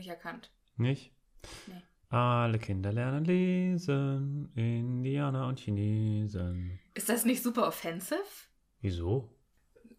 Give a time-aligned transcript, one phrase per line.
[0.00, 0.50] ich nicht erkannt.
[0.76, 1.12] Nicht?
[1.66, 1.82] Nee.
[2.08, 6.78] Alle Kinder lernen lesen, Indianer und Chinesen.
[6.94, 8.22] Ist das nicht super offensive?
[8.80, 9.34] Wieso?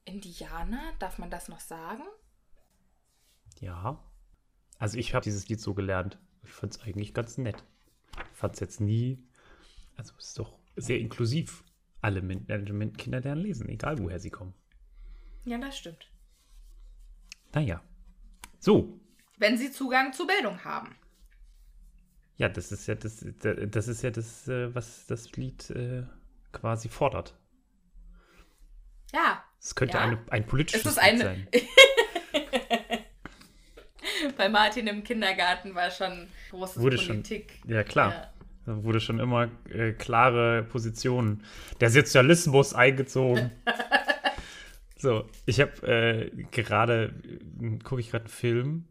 [0.06, 0.94] Indianer?
[1.00, 2.04] Darf man das noch sagen?
[3.60, 4.02] Ja.
[4.80, 6.18] Also ich habe dieses Lied so gelernt.
[6.44, 7.64] Ich fand es eigentlich ganz nett.
[8.32, 9.28] Ich fand es jetzt nie.
[9.98, 11.64] Also es ist doch sehr inklusiv.
[12.02, 14.54] Alle Min äh, Kinder lernen lesen, egal woher sie kommen.
[15.46, 16.10] Ja, das stimmt.
[17.54, 17.82] Naja.
[18.60, 19.00] So.
[19.38, 20.96] Wenn sie Zugang zu Bildung haben.
[22.38, 26.04] Ja, das ist ja das, das ist ja das, äh, was das Lied äh,
[26.52, 27.36] quasi fordert.
[29.14, 29.44] Ja.
[29.60, 30.04] Es könnte Ja.
[30.04, 31.48] eine, ein politisches Es ist Lied eine- sein.
[34.38, 37.60] Bei Martin im Kindergarten war schon großes Wurde schon- Politik.
[37.68, 38.12] Ja, klar.
[38.12, 38.34] Ja.
[38.66, 41.44] Da wurde schon immer äh, klare Positionen.
[41.80, 43.52] Der Sozialismus eingezogen.
[45.00, 47.14] So, ich habe äh, gerade,
[47.84, 48.88] gucke ich gerade einen Film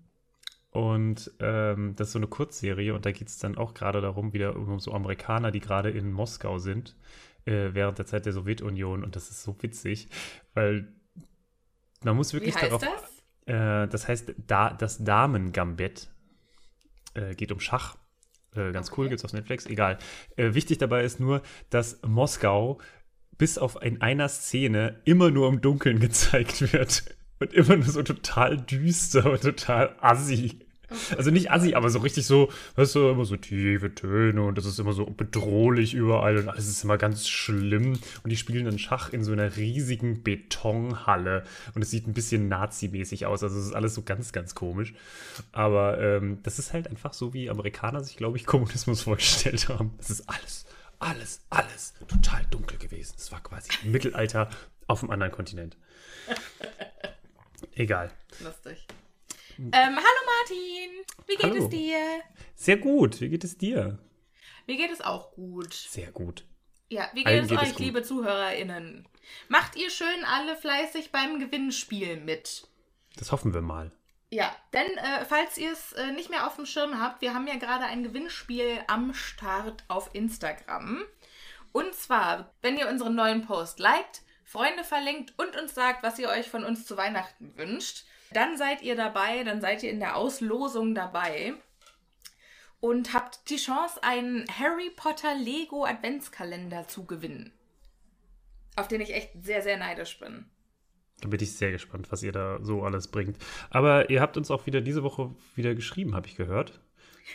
[0.77, 4.33] und ähm, das ist so eine Kurzserie und da geht es dann auch gerade darum,
[4.35, 6.95] wieder um so Amerikaner, die gerade in Moskau sind,
[7.47, 10.09] äh, während der Zeit der Sowjetunion und das ist so witzig,
[10.55, 10.89] weil
[12.05, 12.83] man muss wirklich Wie heißt darauf.
[13.47, 13.55] das?
[13.55, 16.09] Äh, das heißt da, das Damen-Gambett.
[17.15, 17.97] Äh, geht um Schach.
[18.55, 19.11] Äh, ganz cool, Okay.
[19.11, 19.67] gibt's auf Netflix.
[19.67, 19.99] Egal.
[20.37, 22.79] Äh, wichtig dabei ist nur, dass Moskau
[23.39, 27.05] bis auf in einer Szene immer nur im Dunkeln gezeigt wird.
[27.39, 30.66] Und immer nur so total düster und total assi.
[31.17, 34.67] Also nicht assi, aber so richtig so, weißt du, immer so tiefe Töne und das
[34.67, 37.99] ist immer so bedrohlich überall und alles ist immer ganz schlimm.
[38.23, 41.45] Und die spielen dann Schach in so einer riesigen Betonhalle
[41.75, 43.43] und es sieht ein bisschen Nazi-mäßig aus.
[43.43, 44.95] Also es ist alles so ganz, ganz komisch.
[45.53, 49.95] Aber ähm, das ist halt einfach so, wie Amerikaner sich, glaube ich, Kommunismus vorgestellt haben.
[49.99, 50.67] Das ist alles,
[50.99, 53.15] alles, alles total dunkel gewesen.
[53.19, 54.49] Es war quasi Mittelalter
[54.87, 55.77] auf einem anderen Kontinent.
[57.75, 58.11] Egal.
[58.43, 58.87] Lustig.
[59.59, 61.65] Ähm, hallo Martin, wie geht Hallo.
[61.65, 61.99] es dir?
[62.55, 63.21] Sehr gut.
[63.21, 63.99] Wie geht es dir?
[64.67, 65.73] Mir geht es auch gut.
[65.73, 66.45] Sehr gut.
[66.89, 67.81] Ja, wie geht Allen es geht es euch, gut.
[67.81, 69.09] liebe ZuhörerInnen?
[69.49, 72.69] Macht ihr schön alle fleißig beim Gewinnspiel mit?
[73.17, 73.93] Das hoffen wir mal.
[74.31, 77.47] Ja, denn äh, falls ihr es äh, nicht mehr auf dem Schirm habt, wir haben
[77.47, 81.03] ja gerade ein Gewinnspiel am Start auf Instagram.
[81.73, 86.29] Und zwar, wenn ihr unseren neuen Post liked, Freunde verlinkt und uns sagt, was ihr
[86.29, 88.05] euch von uns zu Weihnachten wünscht,
[88.37, 91.55] dann seid ihr dabei, dann seid ihr in der Auslosung dabei
[92.81, 97.53] und habt die Chance, einen Harry Potter Lego Adventskalender zu gewinnen.
[98.77, 100.45] Auf den ich echt sehr, sehr neidisch bin.
[101.23, 103.39] Da bin ich sehr gespannt, was ihr da so alles bringt.
[103.71, 106.79] Aber ihr habt uns auch wieder diese Woche wieder geschrieben, habe ich gehört.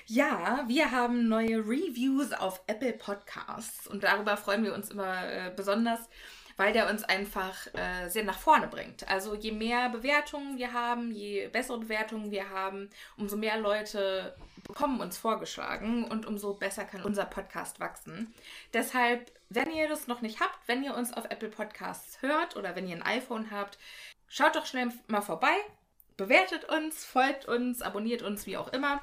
[0.06, 5.51] Ja, wir haben neue Reviews auf Apple Podcasts und darüber freuen wir uns immer äh,
[5.56, 6.00] besonders,
[6.62, 9.10] weil der uns einfach äh, sehr nach vorne bringt.
[9.10, 14.36] Also je mehr Bewertungen wir haben, je bessere Bewertungen wir haben, umso mehr Leute
[14.68, 18.31] bekommen uns vorgeschlagen und umso besser kann unser Podcast wachsen.
[18.75, 22.75] Deshalb, wenn ihr das noch nicht habt, wenn ihr uns auf Apple Podcasts hört oder
[22.75, 23.80] wenn ihr ein iPhone habt,
[24.28, 25.56] schaut doch schnell mal vorbei,
[26.16, 29.02] bewertet uns, folgt uns, abonniert uns, wie auch immer.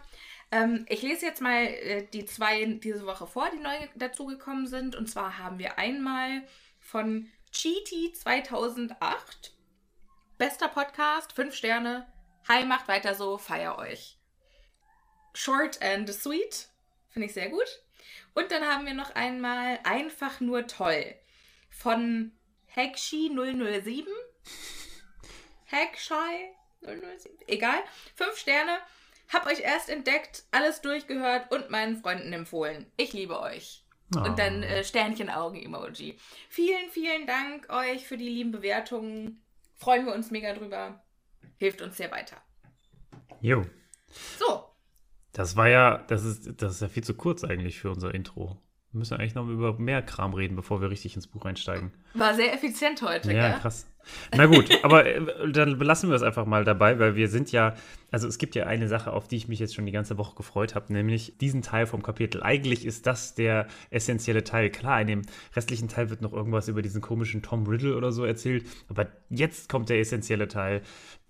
[0.52, 4.94] Ähm, ich lese jetzt mal äh, die zwei diese Woche vor, die neu dazugekommen sind.
[4.94, 6.44] Und zwar haben wir einmal
[6.78, 9.52] von Cheaty 2008.
[10.36, 12.06] Bester Podcast, 5 Sterne.
[12.46, 14.18] Hi, macht weiter so, feier euch.
[15.34, 16.68] Short and sweet,
[17.10, 17.82] finde ich sehr gut.
[18.34, 21.14] Und dann haben wir noch einmal einfach nur toll
[21.70, 22.32] von
[22.66, 24.06] Hekshi 007.
[25.70, 27.38] Hackshai 007.
[27.46, 27.82] Egal.
[28.14, 28.78] Fünf Sterne.
[29.32, 32.90] Hab euch erst entdeckt, alles durchgehört und meinen Freunden empfohlen.
[32.96, 33.84] Ich liebe euch.
[34.16, 34.24] Ah.
[34.24, 36.16] Und dann äh, Sternchen-Augen-Emoji.
[36.48, 39.42] Vielen, vielen Dank euch für die lieben Bewertungen.
[39.76, 41.02] Freuen wir uns mega drüber.
[41.58, 42.36] Hilft uns sehr weiter.
[43.40, 43.64] Jo.
[44.38, 44.64] So,
[45.32, 48.60] Das war ja, das ist, das ist ja viel zu kurz eigentlich für unser Intro.
[48.92, 51.92] Wir müssen eigentlich noch über mehr Kram reden, bevor wir richtig ins Buch einsteigen.
[52.14, 53.58] war sehr effizient heute, Ja, gell?
[53.60, 53.86] krass.
[54.34, 57.74] Na gut, aber äh, dann belassen wir es einfach mal dabei, weil wir sind ja,
[58.10, 60.34] also es gibt ja eine Sache, auf die ich mich jetzt schon die ganze Woche
[60.36, 62.42] gefreut habe, nämlich diesen Teil vom Kapitel.
[62.42, 64.70] Eigentlich ist das der essentielle Teil.
[64.70, 65.22] Klar, in dem
[65.54, 69.68] restlichen Teil wird noch irgendwas über diesen komischen Tom Riddle oder so erzählt, aber jetzt
[69.68, 70.80] kommt der essentielle Teil,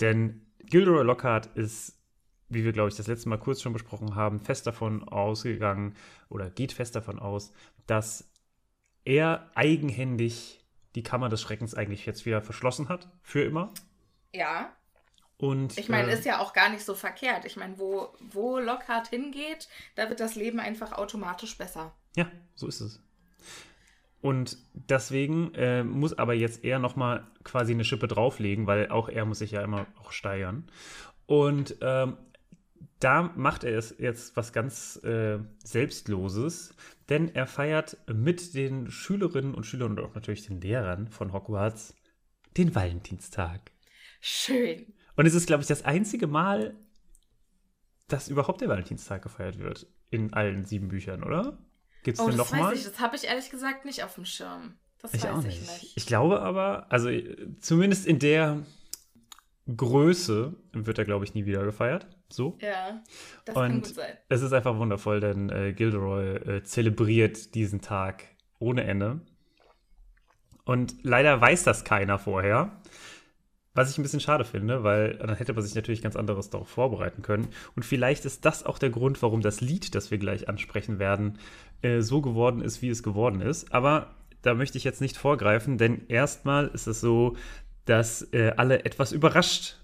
[0.00, 1.97] denn Gilderoy Lockhart ist
[2.48, 5.94] wie wir, glaube ich, das letzte Mal kurz schon besprochen haben, fest davon ausgegangen
[6.28, 7.52] oder geht fest davon aus,
[7.86, 8.30] dass
[9.04, 10.64] er eigenhändig
[10.94, 13.72] die Kammer des Schreckens eigentlich jetzt wieder verschlossen hat, für immer.
[14.32, 14.72] Ja.
[15.36, 17.44] Und Ich meine, äh, ist ja auch gar nicht so verkehrt.
[17.44, 21.94] Ich meine, wo, wo Lockhart hingeht, da wird das Leben einfach automatisch besser.
[22.16, 23.00] Ja, so ist es.
[24.20, 29.24] Und deswegen äh, muss aber jetzt er nochmal quasi eine Schippe drauflegen, weil auch er
[29.24, 30.68] muss sich ja immer auch steigern.
[31.26, 32.16] Und ähm,
[33.00, 36.74] da macht er es jetzt was ganz äh, Selbstloses,
[37.08, 41.94] denn er feiert mit den Schülerinnen und Schülern und auch natürlich den Lehrern von Hogwarts
[42.56, 43.70] den Valentinstag.
[44.20, 44.94] Schön.
[45.16, 46.74] Und es ist, glaube ich, das einzige Mal,
[48.08, 49.86] dass überhaupt der Valentinstag gefeiert wird.
[50.10, 51.58] In allen sieben Büchern, oder?
[52.02, 52.74] Gibt es Oh, denn das noch weiß mal?
[52.74, 52.84] ich.
[52.84, 54.78] Das habe ich ehrlich gesagt nicht auf dem Schirm.
[55.00, 55.60] Das Ich weiß auch ich nicht.
[55.82, 55.96] nicht.
[55.96, 57.10] Ich glaube aber, also
[57.60, 58.64] zumindest in der
[59.76, 62.06] Größe wird er, glaube ich, nie wieder gefeiert.
[62.30, 62.58] So.
[62.60, 63.02] Ja,
[63.44, 64.16] das kann Und gut sein.
[64.28, 68.24] es ist einfach wundervoll, denn äh, Gilderoy äh, zelebriert diesen Tag
[68.58, 69.20] ohne Ende.
[70.64, 72.82] Und leider weiß das keiner vorher.
[73.72, 76.68] Was ich ein bisschen schade finde, weil dann hätte man sich natürlich ganz anderes darauf
[76.68, 77.48] vorbereiten können.
[77.76, 81.38] Und vielleicht ist das auch der Grund, warum das Lied, das wir gleich ansprechen werden,
[81.80, 83.72] äh, so geworden ist, wie es geworden ist.
[83.72, 87.36] Aber da möchte ich jetzt nicht vorgreifen, denn erstmal ist es so,
[87.84, 89.78] dass äh, alle etwas überrascht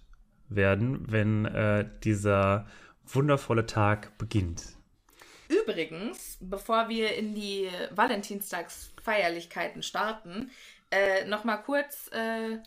[0.49, 2.67] werden, wenn äh, dieser
[3.07, 4.63] wundervolle Tag beginnt.
[5.49, 10.51] Übrigens, bevor wir in die Valentinstagsfeierlichkeiten starten,
[10.91, 12.59] äh, nochmal kurz äh,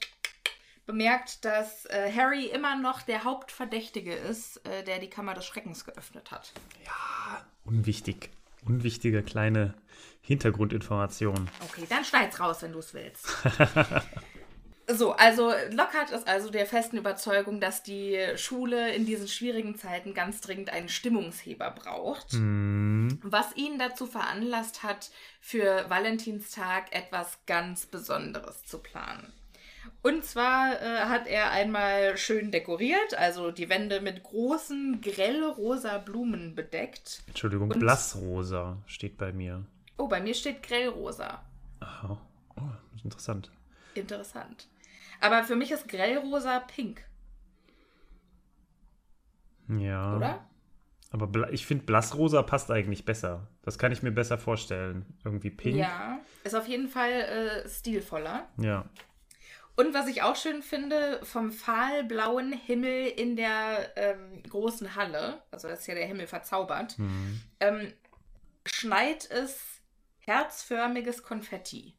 [0.85, 5.85] bemerkt, dass äh, Harry immer noch der Hauptverdächtige ist, äh, der die Kammer des Schreckens
[5.85, 6.53] geöffnet hat.
[7.65, 8.29] Unwichtig.
[8.65, 9.73] Unwichtige kleine
[10.21, 11.49] Hintergrundinformation.
[11.69, 13.27] Okay, dann schneid's raus, wenn du es willst.
[14.89, 20.13] so, also Lockhart ist also der festen Überzeugung, dass die Schule in diesen schwierigen Zeiten
[20.13, 22.33] ganz dringend einen Stimmungsheber braucht.
[22.33, 25.09] Was ihn dazu veranlasst hat,
[25.41, 29.33] für Valentinstag etwas ganz Besonderes zu planen.
[30.03, 36.55] Und zwar äh, hat er einmal schön dekoriert, also die Wände mit großen, grellrosa Blumen
[36.55, 37.23] bedeckt.
[37.27, 39.65] Entschuldigung, Und- Blassrosa steht bei mir.
[39.97, 41.41] Oh, bei mir steht grellrosa.
[41.79, 42.17] Aha.
[42.57, 42.61] Oh,
[43.03, 43.49] interessant.
[43.95, 44.67] Interessant.
[45.19, 47.03] Aber für mich ist grellrosa pink,
[49.67, 50.15] Ja.
[50.15, 50.45] oder?
[51.11, 53.47] Aber ich finde, Blassrosa passt eigentlich besser.
[53.63, 55.05] Das kann ich mir besser vorstellen.
[55.23, 55.77] Irgendwie pink.
[55.77, 56.19] Ja.
[56.43, 58.47] Ist auf jeden Fall äh, stilvoller.
[58.57, 58.85] Ja.
[59.77, 65.67] Und was ich auch schön finde, vom fahlblauen Himmel in der ähm, großen Halle, also
[65.67, 67.41] das ist ja der Himmel verzaubert, Mhm.
[67.59, 67.93] ähm,
[68.65, 69.59] schneit es
[70.19, 71.93] herzförmiges Konfetti.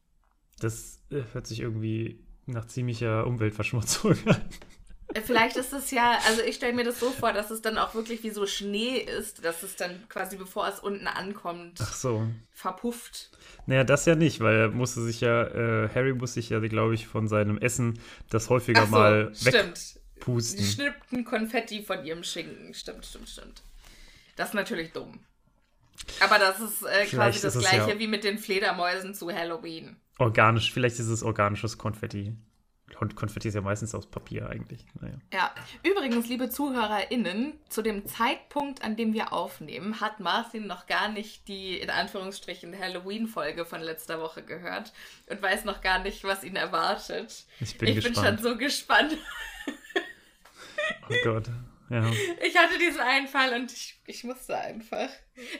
[0.59, 4.41] Das äh, hört sich irgendwie nach ziemlicher Umweltverschmutzung an.
[5.15, 7.79] Äh, Vielleicht ist es ja, also ich stelle mir das so vor, dass es dann
[7.79, 11.93] auch wirklich wie so Schnee ist, dass es dann quasi bevor es unten ankommt, Ach
[11.95, 12.27] so.
[12.51, 13.31] verpufft.
[13.65, 16.93] Naja, das ja nicht, weil er musste sich ja, äh, Harry muss sich ja, glaube
[16.93, 17.97] ich, von seinem Essen
[18.29, 19.95] das häufiger so, mal stimmt.
[20.17, 20.59] wegpusten.
[20.59, 22.75] Die schnippten Konfetti von ihrem Schinken.
[22.75, 23.63] Stimmt, stimmt, stimmt.
[24.35, 25.19] Das ist natürlich dumm.
[26.19, 29.95] Aber das ist äh, quasi das ist gleiche ja- wie mit den Fledermäusen zu Halloween.
[30.19, 32.35] Organisch, vielleicht ist es organisches Konfetti.
[32.93, 34.85] Kon Konfetti ist ja meistens aus Papier eigentlich.
[34.99, 35.13] Naja.
[35.33, 35.55] Ja.
[35.83, 41.47] Übrigens, liebe ZuhörerInnen, zu dem Zeitpunkt, an dem wir aufnehmen, hat Martin noch gar nicht
[41.47, 44.91] die, in Anführungsstrichen, Halloween-Folge von letzter Woche gehört
[45.27, 47.45] und weiß noch gar nicht, was ihn erwartet.
[47.61, 48.41] Ich bin ich bin gespannt.
[48.41, 49.17] schon so gespannt.
[51.09, 51.49] Oh Gott.
[51.89, 52.05] Ja.
[52.45, 55.09] Ich hatte diesen Einfall und ich, ich musste einfach.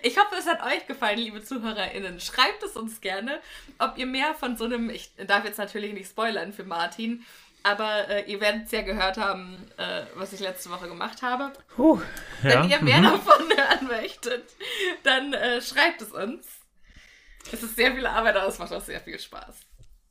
[0.01, 2.19] Ich hoffe, es hat euch gefallen, liebe ZuhörerInnen.
[2.19, 3.39] Schreibt es uns gerne,
[3.77, 7.25] ob ihr mehr von so einem, ich darf jetzt natürlich nicht spoilern für Martin,
[7.63, 11.51] aber äh, ihr werdet es ja gehört haben, äh, was ich letzte Woche gemacht habe.
[11.75, 11.99] Puh.
[12.43, 12.63] Ja.
[12.63, 13.03] Wenn ihr mehr mhm.
[13.03, 14.43] davon hören möchtet,
[15.03, 16.47] dann äh, schreibt es uns.
[17.51, 19.55] Es ist sehr viel Arbeit, aber es macht auch sehr viel Spaß.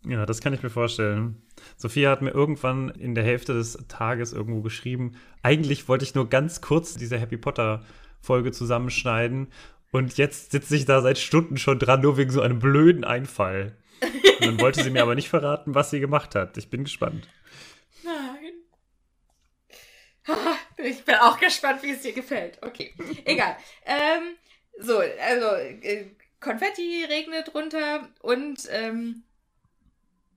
[0.05, 1.43] Ja, das kann ich mir vorstellen.
[1.79, 6.29] Sophia hat mir irgendwann in der Hälfte des Tages irgendwo geschrieben, eigentlich wollte ich nur
[6.29, 7.85] ganz kurz diese Happy Potter
[8.21, 9.49] Folge zusammenschneiden
[9.93, 13.77] und jetzt sitze ich da seit Stunden schon dran, nur wegen so einem blöden Einfall.
[14.03, 16.57] Und dann wollte sie mir aber nicht verraten, was sie gemacht hat.
[16.59, 17.29] Ich bin gespannt.
[18.05, 18.53] Nein.
[20.81, 22.63] Ich bin auch gespannt, wie es dir gefällt.
[22.63, 22.95] Okay,
[23.25, 23.57] egal.
[23.85, 24.37] Ähm,
[24.79, 26.07] so, also äh,
[26.39, 29.25] Konfetti regnet runter und ähm,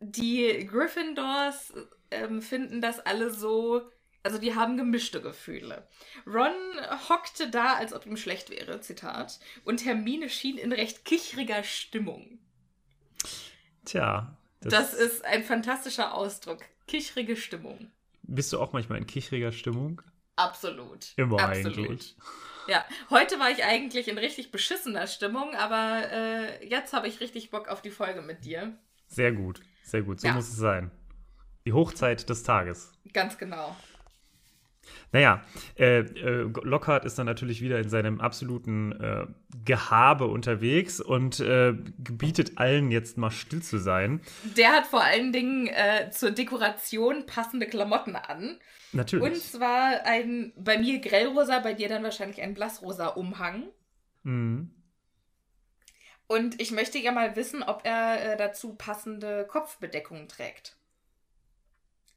[0.02, 1.74] die Gryffindors
[2.10, 3.90] ähm, finden das alle so,
[4.24, 5.88] also die haben gemischte Gefühle.
[6.28, 6.52] Ron
[7.10, 12.40] hockte da, als ob ihm schlecht wäre, Zitat, und Hermine schien in recht kichriger Stimmung.
[13.86, 16.60] Tja, das, Das ist ein fantastischer Ausdruck.
[16.88, 17.92] Kichrige Stimmung.
[18.24, 20.02] bist du auch manchmal in kichriger Stimmung?
[20.36, 21.14] Absolut.
[21.18, 21.78] Immer Absolut.
[21.78, 22.16] eigentlich.
[22.68, 27.50] Ja, heute war ich eigentlich in richtig beschissener Stimmung, aber äh, jetzt habe ich richtig
[27.50, 28.78] Bock auf die Folge mit dir.
[29.08, 30.20] Sehr gut, sehr gut.
[30.22, 30.34] So Ja.
[30.34, 30.92] muss es sein.
[31.66, 32.92] Die Hochzeit des Tages.
[33.14, 33.76] Ganz genau.
[35.12, 35.44] Naja,
[35.78, 39.26] äh, äh, Lockhart ist dann natürlich wieder in seinem absoluten äh,
[39.64, 44.22] Gehabe unterwegs und äh, gebietet allen jetzt mal still zu sein.
[44.58, 48.52] Der hat vor allen Dingen äh, zur Dekoration passende Klamotten an.
[48.54, 48.60] Und
[48.94, 49.44] Natürlich.
[49.44, 53.66] zwar ein, bei mir grellrosa, bei dir dann wahrscheinlich ein blassrosa Umhang.
[54.24, 54.72] Mhm.
[56.32, 60.78] Und ich möchte ja mal wissen, ob er äh, dazu passende Kopfbedeckungen trägt.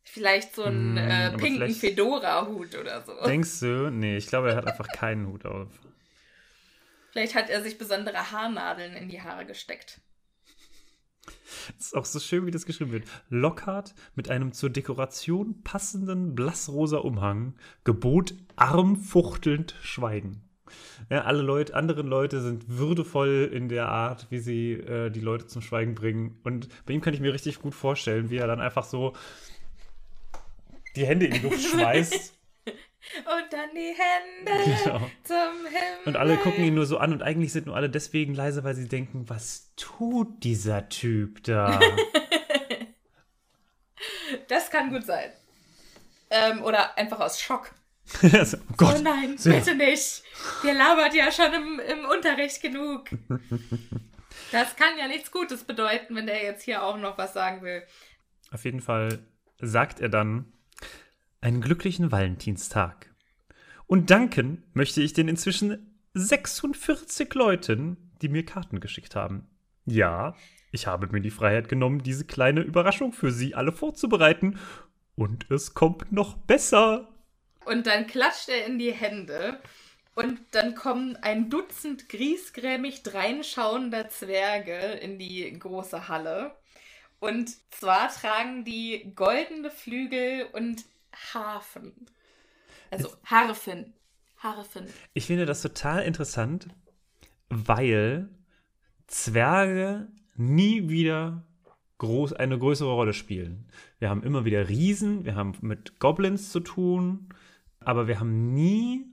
[0.05, 3.13] Vielleicht so einen Mm, äh, aber pinken Fedora-Hut oder so.
[3.25, 3.91] Denkst du?
[3.91, 5.69] Nee, ich glaube, er hat einfach keinen Hut auf.
[7.11, 10.01] Vielleicht hat er sich besondere Haarnadeln in die Haare gesteckt.
[11.77, 13.09] Es ist auch so schön, wie das geschrieben wird.
[13.31, 20.44] Lockhart mit einem zur Dekoration passenden blassrosa Umhang gebot armfuchtelnd Schweigen.
[21.11, 25.47] Ja, alle Leute, anderen Leute sind würdevoll in der Art, wie sie äh, die Leute
[25.47, 26.39] zum Schweigen bringen.
[26.45, 29.15] Und bei ihm kann ich mir richtig gut vorstellen, wie er dann einfach so
[30.97, 32.35] die Hände in die Luft schmeißt.
[33.17, 35.11] Und dann die Hände Genau.
[35.25, 36.07] zum Himmel.
[36.07, 38.75] Und alle gucken ihn nur so an und eigentlich sind nur alle deswegen leise, weil
[38.75, 41.79] sie denken, was tut dieser Typ da?
[44.49, 45.31] Das kann gut sein.
[46.31, 47.71] Ähm, oder einfach aus Schock.
[48.33, 48.97] Also, oh Gott.
[48.99, 50.23] oh nein, bitte nicht.
[50.63, 53.09] Der labert ja schon im, im Unterricht genug.
[54.53, 57.83] Das kann ja nichts Gutes bedeuten, wenn der jetzt hier auch noch was sagen will.
[58.51, 59.21] Auf jeden Fall
[59.61, 60.53] sagt er dann
[61.41, 63.15] einen glücklichen Valentinstag.
[63.87, 69.49] Und danken möchte ich den inzwischen 46 Leuten, die mir Karten geschickt haben.
[69.85, 70.37] Ja,
[70.71, 74.59] ich habe mir die Freiheit genommen, diese kleine Überraschung für sie alle vorzubereiten.
[75.15, 77.14] Und es kommt noch besser.
[77.67, 79.61] Und dann klatscht er in die Hände.
[80.15, 86.55] Und dann kommen ein Dutzend griesgrämig dreinschauender Zwerge in die große Halle.
[87.19, 90.85] Und zwar tragen die goldene Flügel und
[91.33, 91.93] Harfen.
[92.91, 93.95] Also Harfen.
[94.37, 94.87] Harfen.
[95.15, 96.69] Ich finde das total interessant,
[97.49, 98.29] weil
[99.07, 101.45] Zwerge nie wieder
[101.99, 103.71] groß, eine größere Rolle spielen.
[103.99, 107.31] Wir haben immer wieder Riesen, wir haben mit Goblins zu tun,
[107.87, 109.07] aber wir haben nie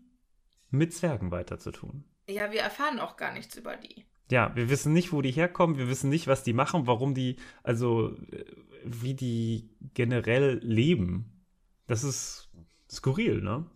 [0.70, 2.06] mit Zwergen weiter zu tun.
[2.30, 4.06] Ja, wir erfahren auch gar nichts über die.
[4.32, 7.36] Ja, wir wissen nicht, wo die herkommen, wir wissen nicht, was die machen, warum die,
[7.64, 8.46] also äh,
[8.86, 11.46] wie die generell leben.
[11.88, 12.50] Das ist
[12.90, 13.70] skurril, ne?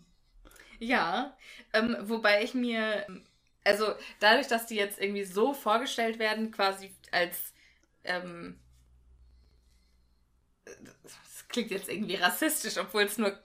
[0.79, 1.37] Ja,
[1.73, 3.05] ähm, wobei ich mir,
[3.65, 7.53] also dadurch, dass die jetzt irgendwie so vorgestellt werden, quasi als,
[8.05, 8.57] ähm,
[11.03, 13.37] das klingt jetzt irgendwie rassistisch, obwohl es nur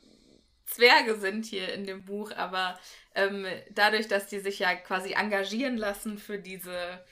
[0.70, 2.78] Zwerge sind hier in dem Buch, aber
[3.14, 7.04] ähm, dadurch, dass die sich ja quasi engagieren lassen für diese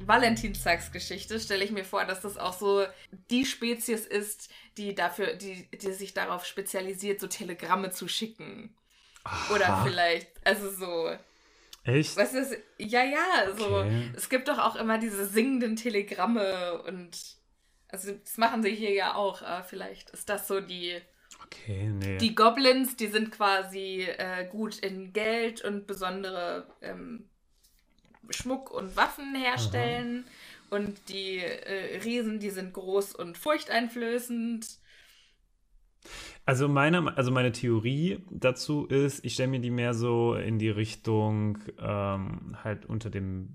[0.00, 2.86] Valentinstagsgeschichte, stelle ich mir vor, dass das auch so
[3.30, 8.74] die Spezies ist, die dafür, die, die sich darauf spezialisiert, so Telegramme zu schicken.
[9.54, 9.84] Oder Aha.
[9.84, 11.16] vielleicht, also so,
[11.84, 12.16] Echt?
[12.16, 14.10] was ist, ja, ja, so, Okay.
[14.16, 17.18] es gibt doch auch immer diese singenden Telegramme und,
[17.88, 21.00] also das machen sie hier ja auch, äh, vielleicht ist das so die,
[21.46, 22.18] Okay, nee.
[22.18, 27.24] die Goblins, die sind quasi äh, gut in Geld und besondere ähm,
[28.30, 30.24] Schmuck und Waffen herstellen.
[30.70, 34.66] Und die äh, Riesen, die sind groß und furchteinflößend.
[36.44, 40.70] Also meine, also meine Theorie dazu ist, ich stelle mir die mehr so in die
[40.70, 43.54] Richtung ähm, halt unter dem,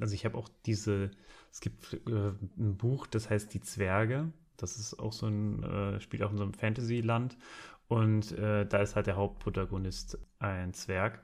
[0.00, 1.10] also ich habe auch diese,
[1.50, 4.32] es gibt äh, ein Buch, das heißt Die Zwerge.
[4.62, 7.36] Das ist auch so ein, äh, spielt auch in so einem Fantasy-Land.
[7.88, 11.20] Und äh, da ist halt der Hauptprotagonist ein Zwerg.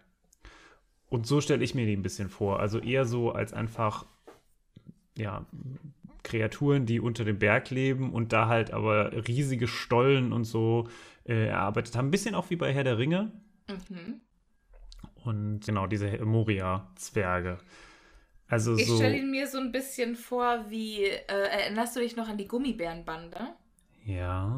[1.09, 2.59] Und so stelle ich mir die ein bisschen vor.
[2.61, 4.07] Also eher so als einfach,
[5.17, 5.47] ja,
[6.25, 10.89] Kreaturen, die unter dem Berg leben und da halt aber riesige Stollen und so
[11.25, 12.09] äh, erarbeitet haben.
[12.09, 13.31] Ein bisschen auch wie bei Herr der Ringe.
[13.69, 14.21] Mhm.
[15.25, 17.59] Und genau, diese Moria-Zwerge.
[18.49, 18.97] Also Ich so.
[18.97, 22.47] stelle ihn mir so ein bisschen vor wie, äh, erinnerst du dich noch an die
[22.47, 23.39] Gummibärenbande?
[24.05, 24.57] Ja,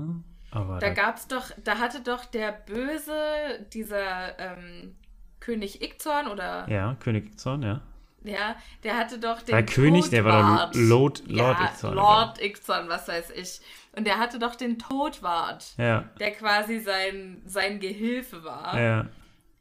[0.51, 0.79] aber.
[0.79, 4.96] Da da- gab's doch, da hatte doch der Böse, dieser ähm,
[5.40, 7.81] König Ickzorn oder ja, König Zorn, ja.
[8.24, 12.42] Ja, der hatte doch den War König, der war doch Lord, Lord ja, Ickzorn, Lord
[12.42, 13.61] Ickzorn, was weiß ich.
[13.96, 18.79] Und der hatte doch den Todwart, Ja, der quasi sein, sein Gehilfe war.
[18.79, 19.07] ja.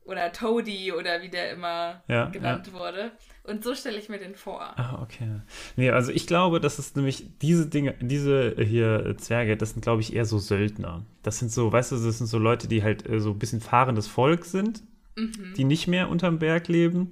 [0.06, 3.12] Oder Toady oder wie der immer Ja, genannt wurde.
[3.48, 4.62] Und so stelle ich mir den vor.
[4.78, 5.42] Ah, okay.
[5.78, 9.82] Nee, also ich glaube, das ist nämlich diese Dinge, diese hier äh, Zwerge, das sind,
[9.82, 11.06] glaube ich, eher so Söldner.
[11.24, 13.62] Das sind so, weißt du, das sind so Leute, die halt äh, so ein bisschen
[13.62, 14.84] fahrendes Volk sind,
[15.16, 15.54] Mhm.
[15.58, 17.12] die nicht mehr unterm Berg leben,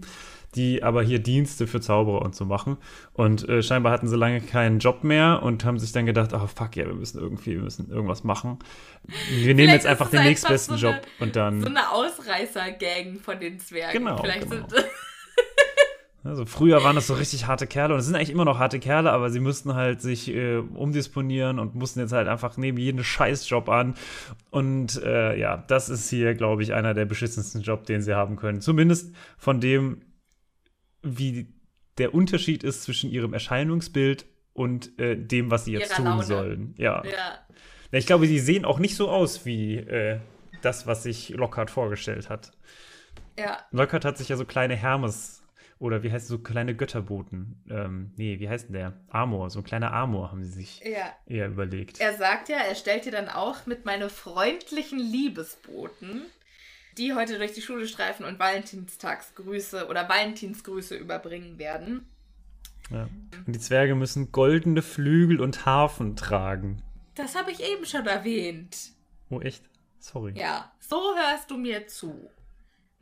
[0.54, 2.78] die aber hier Dienste für Zauberer und so machen.
[3.14, 6.46] Und äh, scheinbar hatten sie lange keinen Job mehr und haben sich dann gedacht, oh
[6.46, 8.60] fuck, ja, wir müssen irgendwie, wir müssen irgendwas machen.
[9.32, 11.62] Wir nehmen jetzt einfach den nächstbesten so Job und dann.
[11.62, 14.04] So eine Ausreißer-Gang von den Zwergen.
[14.04, 14.68] Genau, Vielleicht genau.
[14.70, 14.86] sind
[16.26, 18.80] Also früher waren das so richtig harte Kerle und es sind eigentlich immer noch harte
[18.80, 23.04] Kerle, aber sie mussten halt sich äh, umdisponieren und mussten jetzt halt einfach nehmen jeden
[23.04, 23.94] Scheißjob an.
[24.50, 28.38] Und äh, ja, das ist hier, glaube ich, einer der beschissensten Jobs, den sie haben
[28.38, 28.60] können.
[28.60, 30.02] Zumindest von dem,
[31.04, 31.54] wie
[32.00, 36.24] der Unterschied ist zwischen ihrem Erscheinungsbild und äh, dem, was sie jetzt Ihrer tun Laune.
[36.24, 36.76] sollen.
[36.80, 37.04] Ja.
[37.06, 37.40] ja.
[37.92, 40.20] Ich glaube, sie sehen auch nicht so aus wie äh,
[40.64, 42.52] das, was sich Lockhart vorgestellt hat.
[43.38, 43.60] Ja.
[43.70, 45.45] Lockhart hat sich ja so kleine Hermes
[45.80, 47.62] oder wie heißt es, so kleine Götterboten.
[47.70, 48.94] Ähm, nee, wie heißt denn der?
[49.10, 51.14] Amor, so ein kleiner Amor haben sie sich Ja.
[51.26, 52.00] eher überlegt.
[52.00, 56.22] Er sagt ja, er stellt dir dann auch mit meine freundlichen Liebesboten,
[56.98, 62.06] die heute durch die Schule streifen und Valentinstagsgrüße oder Valentinsgrüße überbringen werden.
[62.92, 63.10] Ja.
[63.46, 66.82] Und die Zwerge müssen goldene Flügel und Harfen tragen.
[67.16, 68.92] Das habe ich eben schon erwähnt.
[69.30, 69.64] Oh, echt?
[70.00, 70.34] Sorry.
[70.38, 72.30] Ja, so hörst du mir zu.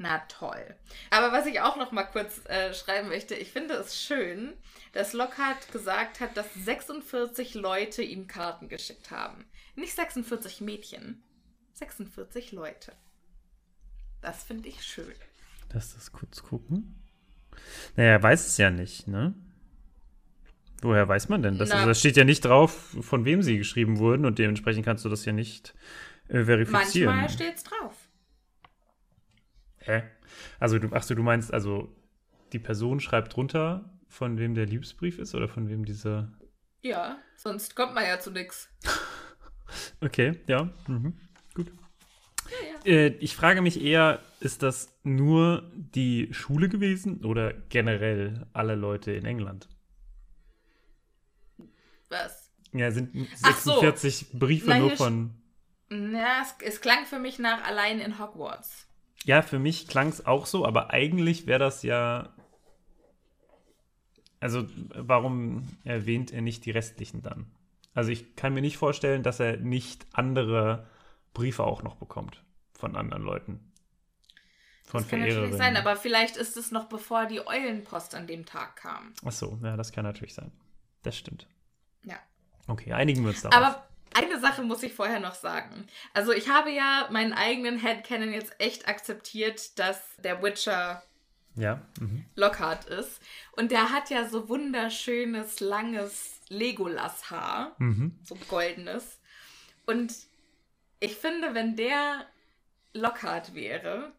[0.03, 0.75] Na toll.
[1.11, 4.51] Aber was ich auch noch mal kurz äh, schreiben möchte, ich finde es schön,
[4.91, 9.45] dass Lockhart gesagt hat, dass 46 Leute ihm Karten geschickt haben.
[9.77, 11.23] Nicht 46 Mädchen,
[11.75, 12.91] 46 Leute.
[14.19, 15.13] Das finde ich schön.
[15.71, 17.01] Lass das kurz gucken.
[17.95, 19.33] Naja, er weiß es ja nicht, ne?
[20.81, 21.69] Woher weiß man denn das?
[21.69, 21.75] Na.
[21.75, 25.09] Also, das steht ja nicht drauf, von wem sie geschrieben wurden und dementsprechend kannst du
[25.09, 25.73] das ja nicht
[26.27, 27.15] äh, verifizieren.
[27.15, 28.02] Manchmal steht's drauf.
[29.85, 30.03] Hä?
[30.59, 31.93] Also, du, ach so, du meinst, also
[32.53, 36.31] die Person schreibt drunter, von wem der Liebesbrief ist oder von wem dieser.
[36.81, 38.69] Ja, sonst kommt man ja zu nix.
[40.01, 40.69] Okay, ja.
[40.87, 41.17] Mhm.
[41.55, 41.71] Gut.
[42.85, 49.13] Äh, ich frage mich eher, ist das nur die Schule gewesen oder generell alle Leute
[49.13, 49.67] in England?
[52.09, 52.51] Was?
[52.73, 53.79] Ja, sind Ach so.
[53.79, 55.33] 46 Briefe Na, nur von.
[55.89, 58.87] Ja, es, es klang für mich nach allein in Hogwarts.
[59.23, 62.33] Ja, für mich klang es auch so, aber eigentlich wäre das ja.
[64.39, 67.49] Also, warum erwähnt er nicht die restlichen dann?
[67.93, 70.87] Also, ich kann mir nicht vorstellen, dass er nicht andere
[71.33, 73.71] Briefe auch noch bekommt von anderen Leuten.
[74.83, 78.45] Von Das kann natürlich sein, aber vielleicht ist es noch bevor die Eulenpost an dem
[78.45, 79.13] Tag kam.
[79.25, 80.51] Ach so, ja, das kann natürlich sein.
[81.03, 81.47] Das stimmt.
[82.03, 82.17] Ja.
[82.67, 83.57] Okay, einigen wir uns darauf.
[83.57, 85.87] Aber eine Sache muss ich vorher noch sagen.
[86.13, 91.03] Also ich habe ja meinen eigenen Headcanon jetzt echt akzeptiert, dass der Witcher
[91.55, 92.25] ja, mhm.
[92.35, 93.21] Lockhart ist.
[93.51, 97.75] Und der hat ja so wunderschönes, langes Legolas-Haar.
[97.77, 98.17] Mhm.
[98.23, 99.19] So goldenes.
[99.85, 100.13] Und
[100.99, 102.25] ich finde, wenn der
[102.93, 104.11] Lockhart wäre,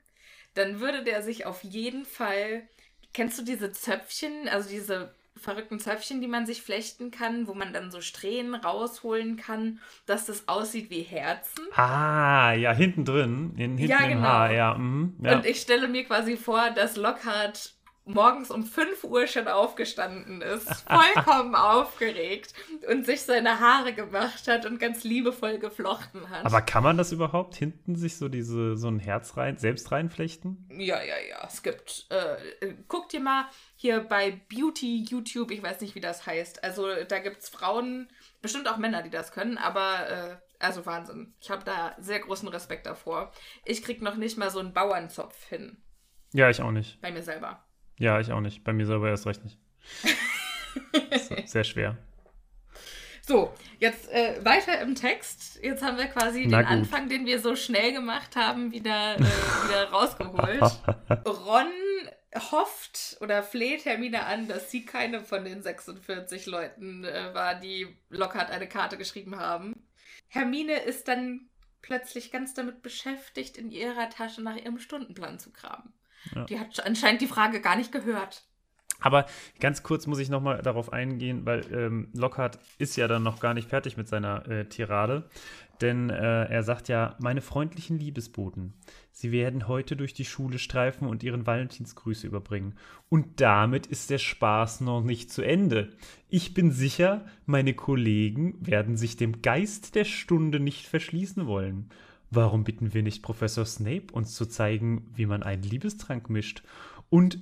[0.54, 2.68] dann würde der sich auf jeden Fall.
[3.12, 7.72] Kennst du diese Zöpfchen, also diese verrückten Zöpfchen, die man sich flechten kann, wo man
[7.72, 11.64] dann so Strähnen rausholen kann, dass das aussieht wie Herzen?
[11.76, 14.22] Ah, ja, hinten drin, in, hinten Ja, im genau.
[14.22, 14.74] Haar, ja.
[14.74, 15.37] Mhm, ja.
[15.37, 17.74] Und ich stelle mir quasi vor, dass Lockhart
[18.06, 22.52] morgens um 5 Uhr schon aufgestanden ist, vollkommen aufgeregt
[22.88, 26.44] und sich seine Haare gemacht hat und ganz liebevoll geflochten hat.
[26.44, 30.68] Aber kann man das überhaupt hinten sich so diese so ein Herz rein selbst reinflechten?
[30.70, 31.46] Ja, ja, ja.
[31.46, 32.06] Es gibt.
[32.10, 36.62] Äh, guck dir mal hier bei Beauty YouTube, ich weiß nicht, wie das heißt.
[36.62, 38.08] Also da gibt es Frauen,
[38.42, 41.34] bestimmt auch Männer, die das können, aber äh, also Wahnsinn.
[41.40, 43.32] Ich habe da sehr großen Respekt davor.
[43.64, 45.82] Ich krieg noch nicht mal so einen Bauernzopf hin
[46.32, 47.00] Ja, ich auch nicht.
[47.00, 47.64] bei mir selber.
[47.98, 48.64] Ja, ich auch nicht.
[48.64, 49.59] Bei mir selber erst recht nicht.
[51.46, 51.96] sehr schwer.
[53.26, 55.59] So, jetzt äh, weiter im Text.
[55.62, 56.72] Jetzt haben wir quasi Na den gut.
[56.72, 60.61] Anfang, den wir so schnell gemacht haben, wieder, äh, wieder rausgeholt.
[61.26, 61.72] Ron
[62.50, 67.87] hofft oder fleht Hermine an, dass sie keine von den 46 Leuten äh, war, die
[68.11, 69.87] Lockhart eine Karte geschrieben haben.
[70.28, 71.48] Hermine ist dann
[71.80, 75.92] plötzlich ganz damit beschäftigt, in ihrer Tasche nach ihrem Stundenplan zu graben.
[76.34, 76.44] Ja.
[76.44, 78.44] Die hat anscheinend die Frage gar nicht gehört.
[79.00, 79.26] Aber
[79.60, 83.40] ganz kurz muss ich noch mal darauf eingehen, weil ähm, Lockhart ist ja dann noch
[83.40, 85.28] gar nicht fertig mit seiner äh, Tirade.
[85.80, 88.74] Denn äh, er sagt ja, meine freundlichen Liebesboten,
[89.10, 92.76] sie werden heute durch die Schule streifen und ihren Valentinsgrüße überbringen.
[93.08, 95.90] Und damit ist der Spaß noch nicht zu Ende.
[96.28, 101.90] Ich bin sicher, meine Kollegen werden sich dem Geist der Stunde nicht verschließen wollen.
[102.30, 106.62] Warum bitten wir nicht Professor Snape, uns zu zeigen, wie man einen Liebestrank mischt?
[107.10, 107.40] Und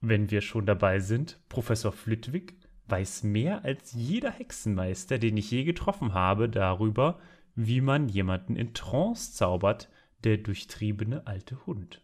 [0.00, 2.56] wenn wir schon dabei sind, Professor Flitwick
[2.88, 7.18] weiß mehr als jeder Hexenmeister, den ich je getroffen habe, darüber,
[7.54, 9.88] wie man jemanden in Trance zaubert,
[10.24, 12.02] der durchtriebene alte Hund.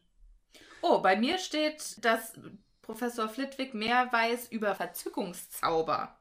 [0.80, 2.38] Oh, bei mir steht, dass
[2.80, 6.18] Professor Flitwick mehr weiß über Verzückungszauber.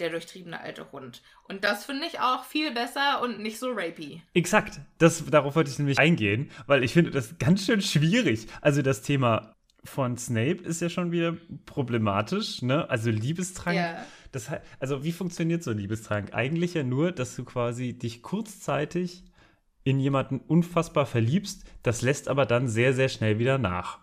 [0.00, 1.22] Der durchtriebene alte Hund.
[1.48, 4.22] Und das finde ich auch viel besser und nicht so rapey.
[4.34, 8.46] Exakt, das, darauf wollte ich nämlich eingehen, weil ich finde das ganz schön schwierig.
[8.60, 12.88] Also das Thema von Snape ist ja schon wieder problematisch, ne?
[12.88, 13.76] Also Liebestrank.
[13.76, 14.04] Ja.
[14.30, 14.50] Das,
[14.80, 16.32] also wie funktioniert so ein Liebestrank?
[16.34, 19.24] Eigentlich ja nur, dass du quasi dich kurzzeitig
[19.84, 23.98] in jemanden unfassbar verliebst, das lässt aber dann sehr, sehr schnell wieder nach.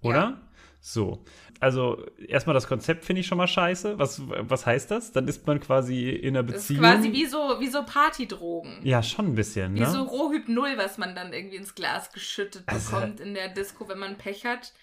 [0.00, 0.14] Oder?
[0.14, 0.43] Ja.
[0.86, 1.24] So.
[1.60, 3.98] Also erstmal das Konzept finde ich schon mal scheiße.
[3.98, 5.12] Was, was heißt das?
[5.12, 6.82] Dann ist man quasi in einer Das ist Beziehung.
[6.82, 8.80] quasi wie so, wie so Partydrogen.
[8.82, 9.86] ja, schon ein bisschen, Wie ne?
[9.90, 13.98] so Rohhypnol, was man dann irgendwie ins Glas geschüttet Also- bekommt in der Disco, wenn
[13.98, 14.74] man Pech hat.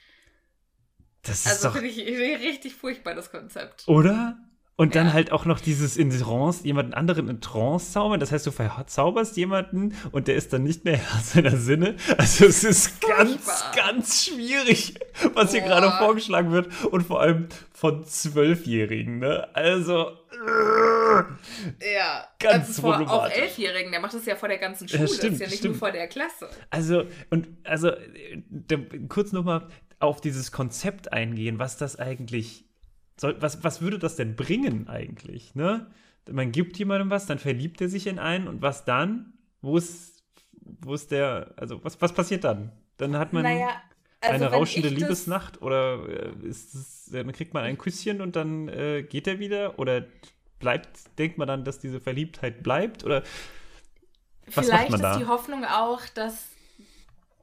[1.22, 3.88] das ist Also finde ich richtig furchtbar, das Konzept.
[3.88, 4.40] Oder?
[4.82, 5.14] Und dann Ja.
[5.14, 8.20] halt auch noch dieses in Trance, jemanden anderen in Trance zaubern.
[8.20, 11.98] Das heißt, du verzauberst jemanden und der ist dann nicht mehr Herr seiner Sinne.
[12.18, 14.96] Also es ist ganz, ganz schwierig,
[15.36, 15.68] was hier Boah.
[15.68, 16.68] gerade vorgeschlagen wird.
[16.86, 19.48] Und vor allem von Zwölfjährigen, ne?
[19.56, 20.14] Also.
[21.96, 23.30] Ja, Ganz also vor auch.
[23.30, 25.58] Elfjährigen, der macht das ja vor der ganzen Ja, Schule, stimmt, das ist ja nicht
[25.60, 25.74] stimmt.
[25.76, 26.50] nur vor der Klasse.
[26.72, 28.42] Also, und also, äh,
[29.10, 29.68] kurz nochmal
[30.00, 32.71] auf dieses Konzept eingehen, was das eigentlich soll,
[33.24, 35.88] was, was würde das denn bringen eigentlich, ne?
[36.30, 39.34] man gibt jemandem was, dann verliebt er sich in einen und was dann?
[39.62, 40.24] Wo ist,
[40.82, 42.72] wo ist der, also was, was passiert dann?
[42.98, 43.70] Dann hat man naja,
[44.22, 48.36] also eine rauschende das- Liebesnacht oder äh, ist es, dann kriegt man ein Küsschen und
[48.36, 50.06] dann äh, geht er wieder oder
[50.60, 53.24] bleibt, denkt man dann, dass diese Verliebtheit bleibt oder
[54.54, 55.18] was Vielleicht macht man ist da?
[55.18, 56.48] die Hoffnung auch, dass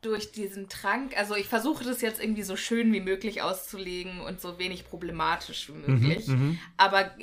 [0.02, 4.40] durch diesen Trank, also ich versuche das jetzt irgendwie so schön wie möglich auszulegen und
[4.40, 6.28] so wenig problematisch wie Mhm, möglich.
[6.76, 7.14] Aber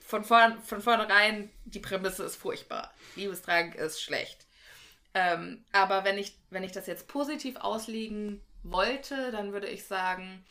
[0.00, 2.92] von, vorn, von vornherein, die Prämisse ist furchtbar.
[3.16, 4.46] Liebestrank ist schlecht.
[5.14, 10.44] Ähm, aber wenn ich, wenn ich das jetzt positiv auslegen wollte, dann würde ich sagen,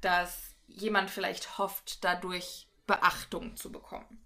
[0.00, 4.18] dass jemand vielleicht hofft, dadurch Beachtung zu bekommen.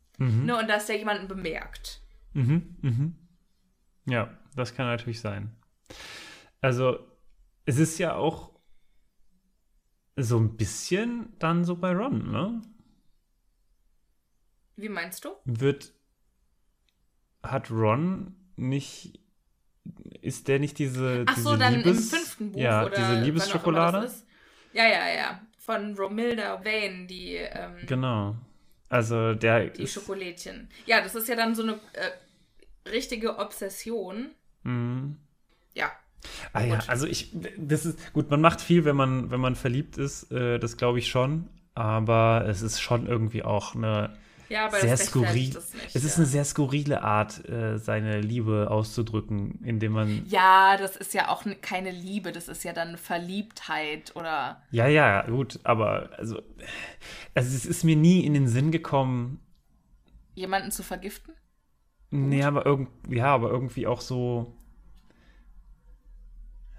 [0.45, 2.01] Ne, und dass der jemanden bemerkt.
[2.35, 3.17] Mhm, mhm.
[4.07, 5.55] Ja, das kann natürlich sein.
[6.63, 6.99] Also,
[7.67, 8.53] es ist ja auch
[10.17, 12.63] so ein bisschen dann so bei Ron, ne?
[14.77, 15.31] Wie meinst du?
[15.45, 15.93] Wird,
[17.43, 19.19] hat Ron nicht,
[20.21, 23.21] ist der nicht diese, Ach diese so, dann Liebes, im fünften Buch ja, oder diese
[23.21, 24.13] Liebesschokolade?
[24.73, 25.47] Ja, ja, ja.
[25.59, 28.37] Von Romilda Vane, die, ähm, Genau.
[28.89, 30.71] Also, der die ist, Schokolädchen.
[30.87, 34.35] Ja, das ist ja dann so eine äh, richtige Obsession.
[34.63, 35.17] Mhm.
[35.75, 35.91] Ja.
[36.53, 36.89] Ah ja, Gut.
[36.89, 40.59] also ich, das ist, gut, man macht viel, wenn man, wenn man verliebt ist, äh,
[40.59, 44.17] das glaube ich schon, aber es ist schon irgendwie auch eine
[44.49, 45.55] Ja, sehr das rechtfertigt skurril.
[45.55, 45.95] das nicht.
[45.95, 46.19] es ist ja.
[46.19, 51.45] eine sehr skurrile Art, äh, seine Liebe auszudrücken, indem man, ja, das ist ja auch
[51.61, 54.63] keine Liebe, das ist ja dann Verliebtheit oder.
[54.71, 56.41] ja, ja, gut, aber also,
[57.35, 59.41] also es ist mir nie in den Sinn gekommen,
[60.35, 61.35] Jemanden zu vergiften?
[62.11, 64.55] nee, aber irgend, ja, aber irgendwie auch so,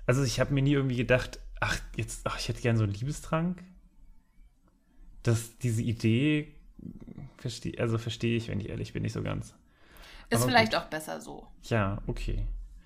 [0.05, 2.93] also ich habe mir nie irgendwie gedacht, ach, jetzt, ach, ich hätte gern so einen
[2.93, 3.63] Liebestrank.
[5.23, 6.53] Das, diese Idee
[7.37, 9.55] verstehe, also verstehe ich, wenn ich ehrlich bin, nicht so ganz.
[10.29, 11.47] Ist Aber vielleicht auch besser so.
[11.63, 12.45] Ja, okay.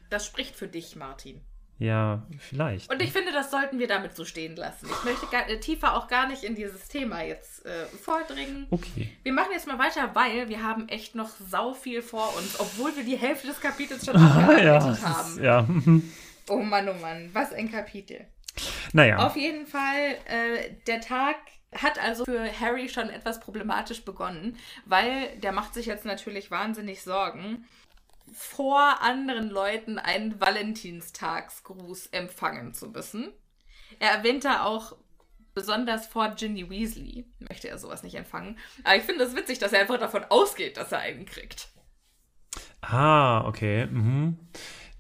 [0.10, 1.42] Das spricht für dich, Martin.
[1.80, 2.92] Ja, vielleicht.
[2.92, 4.88] Und ich finde, das sollten wir damit so stehen lassen.
[4.90, 8.66] Ich möchte gar, äh, tiefer auch gar nicht in dieses Thema jetzt äh, vordringen.
[8.72, 9.10] Okay.
[9.22, 12.96] Wir machen jetzt mal weiter, weil wir haben echt noch sau viel vor uns, obwohl
[12.96, 15.30] wir die Hälfte des Kapitels schon Ah, ja, abgearbeitet haben.
[15.30, 15.68] ist, ja.
[16.50, 18.26] Oh Mann, oh Mann, was ein Kapitel.
[18.94, 19.18] naja.
[19.18, 21.36] Auf jeden Fall, äh, der Tag
[21.76, 27.04] hat also für Harry schon etwas problematisch begonnen, weil der macht sich jetzt natürlich wahnsinnig
[27.04, 27.66] Sorgen,
[28.34, 33.32] vor anderen Leuten einen Valentinstagsgruß empfangen zu müssen.
[34.00, 34.96] Er erwähnt da auch
[35.58, 38.60] besonders vor Ginny Weasley möchte er sowas nicht empfangen.
[38.84, 41.70] Aber ich finde es witzig, dass er einfach davon ausgeht, dass er einen kriegt.
[42.82, 43.88] Ah, okay.
[43.88, 44.38] Mhm.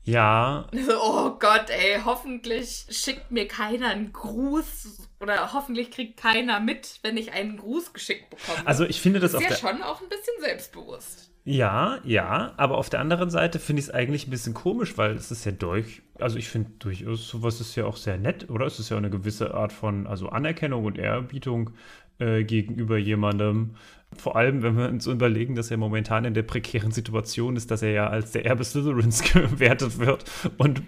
[0.08, 0.67] Ja,
[1.02, 7.17] oh Gott, ey, hoffentlich schickt mir keiner einen Gruß oder hoffentlich kriegt keiner mit, wenn
[7.17, 8.65] ich einen Gruß geschickt bekomme.
[8.65, 11.30] also ich finde das ist auf ja der schon auch ein bisschen selbstbewusst.
[11.43, 15.12] Ja, ja, aber auf der anderen Seite finde ich es eigentlich ein bisschen komisch, weil
[15.12, 18.65] es ist ja durch, also ich finde durchaus, sowas ist ja auch sehr nett, oder?
[18.65, 21.72] Es ist ja eine gewisse Art von, also Anerkennung und Ehrerbietung
[22.20, 23.76] äh, gegenüber jemandem.
[24.15, 27.82] Vor allem, wenn wir uns überlegen, dass er momentan in der prekären Situation ist, dass
[27.82, 30.24] er ja als der Erbe Slytherins gewertet wird
[30.58, 30.82] und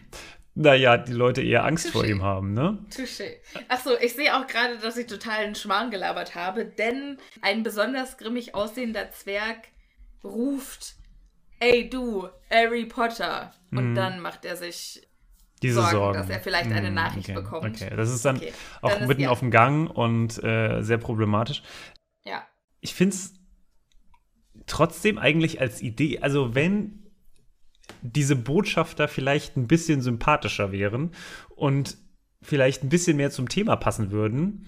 [0.56, 2.10] naja, die Leute eher Angst vor Touché.
[2.10, 2.80] ihm haben, ne?
[2.94, 3.36] Touché.
[3.70, 8.18] Achso, ich sehe auch gerade, dass ich total einen Schmarrn gelabert habe, denn ein besonders
[8.18, 9.68] grimmig aussehender Zwerg
[10.24, 10.96] ruft,
[11.60, 13.54] ey du, Harry Potter.
[13.72, 15.08] Und dann macht er sich
[15.62, 16.18] Diese Sorgen, Sorgen.
[16.20, 17.66] dass er vielleicht eine Hm, Nachricht okay, bekommt.
[17.82, 18.52] Okay, das ist dann Okay,
[18.82, 21.62] auch dann mitten auf dem Gang und äh, sehr problematisch.
[22.82, 23.34] Ich finde es
[24.66, 27.04] trotzdem eigentlich als Idee, also wenn
[28.02, 31.12] diese Botschafter vielleicht ein bisschen sympathischer wären
[31.56, 31.98] und
[32.42, 34.68] vielleicht ein bisschen mehr zum Thema passen würden,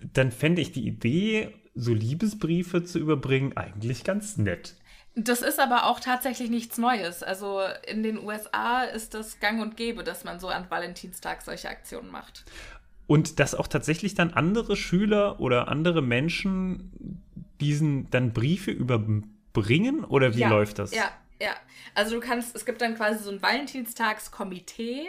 [0.00, 4.76] dann fände ich die Idee, so Liebesbriefe zu überbringen, eigentlich ganz nett.
[5.14, 7.22] Das ist aber auch tatsächlich nichts Neues.
[7.22, 11.68] Also in den USA ist das gang und gäbe, dass man so an Valentinstag solche
[11.68, 12.44] Aktionen macht.
[13.12, 17.20] Und dass auch tatsächlich dann andere Schüler oder andere Menschen
[17.60, 20.92] diesen dann Briefe überbringen oder wie ja, läuft das?
[20.92, 21.54] Ja, ja.
[21.94, 25.08] Also du kannst, es gibt dann quasi so ein Valentinstagskomitee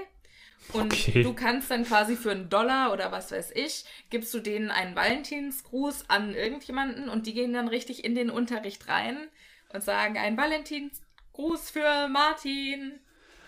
[0.71, 1.23] und Okay.
[1.23, 4.95] du kannst dann quasi für einen Dollar oder was weiß ich, gibst du denen einen
[4.95, 9.29] Valentinsgruß an irgendjemanden und die gehen dann richtig in den Unterricht rein
[9.69, 12.99] und sagen einen Valentinsgruß für Martin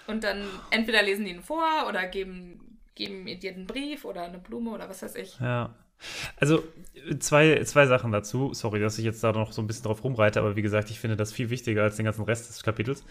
[0.07, 2.61] und dann entweder lesen die ihn vor oder geben,
[2.95, 5.39] geben dir einen Brief oder eine Blume oder was weiß ich.
[5.39, 5.75] Ja.
[6.37, 6.63] Also
[7.19, 8.53] zwei, zwei Sachen dazu.
[8.53, 10.99] Sorry, dass ich jetzt da noch so ein bisschen drauf rumreite, aber wie gesagt, ich
[10.99, 13.05] finde das viel wichtiger als den ganzen Rest des Kapitels.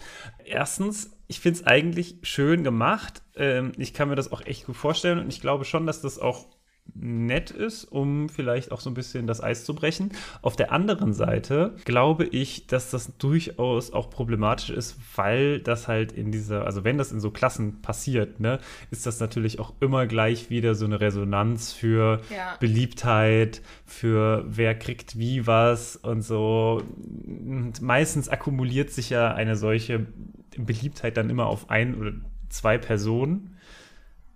[0.44, 3.22] Erstens, ich finde es eigentlich schön gemacht.
[3.36, 6.18] Ähm, ich kann mir das auch echt gut vorstellen und ich glaube schon, dass das
[6.18, 6.46] auch
[6.94, 10.12] nett ist, um vielleicht auch so ein bisschen das Eis zu brechen.
[10.42, 16.12] Auf der anderen Seite glaube ich, dass das durchaus auch problematisch ist, weil das halt
[16.12, 18.58] in dieser, also wenn das in so Klassen passiert, ne,
[18.90, 22.56] ist das natürlich auch immer gleich wieder so eine Resonanz für Ja.
[22.60, 26.82] Beliebtheit, für wer kriegt wie was und so.
[27.26, 30.06] Und meistens akkumuliert sich ja eine solche
[30.56, 32.12] Beliebtheit dann immer auf ein oder
[32.50, 33.56] zwei Personen.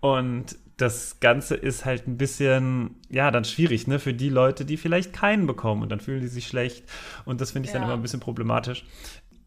[0.00, 4.76] Und das Ganze ist halt ein bisschen, ja, dann schwierig, ne, für die Leute, die
[4.76, 6.84] vielleicht keinen bekommen und dann fühlen die sich schlecht.
[7.24, 7.88] Und das finde ich dann Ja.
[7.88, 8.86] immer ein bisschen problematisch.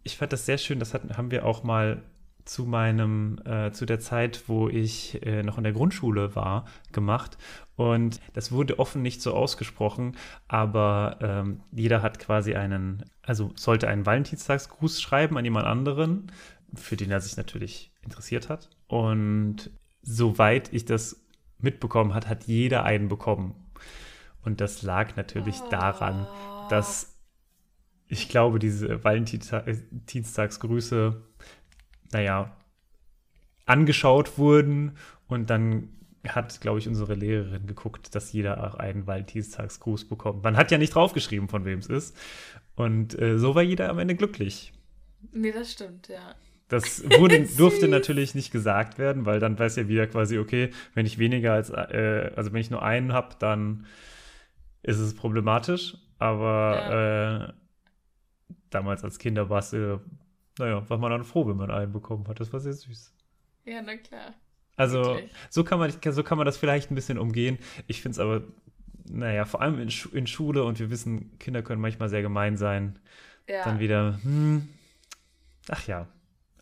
[0.04, 2.04] Ich fand das sehr schön, das hatten, haben wir auch mal
[2.44, 7.38] zu meinem, äh, zu der Zeit, wo ich äh, noch in der Grundschule war, gemacht.
[7.76, 10.17] Und das wurde offen nicht so ausgesprochen,
[10.48, 16.32] aber ähm, jeder hat quasi einen, also sollte einen Valentinstagsgruß schreiben an jemand anderen,
[16.74, 18.70] für den er sich natürlich interessiert hat.
[18.88, 19.70] Und
[20.02, 21.20] soweit ich das
[21.63, 23.56] mitbekommen hat, hat jeder einen bekommen.
[24.43, 26.28] Und das lag natürlich daran,
[26.69, 27.17] dass
[28.08, 31.21] ich glaube, diese Valentinstagsgrüße,
[32.12, 32.58] naja,
[33.65, 34.97] angeschaut wurden
[35.28, 35.89] und dann
[36.28, 40.43] hat, glaube ich, unsere Lehrerin geguckt, dass jeder auch einen Valentinstagsgruß bekommt.
[40.43, 42.15] Man hat ja nicht draufgeschrieben, von wem es ist.
[42.76, 44.74] Und äh, so war jeder am Ende glücklich.
[45.32, 46.36] Nee, das stimmt, ja.
[46.71, 51.05] Das wurde, durfte natürlich nicht gesagt werden, weil dann weiß ja wieder quasi, okay, wenn
[51.05, 53.86] ich weniger als, äh, also wenn ich nur einen habe, dann
[54.81, 55.97] ist es problematisch.
[56.17, 59.97] Aber äh, damals als Kinder war es, äh,
[60.60, 62.39] naja, war man dann froh, wenn man einen bekommen hat.
[62.39, 63.13] Das war sehr süß.
[63.65, 64.34] Ja, na klar.
[64.77, 67.60] Also so kann, man, so kann man das vielleicht ein bisschen umgehen.
[67.88, 68.43] Ich finde es aber,
[69.10, 72.55] naja, vor allem in, Schu in Schule und wir wissen, Kinder können manchmal sehr gemein
[72.55, 72.97] sein.
[73.49, 73.65] Ja.
[73.65, 74.69] Dann wieder, hm,
[75.69, 76.07] ach ja,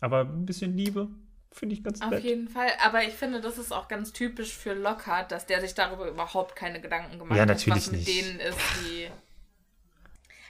[0.00, 1.08] aber ein bisschen Liebe
[1.52, 2.22] finde ich ganz Auf nett.
[2.24, 5.74] jeden Fall, aber ich finde, das ist auch ganz typisch für Lockhart, dass der sich
[5.74, 8.08] darüber überhaupt keine Gedanken gemacht Ja, hat, natürlich was mit nicht.
[8.08, 9.08] denen ist, die.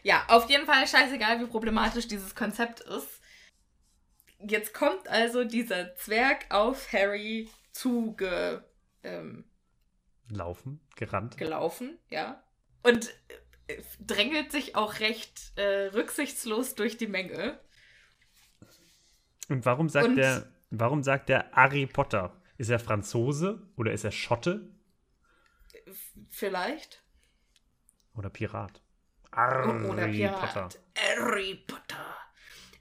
[0.02, 3.20] Ja, auf jeden Fall scheißegal, wie problematisch dieses Konzept ist.
[4.38, 8.64] Jetzt kommt also dieser Zwerg auf Harry zuge,
[9.02, 9.44] ähm,
[10.30, 11.36] Laufen, gerannt.
[11.36, 12.42] gelaufen, ja.
[12.82, 13.10] Und
[13.68, 17.58] äh, drängelt sich auch recht äh, rücksichtslos durch die Menge.
[19.50, 22.36] Und warum sagt Und- der, warum sagt der Harry Potter?
[22.56, 24.68] Ist er Franzose oder ist er Schotte
[26.28, 27.02] Vielleicht.
[28.14, 28.82] oder Pirat?
[29.32, 30.40] Oder Harry Pirat.
[30.40, 30.68] Potter.
[30.96, 32.16] Harry Potter.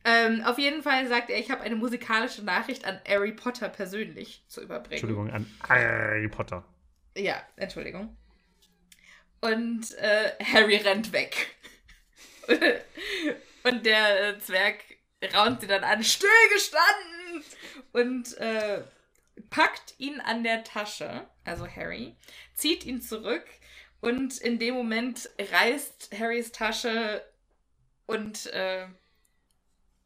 [0.03, 4.43] Ähm, auf jeden Fall sagt er, ich habe eine musikalische Nachricht an Harry Potter persönlich
[4.47, 4.93] zu überbringen.
[4.93, 6.65] Entschuldigung, an Harry Potter.
[7.17, 8.15] Ja, Entschuldigung.
[9.41, 11.55] Und äh, Harry rennt weg.
[13.63, 14.84] und der äh, Zwerg
[15.34, 17.43] raunt sie dann an, stillgestanden!
[17.91, 18.84] Und äh,
[19.49, 22.15] packt ihn an der Tasche, also Harry,
[22.53, 23.45] zieht ihn zurück
[24.01, 27.23] und in dem Moment reißt Harrys Tasche
[28.05, 28.88] und äh,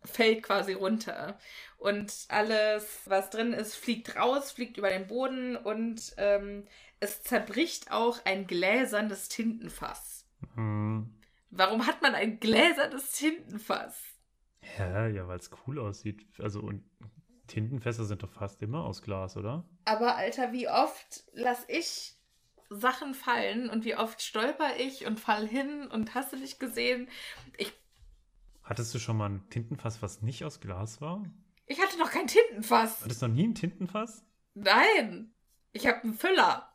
[0.04, 1.39] fällt quasi runter.
[1.78, 6.65] Und alles, was drin ist, fliegt raus, fliegt über den Boden und ähm,
[6.99, 10.26] es zerbricht auch ein gläsernes Tintenfass.
[10.56, 11.13] Hm.
[11.49, 14.12] Warum hat man ein gläsernes Tintenfass?
[14.78, 16.26] Ja, ja, weil es cool aussieht.
[16.39, 16.84] Also und
[17.47, 19.65] Tintenfässer sind doch fast immer aus Glas, oder?
[19.86, 22.15] Aber Alter, wie oft lass ich
[22.69, 27.08] Sachen fallen und wie oft stolper ich und fall hin und hast du nicht gesehen?
[27.58, 27.71] Ich,
[28.63, 31.23] Hattest du schon mal ein Tintenfass, was nicht aus Glas war?
[31.65, 33.02] ich hatte noch kein Tintenfass.
[33.04, 34.26] Hattest du noch nie ein Tintenfass?
[34.54, 35.34] Nein.
[35.71, 36.69] Ich habe einen Füller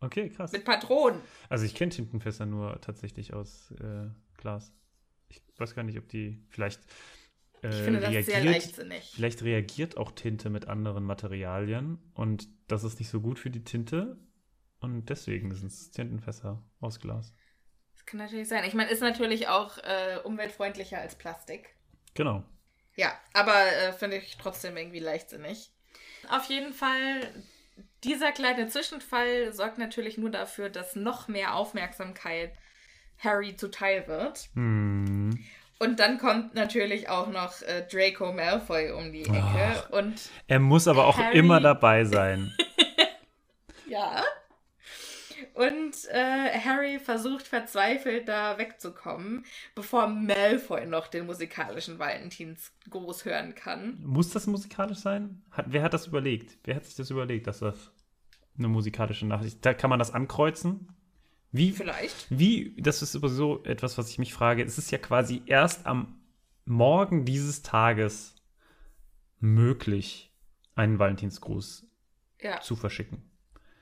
[0.00, 0.52] Okay, krass.
[0.52, 1.20] mit Patronen.
[1.48, 4.72] Also ich kenne Tintenfässer nur tatsächlich aus äh, Glas.
[5.28, 6.80] Ich weiß gar nicht, ob die vielleicht
[7.64, 9.12] äh, Ich finde das sehr leichtsinnig.
[9.14, 13.64] Vielleicht reagiert auch Tinte mit anderen Materialien und das ist nicht so gut für die
[13.64, 14.18] Tinte
[14.80, 17.32] und deswegen sind es Tintenfässer aus Glas.
[17.94, 18.64] Das kann natürlich sein.
[18.64, 21.74] Ich meine, ist natürlich auch äh, umweltfreundlicher als Plastik.
[22.14, 22.44] Genau.
[22.96, 25.72] Ja, aber äh, finde ich trotzdem irgendwie leichtsinnig.
[26.28, 27.34] Auf jeden Fall,
[28.04, 32.52] dieser kleine Zwischenfall sorgt natürlich nur dafür, dass noch mehr Aufmerksamkeit
[33.18, 34.50] Harry zuteil wird.
[34.54, 35.38] Hm.
[35.78, 39.84] Und dann kommt natürlich auch noch äh, Draco Malfoy um die Ecke.
[39.90, 42.52] Und Er muss aber auch Harry- immer dabei sein.
[43.88, 44.22] ja.
[45.54, 49.44] Und äh, Harry versucht verzweifelt da wegzukommen,
[49.74, 53.98] bevor Malfoy noch den musikalischen Valentinsgruß hören kann.
[54.02, 55.42] muss das musikalisch sein?
[55.50, 56.58] Hat, wer hat das überlegt?
[56.64, 57.92] Wer hat sich das überlegt, dass das
[58.58, 60.88] eine musikalische Nachricht Da kann man das ankreuzen?
[61.54, 62.26] Wie, Vielleicht.
[62.30, 64.64] Wie, das ist sowieso etwas, was ich mich frage.
[64.64, 66.20] Es ist ja quasi erst am
[66.64, 68.34] Morgen dieses Tages
[69.38, 70.32] möglich,
[70.74, 71.86] einen Valentinsgruß
[72.42, 72.60] Ja.
[72.60, 73.22] zu verschicken.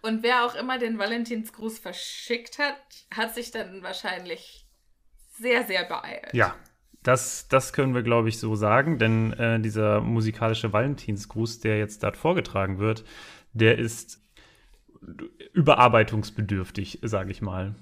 [0.02, 2.76] Und wer auch immer den Valentinsgruß verschickt hat,
[3.14, 4.66] hat sich dann wahrscheinlich
[5.38, 6.34] sehr, sehr beeilt.
[6.34, 6.54] Ja,
[7.02, 12.02] das, das können wir, glaube ich, so sagen, denn äh, dieser musikalische Valentinsgruß, der jetzt
[12.02, 13.04] dort vorgetragen wird,
[13.54, 14.20] der ist
[15.52, 17.74] überarbeitungsbedürftig, sage ich mal.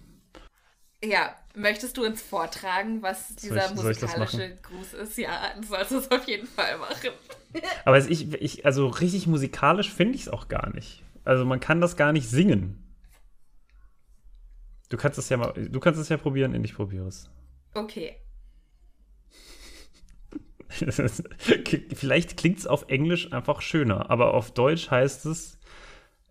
[1.02, 5.16] Ja, möchtest du uns vortragen, was dieser soll ich musikalische Gruß ist?
[5.16, 7.10] Ja, du sollst es auf jeden Fall machen.
[7.84, 11.02] Aber ich, ich, also richtig musikalisch finde ich es auch gar nicht.
[11.24, 12.82] Also man kann das gar nicht singen.
[14.90, 17.30] Du kannst es ja mal, du kannst es ja probieren, und ich probiere es.
[17.74, 18.16] Okay.
[21.94, 25.58] Vielleicht klingt es auf Englisch einfach schöner, aber auf Deutsch heißt es: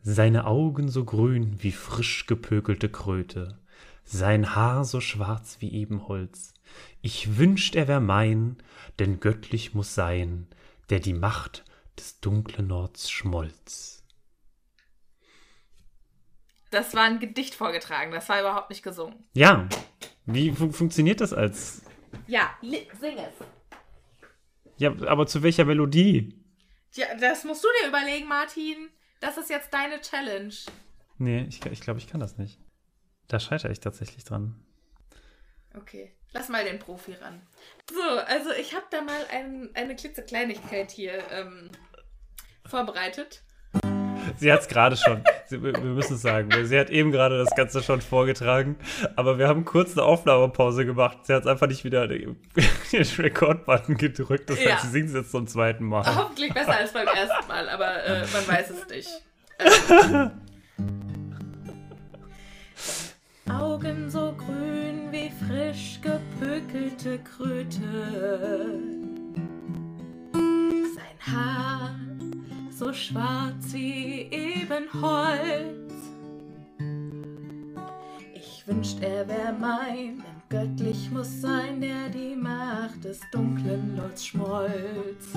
[0.01, 3.59] Seine Augen so grün wie frisch gepökelte Kröte,
[4.05, 6.53] sein Haar so schwarz wie Ebenholz.
[7.01, 8.57] Ich wünscht, er wär mein,
[8.97, 10.47] denn göttlich muss sein,
[10.89, 11.65] der die Macht
[11.97, 14.03] des dunklen Nords schmolz.
[16.71, 19.15] Das war ein Gedicht vorgetragen, das war überhaupt nicht gesungen.
[19.33, 19.67] Ja,
[20.25, 21.81] wie fun funktioniert das als?
[22.27, 23.33] Ja, sing es.
[24.77, 26.33] Ja, aber zu welcher Melodie?
[26.93, 28.89] Ja, das musst du dir überlegen, Martin.
[29.19, 30.53] Das ist jetzt deine Challenge.
[31.17, 32.59] Nee, ich, ich glaube, ich kann das nicht.
[33.27, 34.55] Da scheitere ich tatsächlich dran.
[35.75, 37.45] Okay, lass mal den Profi ran.
[37.91, 41.69] So, also ich habe da mal ein, eine klitzekleinigkeit hier ähm,
[42.65, 43.43] vorbereitet.
[44.37, 47.55] Sie hat es gerade schon, sie, wir müssen es sagen, sie hat eben gerade das
[47.55, 48.75] Ganze schon vorgetragen,
[49.15, 51.19] aber wir haben kurz eine Aufnahmepause gemacht.
[51.23, 52.37] Sie hat einfach nicht wieder den
[52.91, 54.73] den Record-Button gedrückt, das Ja.
[54.73, 56.03] heißt, sie singt es jetzt zum zweiten Mal.
[56.05, 59.09] Hoffentlich besser als beim ersten Mal, aber äh, man weiß es nicht.
[59.59, 60.31] Ähm.
[63.51, 67.79] Augen so grün wie frisch gepökelte Kröte.
[70.33, 71.95] Sein Haar
[72.79, 75.93] so schwarz wie Ebenholz.
[78.33, 84.27] Ich wünscht, er wär mein, denn göttlich muss sein, der die Macht des dunklen Lords
[84.27, 85.33] schmolz.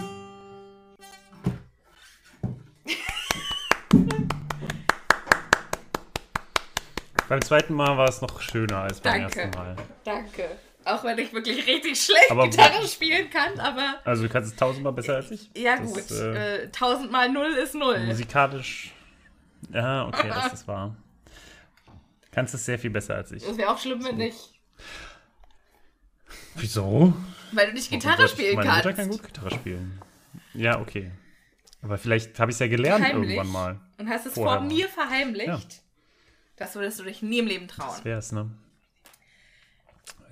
[7.28, 9.40] Beim zweiten Mal war es noch schöner als beim Danke.
[9.40, 9.76] ersten Mal.
[10.04, 10.58] Danke.
[10.84, 14.56] Auch wenn ich wirklich richtig schlecht Aber- Gitarre spielen kann, aber Also du kannst es
[14.58, 15.50] tausendmal besser als ich.
[15.56, 16.10] ja Das, gut.
[16.10, 18.00] äh, Äh, tausendmal null ist null.
[18.06, 18.92] musikalisch.
[19.72, 20.96] Ja, okay, das ist wahr.
[22.32, 23.44] Kannst es sehr viel besser als ich.
[23.44, 24.38] Das wäre auch schlimm, wenn nicht.
[26.54, 27.14] Wieso?
[27.52, 28.84] Weil du nicht Gitarre spielen Meine kannst.
[28.84, 30.00] Mutter kann gut Gitarre spielen.
[30.54, 31.10] Ja, okay.
[31.82, 33.30] Aber vielleicht habe ich es ja gelernt Heimlich.
[33.36, 33.80] irgendwann mal.
[33.98, 35.82] Und hast es Vorher vor mir verheimlicht.
[36.56, 37.88] Das würdest du dich nie im Leben trauen.
[37.90, 38.50] Das wär's, ne?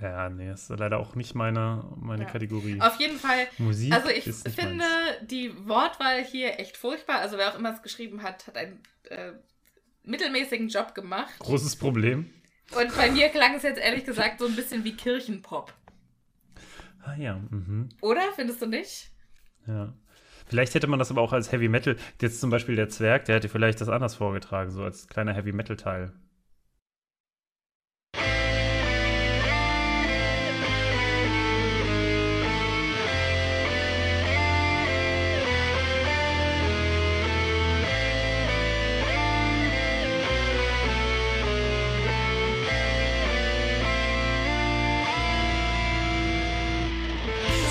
[0.00, 2.30] Ja, nee, ist leider auch nicht meine, meine Ja.
[2.30, 2.80] Kategorie.
[2.80, 3.46] Auf jeden Fall.
[3.58, 5.28] Musik Also ich finde meins.
[5.28, 7.16] die Wortwahl hier echt furchtbar.
[7.18, 8.80] Also wer auch immer es geschrieben hat, hat einen
[9.10, 9.32] äh,
[10.04, 11.38] mittelmäßigen Job gemacht.
[11.40, 12.30] Großes Problem.
[12.74, 15.74] Und bei mir klang es jetzt ehrlich gesagt so ein bisschen wie Kirchenpop.
[17.02, 17.88] Ah ja, mhm.
[18.00, 18.22] Oder?
[18.36, 19.10] Findest du nicht?
[19.66, 19.92] Ja.
[20.46, 21.96] Vielleicht hätte man das aber auch als Heavy Metal.
[22.20, 25.52] Jetzt zum Beispiel der Zwerg, der hätte vielleicht das anders vorgetragen, so als kleiner Heavy
[25.52, 26.12] Metal Teil.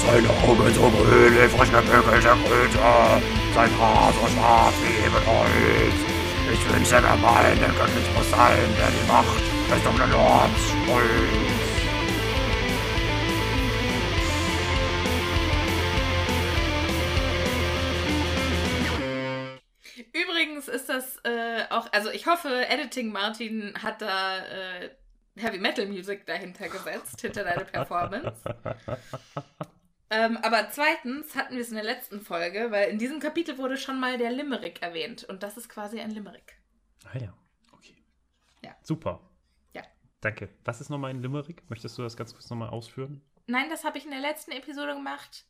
[0.10, 3.22] Seine Augen so grün wie frisch gebügelte Kröte,
[3.54, 6.00] sein Haar so schwarz wie Ebenholz.
[6.52, 9.40] Ich wünsche, er der göttlich muss sein, der die Macht
[9.70, 11.06] des dunklen Lords schmolz.
[20.12, 24.90] Übrigens ist das äh, auch, also ich hoffe, Editing Martin hat da äh,
[25.36, 28.42] Heavy Metal Music dahinter gesetzt, hinter deine Performance.
[30.10, 33.78] ähm, aber zweitens hatten wir es in der letzten Folge, weil in diesem Kapitel wurde
[33.78, 36.60] schon mal der Limerick erwähnt und das ist quasi ein Limerick.
[37.06, 37.34] Ah ja,
[37.72, 38.04] okay.
[38.64, 38.76] Ja.
[38.82, 39.22] Super.
[39.74, 39.84] Ja.
[40.22, 40.50] Danke.
[40.66, 41.70] Was ist nochmal ein Limerick?
[41.70, 43.22] Möchtest du das ganz kurz nochmal ausführen?
[43.48, 45.46] Nein, das habe ich in der letzten Episode gemacht.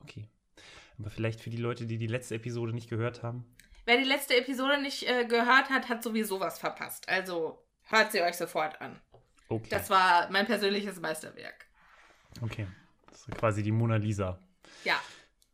[0.00, 0.28] Okay.
[0.98, 3.44] Aber vielleicht für die Leute, die die letzte Episode nicht gehört haben.
[3.86, 7.08] Wer die letzte Episode nicht äh, gehört hat, hat sowieso was verpasst.
[7.08, 9.00] Also hört sie euch sofort an.
[9.48, 9.68] Okay.
[9.70, 11.66] Das war mein persönliches Meisterwerk.
[12.42, 12.66] okay.
[13.10, 14.40] Das ist quasi die Mona Lisa.
[14.84, 15.00] Ja,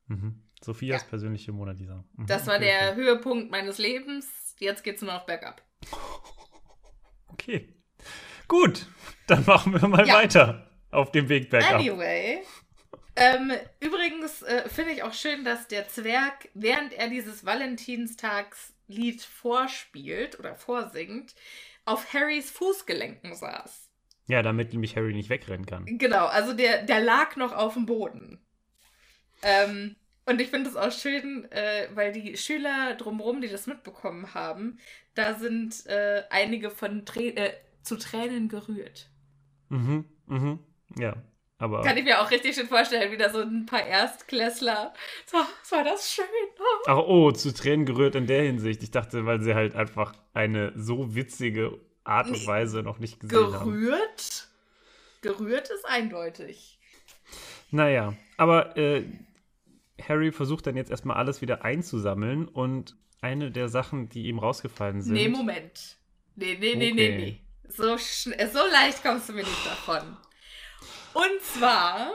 [0.09, 0.43] Mhm.
[0.63, 1.09] Sophias Ja.
[1.09, 2.05] persönliche Mona Lisa.
[2.15, 2.27] Mhm.
[2.27, 2.97] das war okay, der Okay.
[2.97, 4.55] Höhepunkt meines Lebens.
[4.59, 5.63] Jetzt geht's nur noch bergab.
[7.29, 7.75] okay.
[8.49, 8.87] Gut.
[9.27, 10.15] Dann machen wir mal Ja.
[10.15, 11.75] weiter auf dem Weg bergab.
[11.81, 12.43] Anyway,
[13.19, 13.51] Ähm,
[13.81, 20.55] übrigens äh, finde ich auch schön, dass der Zwerg, während er dieses Valentinstagslied vorspielt oder
[20.55, 21.35] vorsingt,
[21.87, 23.86] auf Harrys Fußgelenken saß.
[24.29, 25.85] Ja, damit nämlich Harry nicht wegrennen kann.
[25.87, 28.41] Genau, also der, der lag noch auf dem Boden.
[29.43, 34.35] Ähm, und ich finde es auch schön, äh, weil die Schüler drumherum, die das mitbekommen
[34.35, 34.79] haben,
[35.15, 37.53] da sind äh, einige von Trä äh,
[37.83, 39.09] zu Tränen gerührt.
[39.69, 40.59] Mhm, mhm,
[40.99, 41.17] ja.
[41.59, 44.93] Aber Kann ich mir auch richtig schön vorstellen, wieder so ein paar Erstklässler.
[45.25, 46.25] So, was war das schön.
[46.87, 48.83] Ach, oh, zu Tränen gerührt in der Hinsicht.
[48.83, 52.47] Ich dachte, weil sie halt einfach eine so witzige Art und Nee.
[52.47, 53.71] Weise noch nicht gesehen haben.
[53.73, 54.49] Gerührt?
[55.23, 56.79] Gerührt ist eindeutig.
[57.71, 59.05] Naja, aber äh,
[60.01, 65.03] Harry versucht dann jetzt erstmal alles wieder einzusammeln und eine der Sachen, die ihm rausgefallen
[65.03, 65.15] sind.
[65.15, 65.97] Nee, Moment.
[66.37, 67.17] Nee, nee, nee, nee, Okay.
[67.17, 67.41] nee.
[67.69, 70.17] So, schn- so leicht kommst du mir nicht davon.
[71.15, 72.13] Und zwar,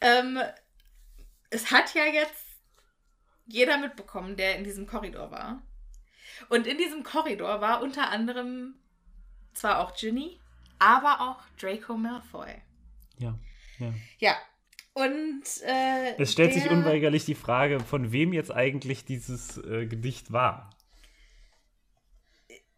[0.00, 0.38] ähm,
[1.48, 2.44] es hat ja jetzt
[3.46, 5.62] jeder mitbekommen, der in diesem Korridor war.
[6.50, 8.74] Und in diesem Korridor war unter anderem
[9.60, 10.38] zwar auch Ginny,
[10.78, 12.50] aber auch Draco Malfoy.
[13.18, 13.38] Ja,
[13.78, 13.92] ja.
[14.18, 14.36] Ja.
[14.92, 19.86] Und äh, Es stellt sich der- unweigerlich die Frage, von wem jetzt eigentlich dieses äh,
[19.86, 20.70] Gedicht war.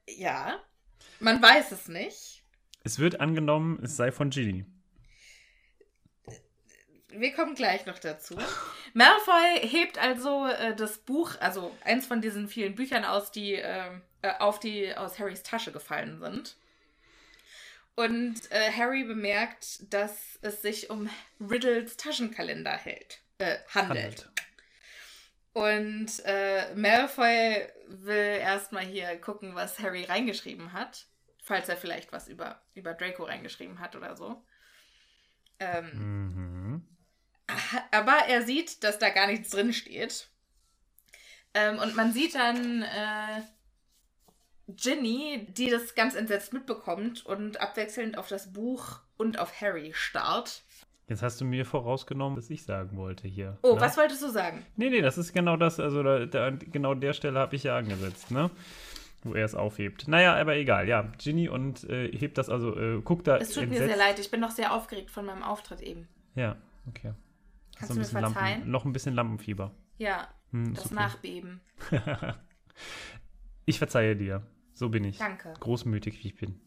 [0.09, 0.61] Ja.
[1.20, 2.43] Man weiß es nicht.
[2.85, 4.66] Es wird angenommen, es sei von Ginny.
[7.14, 8.37] Wir kommen gleich noch dazu.
[8.95, 13.91] Malfoy hebt also äh, das Buch, also eins von diesen vielen Büchern aus, die äh,
[14.22, 16.57] äh, auf die aus Harrys Tasche gefallen sind.
[17.95, 24.30] Und äh, Harry bemerkt, dass es sich um Riddles Taschenkalender hält, äh, handelt.
[25.53, 31.07] Und äh, Malfoy will erstmal hier gucken, was Harry reingeschrieben hat.
[31.45, 34.43] Falls er vielleicht was über, über Draco reingeschrieben hat oder so.
[35.59, 36.88] Ähm, Mhm.
[37.90, 40.28] aber er sieht, dass da gar nichts drin steht.
[41.53, 43.43] Ähm, und man sieht dann äh,
[44.69, 50.63] Ginny, die das ganz entsetzt mitbekommt und abwechselnd auf das Buch und auf Harry starrt.
[51.09, 53.59] Jetzt hast du mir vorausgenommen, was ich sagen wollte hier.
[53.63, 53.81] Oh, ne?
[53.81, 54.65] was wolltest du sagen?
[54.77, 57.77] Nee, nee, das ist genau das, also da, da, genau der Stelle habe ich ja
[57.77, 58.51] angesetzt, ne?
[59.25, 60.09] Wo er es aufhebt.
[60.09, 61.03] Naja, aber egal, ja.
[61.19, 64.19] Ginny und äh, hebt das also, äh, guckt da Es tut mir entsetzt- sehr leid,
[64.19, 66.09] ich bin noch sehr aufgeregt von meinem Auftritt eben.
[66.35, 66.57] Ja,
[66.89, 67.13] okay.
[67.77, 68.71] Kannst So ein du mir bisschen Lampen, verzeihen?
[68.71, 69.73] noch ein bisschen Lampenfieber.
[69.99, 70.95] Ja, Hm, das okay.
[70.95, 71.61] Nachbeben.
[73.65, 74.47] Ich verzeihe dir.
[74.75, 75.19] So bin ich.
[75.19, 75.53] Danke.
[75.61, 76.61] Großmütig, wie ich bin.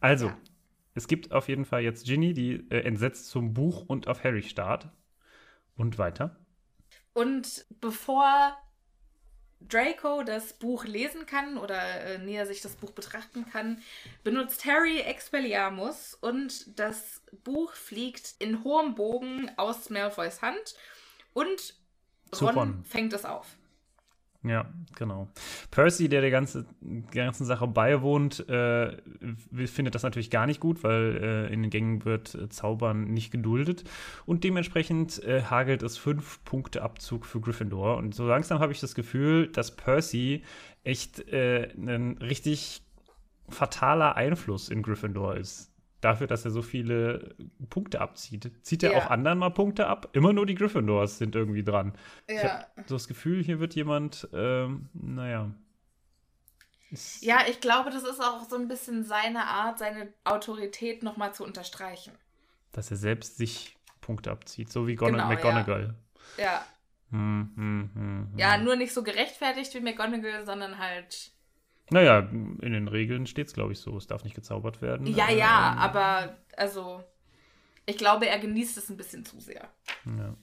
[0.00, 0.38] Also, Ja.
[0.94, 4.42] es gibt auf jeden Fall jetzt Ginny, die äh, entsetzt zum Buch und auf Harry
[4.42, 4.88] starrt.
[5.76, 6.36] Und weiter.
[7.12, 8.56] Und bevor
[9.60, 13.82] Draco das Buch lesen kann oder äh, näher sich das Buch betrachten kann,
[14.24, 20.76] benutzt Harry Expelliarmus und das Buch fliegt in hohem Bogen aus Malfoys Hand
[21.34, 21.74] und
[22.40, 22.84] Ron.
[22.84, 23.56] fängt es auf.
[24.46, 25.28] Ja, genau.
[25.70, 26.66] Percy, der der ganze,
[27.10, 28.96] ganzen Sache beiwohnt, äh,
[29.66, 33.32] findet das natürlich gar nicht gut, weil äh, in den Gängen wird äh, Zaubern nicht
[33.32, 33.84] geduldet.
[34.24, 37.96] Und dementsprechend äh, hagelt es fünf Punkte Abzug für Gryffindor.
[37.96, 40.42] Und so langsam habe ich das Gefühl, dass Percy
[40.84, 42.82] echt äh, ein richtig
[43.48, 45.72] fataler Einfluss in Gryffindor ist.
[46.06, 47.34] Dafür, dass er so viele
[47.68, 48.52] Punkte abzieht.
[48.62, 48.98] Zieht er Ja.
[48.98, 50.10] auch anderen mal Punkte ab?
[50.12, 51.94] Immer nur die Gryffindors sind irgendwie dran.
[52.28, 52.60] Ich Ja.
[52.60, 55.50] habe so das Gefühl, hier wird jemand, ähm, naja.
[57.22, 61.42] Ja, ich glaube, das ist auch so ein bisschen seine Art, seine Autorität nochmal zu
[61.42, 62.12] unterstreichen.
[62.70, 65.96] Dass er selbst sich Punkte abzieht, so wie Gon Genau, McGonagall.
[66.38, 66.64] Ja.
[67.10, 68.38] Hm, hm, hm, hm.
[68.38, 71.32] ja, nur nicht so gerechtfertigt wie McGonagall, sondern halt
[71.90, 73.96] Naja, in den Regeln steht es, glaube ich, so.
[73.96, 75.06] Es darf nicht gezaubert werden.
[75.06, 77.02] Ja, Äh, ja, ähm, aber also
[77.86, 79.68] ich glaube, er genießt es ein bisschen zu sehr.
[80.04, 80.34] Ja.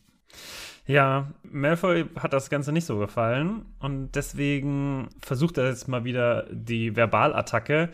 [0.85, 6.47] Ja, Malfoy hat das Ganze nicht so gefallen und deswegen versucht er jetzt mal wieder
[6.51, 7.89] die Verbalattacke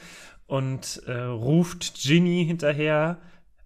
[0.48, 3.20] und äh, ruft Ginny hinterher.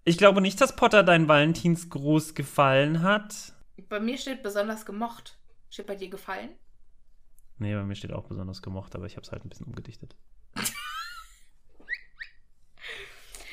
[0.04, 3.54] Ich glaube nicht, dass Potter dein Valentinsgruß gefallen hat.
[3.88, 5.38] Bei mir steht besonders gemocht.
[5.70, 6.50] Steht bei dir gefallen?
[7.58, 10.16] Nee, bei mir steht auch besonders gemocht, aber ich habe es halt ein bisschen umgedichtet.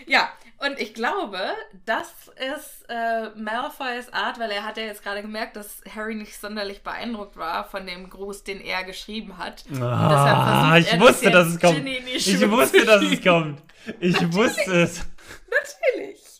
[0.08, 1.40] Ja, und ich glaube,
[1.86, 2.12] das
[2.56, 6.84] ist äh, Malfoys Art, weil er hat ja jetzt gerade gemerkt, dass Harry nicht sonderlich
[6.84, 9.64] beeindruckt war von dem Gruß, den er geschrieben hat.
[9.80, 11.88] Ah, ich wusste, das dass es kommt.
[11.88, 13.62] Ich wusste, dass es kommt.
[14.00, 15.06] Ich wusste es.
[15.50, 16.31] Natürlich.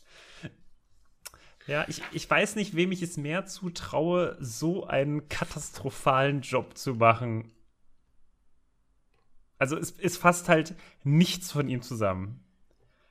[1.72, 6.96] Ja, ich, ich weiß nicht, wem ich es mehr zutraue, so einen katastrophalen Job zu
[6.96, 7.50] machen.
[9.58, 12.44] Also es, es fasst halt nichts von ihm zusammen.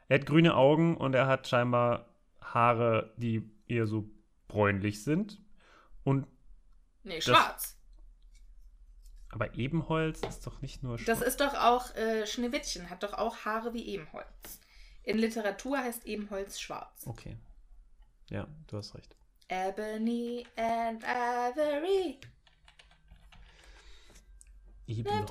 [0.10, 4.08] Er hat grüne Augen und er hat scheinbar Haare, die eher so
[4.48, 5.42] bräunlich sind.
[6.04, 6.28] Und
[7.04, 7.78] Nee, Das- schwarz.
[9.30, 11.22] aber Ebenholz ist doch nicht nur Das schwarz.
[11.22, 14.60] ist doch auch, äh, Schneewittchen hat doch auch Haare wie Ebenholz.
[15.02, 17.08] In Literatur heißt Ebenholz schwarz.
[17.08, 17.38] Okay.
[18.32, 19.16] Ja, du hast recht.
[19.50, 22.18] Ebony and Ivory.
[24.88, 25.30] Ebenholz.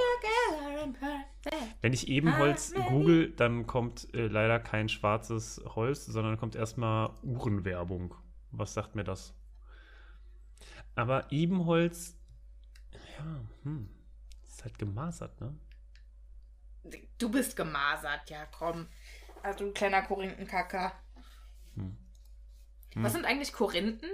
[1.81, 8.15] Wenn ich Ebenholz google, dann kommt äh, leider kein schwarzes Holz, sondern kommt erstmal Uhrenwerbung.
[8.51, 9.35] Was sagt mir das?
[10.95, 12.17] Aber Ebenholz,
[12.93, 13.89] ja, hm,
[14.47, 15.59] ist halt gemasert, ne?
[17.19, 18.87] Du bist gemasert, ja, komm.
[19.43, 20.93] Also du kleiner Korinthenkacker.
[22.95, 23.03] Hm.
[23.05, 24.11] Was sind eigentlich Korinthen?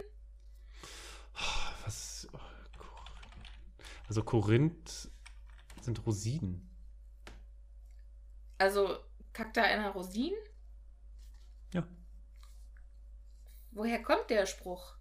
[1.85, 2.29] Was?
[2.33, 2.39] oh,
[4.09, 5.11] Also Korinth
[5.81, 6.68] sind Rosinen.
[8.59, 8.99] Also
[9.33, 10.39] kackt da einer Rosinen?
[11.74, 11.87] Ja.
[13.72, 14.97] Woher kommt der Spruch?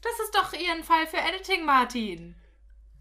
[0.00, 2.34] Das ist doch eher ein Fall für Editing, Martin.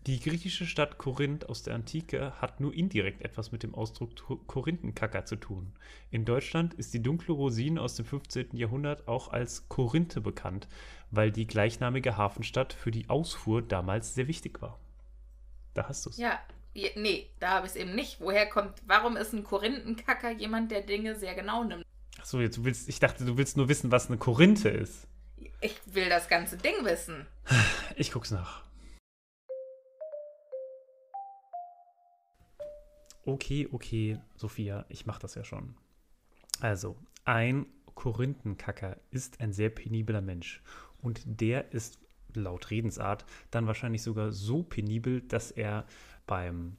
[0.07, 5.25] Die griechische Stadt Korinth aus der Antike hat nur indirekt etwas mit dem Ausdruck Korinthenkacker
[5.25, 5.73] zu tun.
[6.11, 8.55] In Deutschland ist die dunkle Rosine aus dem 15.
[8.55, 10.69] Jahrhundert auch als Korinthe bekannt,
[11.11, 14.79] weil die gleichnamige Hafenstadt für die Ausfuhr damals sehr wichtig war.
[15.73, 16.17] Da hast du es.
[16.17, 16.39] Ja,
[16.73, 18.21] nee, da habe ich es eben nicht.
[18.21, 21.83] Woher kommt, warum ist ein Korinthenkacker jemand, der Dinge sehr genau nimmt?
[22.17, 25.05] Achso, jetzt du willst, ich dachte, du willst nur wissen, was eine Korinthe ist.
[25.59, 27.27] Ich will das ganze Ding wissen.
[27.97, 28.66] Ich guck's nach.
[33.27, 35.75] Okay, okay, Sophia, ich mach das ja schon.
[36.61, 40.63] Also, ein Korinthenkacker ist ein sehr penibler Mensch.
[41.01, 41.99] Und der ist
[42.33, 45.85] laut Redensart dann wahrscheinlich sogar so penibel, dass er
[46.25, 46.77] beim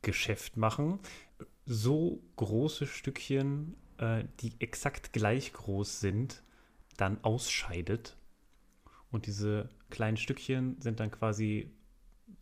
[0.00, 1.00] Geschäft machen
[1.66, 6.44] so große Stückchen, äh, die exakt gleich groß sind,
[6.96, 8.16] dann ausscheidet.
[9.10, 11.72] Und diese kleinen Stückchen sind dann quasi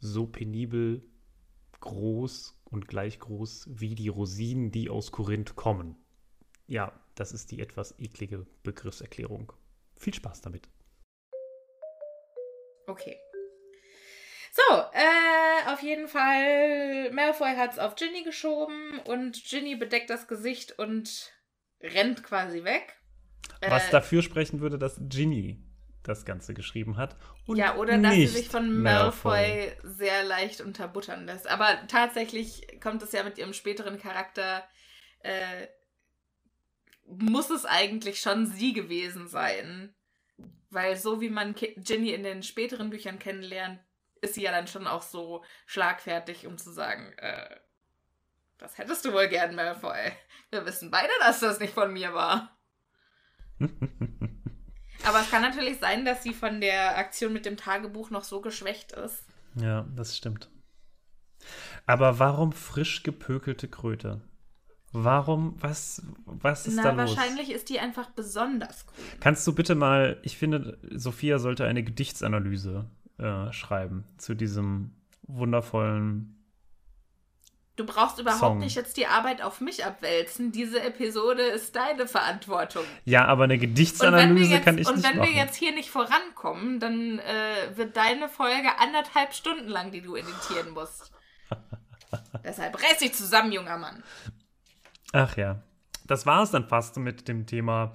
[0.01, 1.03] so penibel
[1.81, 5.97] groß und gleich groß wie die Rosinen, die aus Korinth kommen.
[6.67, 9.53] Ja, das ist die etwas eklige Begriffserklärung.
[9.97, 10.69] Viel Spaß damit.
[12.87, 13.17] Okay.
[14.53, 20.29] So, äh, auf jeden Fall, Malfoy hat es auf Ginny geschoben und Ginny bedeckt das
[20.29, 21.33] Gesicht und
[21.81, 22.97] rennt quasi weg.
[23.61, 25.63] Was Äh, dafür sprechen würde, dass Ginny
[26.09, 27.17] das Ganze geschrieben hat.
[27.47, 31.49] Und ja, oder dass sie sich von Malfoy sehr leicht unterbuttern lässt.
[31.49, 34.65] Aber tatsächlich kommt es ja mit ihrem späteren Charakter,
[35.21, 35.67] äh,
[37.07, 39.95] muss es eigentlich schon sie gewesen sein.
[40.71, 43.81] Weil so wie man Ginny in den späteren Büchern kennenlernt,
[44.21, 47.57] ist sie ja dann schon auch so schlagfertig, um zu sagen, äh,
[48.59, 50.13] das hättest du wohl gern, Malfoy.
[50.51, 52.57] Wir wissen beide, dass das nicht von mir war.
[55.07, 58.41] Aber es kann natürlich sein, dass sie von der Aktion mit dem Tagebuch noch so
[58.41, 59.25] geschwächt ist.
[59.55, 60.51] Ja, das stimmt.
[61.87, 64.21] Aber warum frisch gepökelte Kröte?
[64.93, 67.17] Warum, was, was ist Na, da los?
[67.17, 69.05] wahrscheinlich ist die einfach besonders cool.
[69.21, 72.87] Kannst du bitte mal, ich finde, Sophia sollte eine Gedichtsanalyse
[73.19, 74.93] äh, schreiben zu diesem
[75.23, 76.33] wundervollen.
[77.77, 78.59] Du brauchst überhaupt Song.
[78.59, 80.51] nicht jetzt die Arbeit auf mich abwälzen.
[80.51, 82.85] Diese Episode ist deine Verantwortung.
[83.05, 85.29] Ja, aber eine Und wenn, Gedichtsanalyse jetzt, kann ich und nicht wenn machen.
[85.29, 90.17] wir jetzt hier nicht vorankommen, dann äh, wird deine Folge anderthalb Stunden lang, die du
[90.17, 91.13] editieren musst.
[92.45, 94.03] Deshalb reiß dich zusammen, junger Mann.
[95.13, 95.63] Ach ja,
[96.07, 97.93] das war es dann fast mit dem Thema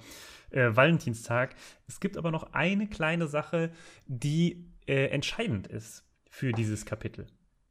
[0.50, 1.56] äh, Valentinstag.
[1.88, 3.72] Es gibt aber noch eine kleine Sache,
[4.06, 7.26] die äh, entscheidend ist für dieses Kapitel.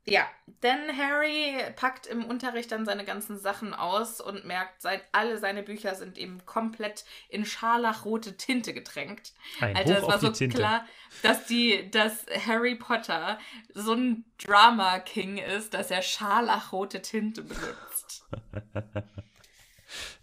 [0.06, 0.28] Ja,
[0.64, 5.62] denn Harry packt im Unterricht dann seine ganzen Sachen aus und merkt, sein, alle seine
[5.62, 9.34] Bücher sind eben komplett in scharlachrote Tinte getränkt.
[9.60, 10.58] Ein Alter, es war so Tinte.
[10.58, 10.88] klar,
[11.22, 13.38] dass die, dass Harry Potter
[13.76, 18.26] so ein Drama King ist, dass er scharlachrote Tinte benutzt.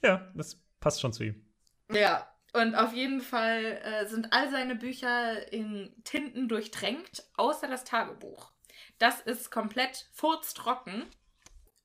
[0.03, 1.45] Ja, das passt schon zu ihm.
[1.93, 7.85] Ja, und auf jeden Fall äh, sind all seine Bücher in Tinten durchtränkt, außer das
[7.85, 8.53] Tagebuch.
[8.99, 11.05] Das ist komplett furztrocken.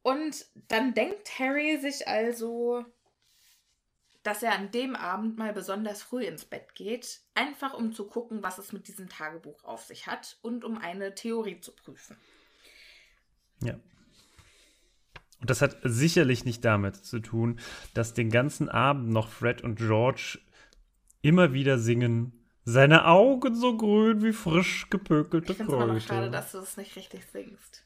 [0.01, 2.85] Und dann denkt Harry sich also,
[4.23, 8.43] dass er an dem Abend mal besonders früh ins Bett geht, einfach um zu gucken,
[8.43, 12.17] was es mit diesem Tagebuch auf sich hat und um eine Theorie zu prüfen.
[13.61, 13.79] Ja.
[15.39, 17.59] Und das hat sicherlich nicht damit zu tun,
[17.93, 20.39] dass den ganzen Abend noch Fred und George
[21.21, 25.99] immer wieder singen, seine Augen so grün wie frisch gepökelte Ich Kräuter.
[25.99, 27.85] schade, dass du es nicht richtig singst.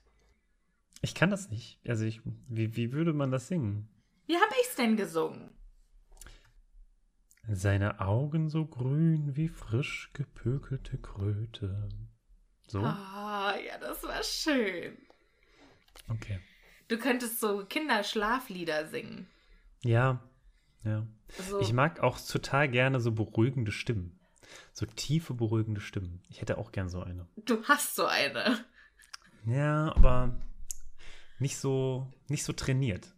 [1.01, 1.79] Ich kann das nicht.
[1.87, 3.87] Also ich, wie, wie würde man das singen?
[4.25, 5.51] Wie habe ich es denn gesungen?
[7.49, 11.87] Seine Augen so grün wie frisch gepökelte Kröte.
[12.67, 12.81] So?
[12.81, 14.97] Ah, ja, das war schön.
[16.09, 16.39] Okay.
[16.89, 19.27] Du könntest so Kinderschlaflieder singen.
[19.83, 20.21] Ja,
[20.83, 21.07] ja.
[21.49, 24.16] So, Ich mag auch total gerne so beruhigende Stimmen.
[24.73, 26.21] So tiefe, beruhigende Stimmen.
[26.29, 27.27] Ich hätte auch gern so eine.
[27.37, 28.63] du hast so eine.
[29.45, 30.35] Ja, aber
[31.39, 33.13] nicht so, nicht so trainiert.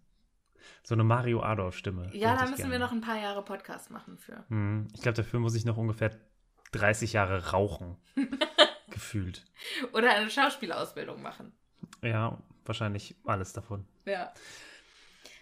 [0.84, 2.10] So eine Mario Adolf-Stimme.
[2.14, 2.72] Ja, da müssen gerne.
[2.74, 4.44] wir noch ein paar Jahre Podcast machen für.
[4.50, 6.18] Hm, Ich glaube, dafür muss ich noch ungefähr
[6.72, 7.98] 30 Jahre rauchen.
[8.92, 9.46] Gefühlt.
[9.94, 11.52] Oder eine Schauspielausbildung machen.
[12.02, 13.86] Ja, wahrscheinlich alles davon.
[14.06, 14.34] Ja.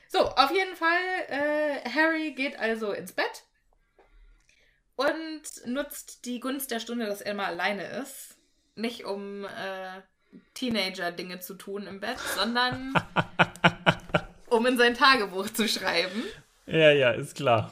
[0.10, 3.44] So, auf jeden Fall, äh, Harry geht also ins Bett
[4.98, 8.36] und nutzt die Gunst der Stunde, dass er mal alleine ist.
[8.76, 10.02] Nicht um äh,
[10.56, 12.94] Teenager-Dinge zu tun im Bett, sondern
[14.48, 16.24] um in sein Tagebuch zu schreiben.
[16.66, 17.72] Ja, ja, ist klar.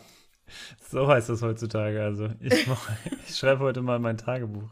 [0.89, 2.01] So heißt das heutzutage.
[2.03, 2.67] Also, ich,
[3.28, 4.69] ich schreibe heute mal mein Tagebuch.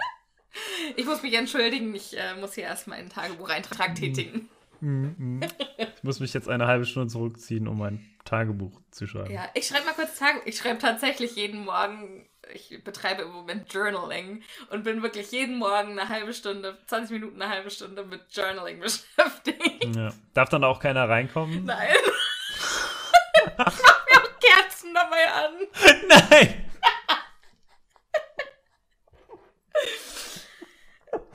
[0.96, 4.50] Ich muss mich entschuldigen, ich äh, muss hier erstmal einen Tagebucheintrag tätigen.
[4.80, 9.34] Ich muss mich jetzt eine halbe Stunde zurückziehen, um mein Tagebuch zu schreiben.
[9.34, 10.46] Ja, ich schreibe mal kurz Tagebuch.
[10.46, 15.98] Ich schreibe tatsächlich jeden Morgen, ich betreibe im Moment Journaling und bin wirklich jeden Morgen
[15.98, 19.96] eine halbe Stunde, 20 Minuten, eine halbe Stunde mit Journaling beschäftigt.
[19.96, 20.14] Ja.
[20.34, 21.66] Darf dann auch keiner reinkommen?
[21.66, 21.96] Nein.
[23.36, 25.54] ich mach mir auch Kerzen dabei an.
[26.30, 26.60] Nein!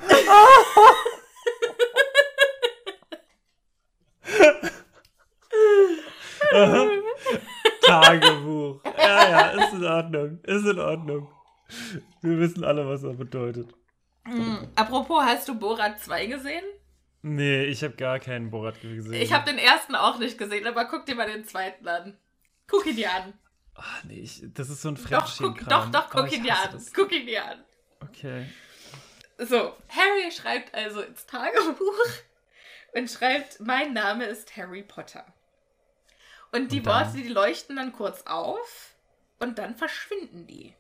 [7.87, 8.48] Tagebuch.
[9.09, 10.41] Ja, ja, ist in Ordnung.
[10.45, 11.29] Ist in Ordnung.
[12.23, 13.75] Wir wissen alle, was das bedeutet.
[14.75, 16.65] Apropos, hast du Borat 2 gesehen?
[17.23, 19.13] Nee, ich habe gar keinen Borat gesehen.
[19.15, 22.17] Ich habe den ersten auch nicht gesehen, aber guck dir mal den zweiten an.
[22.67, 23.33] Guck ihn dir an.
[23.75, 25.93] Ach, nee, ich, das ist so ein Doch, Fremdschämen-Kram.
[25.93, 26.69] doch, doch, Oh, guck ihn dir an.
[26.73, 26.93] das.
[26.93, 27.65] Guck ihn dir an.
[28.01, 28.47] Okay.
[29.39, 32.07] So, Harry schreibt also ins Tagebuch
[32.95, 35.25] und schreibt, mein Name ist Harry Potter.
[36.53, 36.87] Und die Und?
[36.87, 38.95] Worte, die leuchten dann kurz auf
[39.39, 40.75] und dann verschwinden die.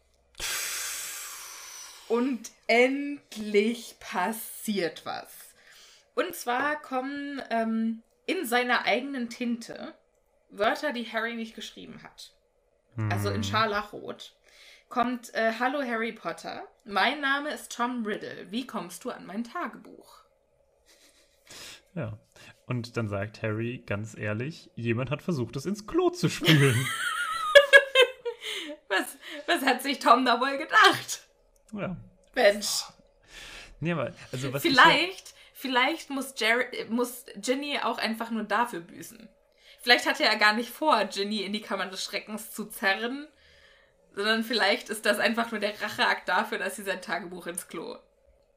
[2.08, 5.54] Und endlich passiert was.
[6.14, 9.94] Und zwar kommen ähm, in seiner eigenen Tinte
[10.50, 12.32] Wörter, die Harry nicht geschrieben hat.
[13.10, 14.34] Also in Scharlachrot.
[14.88, 18.50] Kommt, äh, Hallo Harry Potter, mein Name ist Tom Riddle.
[18.50, 20.24] Wie kommst du an mein Tagebuch?
[21.94, 22.18] Ja.
[22.66, 26.86] Und dann sagt Harry ganz ehrlich, jemand hat versucht, es ins Klo zu spülen.
[29.60, 31.22] Was, hat sich Tom da wohl gedacht?
[31.72, 31.96] ja.
[32.34, 32.84] Mensch.
[33.80, 38.80] Nee, aber, also was ich Vielleicht, vielleicht muss, Jerry, muss Ginny auch einfach nur dafür
[38.80, 39.28] büßen.
[39.80, 43.28] Vielleicht hatte er gar nicht vor, Ginny in die Kammer des Schreckens zu zerren,
[44.14, 47.96] sondern vielleicht ist das einfach nur der Racheakt dafür, dass sie sein Tagebuch ins Klo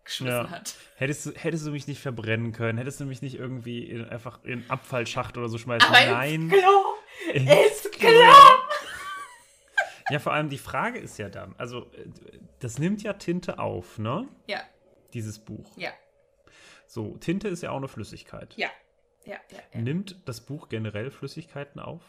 [0.03, 0.49] geschmissen Ja.
[0.49, 0.73] hat.
[0.95, 4.43] Hättest du, hättest du mich nicht verbrennen können, hättest du mich nicht irgendwie in, einfach
[4.43, 6.49] in einen Abfallschacht oder so schmeißen Aber Nein.
[6.49, 6.95] ins Klo!
[7.33, 8.09] ins ins Klo.
[8.09, 8.33] Klo.
[10.11, 12.07] Ja, vor allem die Frage ist ja dann, also äh,
[12.59, 14.27] das nimmt ja Tinte auf, ne?
[14.47, 14.61] Ja,
[15.13, 15.71] Dieses Buch.
[15.77, 15.91] ja,
[16.87, 18.53] So, Tinte ist ja auch eine Flüssigkeit.
[18.57, 18.69] ja.
[19.23, 19.79] Ja, ja, ja.
[19.81, 22.01] Nimmt das Buch generell Flüssigkeiten auf?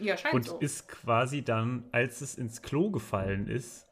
[0.00, 0.58] ja scheint Und so.
[0.58, 3.88] ist quasi dann, als es ins Klo gefallen ist,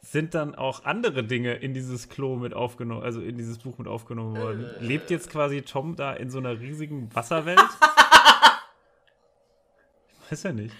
[0.00, 3.88] sind dann auch andere Dinge in dieses Klo mit aufgenommen, also in dieses Buch mit
[3.88, 4.70] aufgenommen worden.
[4.80, 7.58] Lebt jetzt quasi Tom da in so einer riesigen Wasserwelt?
[10.32, 10.74] Weiß ja nicht.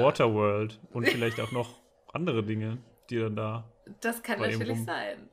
[0.00, 1.80] Waterworld und vielleicht auch noch
[2.12, 2.78] andere Dinge,
[3.08, 3.70] die dann da.
[4.00, 5.28] Das kann natürlich sein.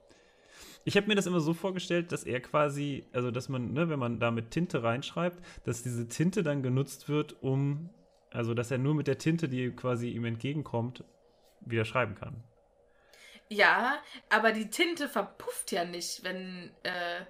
[0.84, 3.98] Ich habe mir das immer so vorgestellt, dass er quasi, also dass man, ne, wenn
[3.98, 7.90] man da mit Tinte reinschreibt, dass diese Tinte dann genutzt wird, um,
[8.30, 11.04] also dass er nur mit der Tinte, die quasi ihm entgegenkommt,
[11.62, 12.44] wieder schreiben kann.
[13.50, 13.98] Ja,
[14.30, 17.26] aber die Tinte verpufft ja nicht, wenn, äh,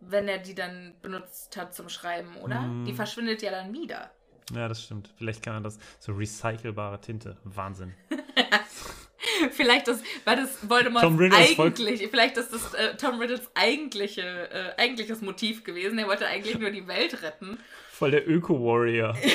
[0.00, 2.62] wenn er die dann benutzt hat zum Schreiben, oder?
[2.62, 2.86] Mm.
[2.86, 4.10] Die verschwindet ja dann wieder.
[4.54, 5.12] Ja, das stimmt.
[5.16, 7.36] Vielleicht kann er das, so recycelbare Tinte.
[7.44, 7.94] Wahnsinn.
[9.52, 15.22] Vielleicht das, war das Voldemorts eigentlich, vielleicht ist das äh, Tom Riddles eigentliche, äh, eigentliches
[15.22, 15.98] Motiv gewesen.
[15.98, 17.58] Er wollte eigentlich nur die Welt retten.
[17.90, 19.16] Voll der Öko-Warrior.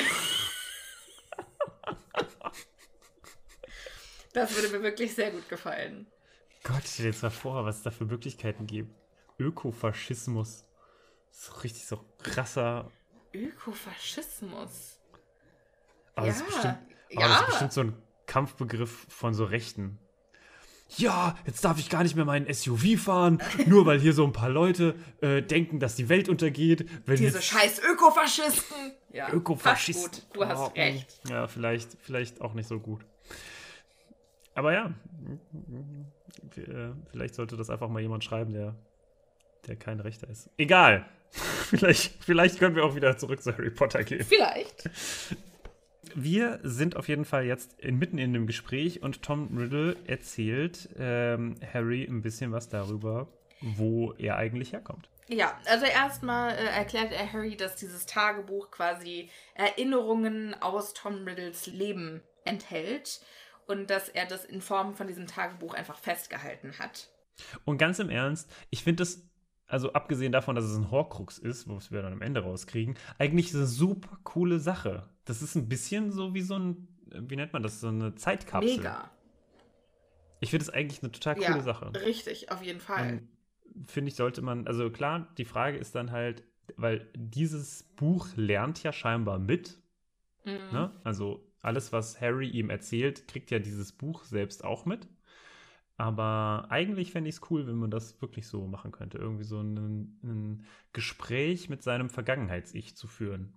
[4.32, 6.06] Das würde mir wirklich sehr gut gefallen.
[6.62, 8.94] Gott, stell dir jetzt mal vor, was es da für Möglichkeiten gibt.
[9.38, 10.66] Ökofaschismus.
[11.30, 12.90] So richtig so krasser.
[13.32, 14.95] Ökofaschismus.
[16.16, 16.78] Aber das Ja, ist bestimmt,
[17.14, 17.28] aber ja.
[17.28, 17.92] das ist bestimmt so ein
[18.26, 19.98] Kampfbegriff von so Rechten.
[20.96, 24.32] ja, jetzt darf ich gar nicht mehr meinen SUV fahren, nur weil hier so ein
[24.32, 26.88] paar Leute äh, denken, dass die Welt untergeht.
[27.06, 28.92] Wenn Diese scheiß Ökofaschisten.
[29.12, 30.10] Ja, Ökofaschisten.
[30.10, 30.36] fast gut.
[30.36, 31.20] Du hast Oh, recht.
[31.28, 33.04] Ja, vielleicht, vielleicht auch nicht so gut.
[34.54, 34.94] Aber ja,
[36.56, 38.74] äh, vielleicht sollte das einfach mal jemand schreiben, der,
[39.66, 40.48] der kein Rechter ist.
[40.56, 41.06] Egal.
[41.30, 44.24] vielleicht, vielleicht können wir auch wieder zurück zu Harry Potter gehen.
[44.24, 44.88] Vielleicht.
[46.18, 51.56] Wir sind auf jeden Fall jetzt inmitten in dem Gespräch und Tom Riddle erzählt ähm,
[51.74, 53.28] Harry ein bisschen was darüber,
[53.60, 55.10] wo er eigentlich herkommt.
[55.28, 61.66] Ja, also erstmal äh, erklärt er Harry, dass dieses Tagebuch quasi Erinnerungen aus Tom Riddles
[61.66, 63.20] Leben enthält
[63.66, 67.10] und dass er das in Form von diesem Tagebuch einfach festgehalten hat.
[67.66, 69.28] Und ganz im Ernst, ich finde das,
[69.66, 73.54] also abgesehen davon, dass es ein Horcrux ist, wo wir dann am Ende rauskriegen, eigentlich
[73.54, 75.10] eine super coole Sache.
[75.26, 78.78] Das ist ein bisschen so wie so ein, wie nennt man das, so eine Zeitkapsel.
[78.78, 79.10] Mega.
[80.40, 81.92] Ich finde es eigentlich eine total coole ja, Sache.
[82.04, 83.08] richtig, auf jeden Fall.
[83.08, 83.28] Ähm,
[83.86, 86.44] Finde ich, sollte man, also klar, die Frage ist dann halt,
[86.76, 89.78] weil dieses Buch lernt ja scheinbar mit.
[90.44, 90.72] Mhm.
[90.72, 90.92] Ne?
[91.04, 95.08] Also alles, was Harry ihm erzählt, kriegt ja dieses Buch selbst auch mit.
[95.98, 99.18] Aber eigentlich fände ich es cool, wenn man das wirklich so machen könnte.
[99.18, 103.54] Irgendwie so ein, ein Gespräch mit seinem Vergangenheits-Ich zu führen.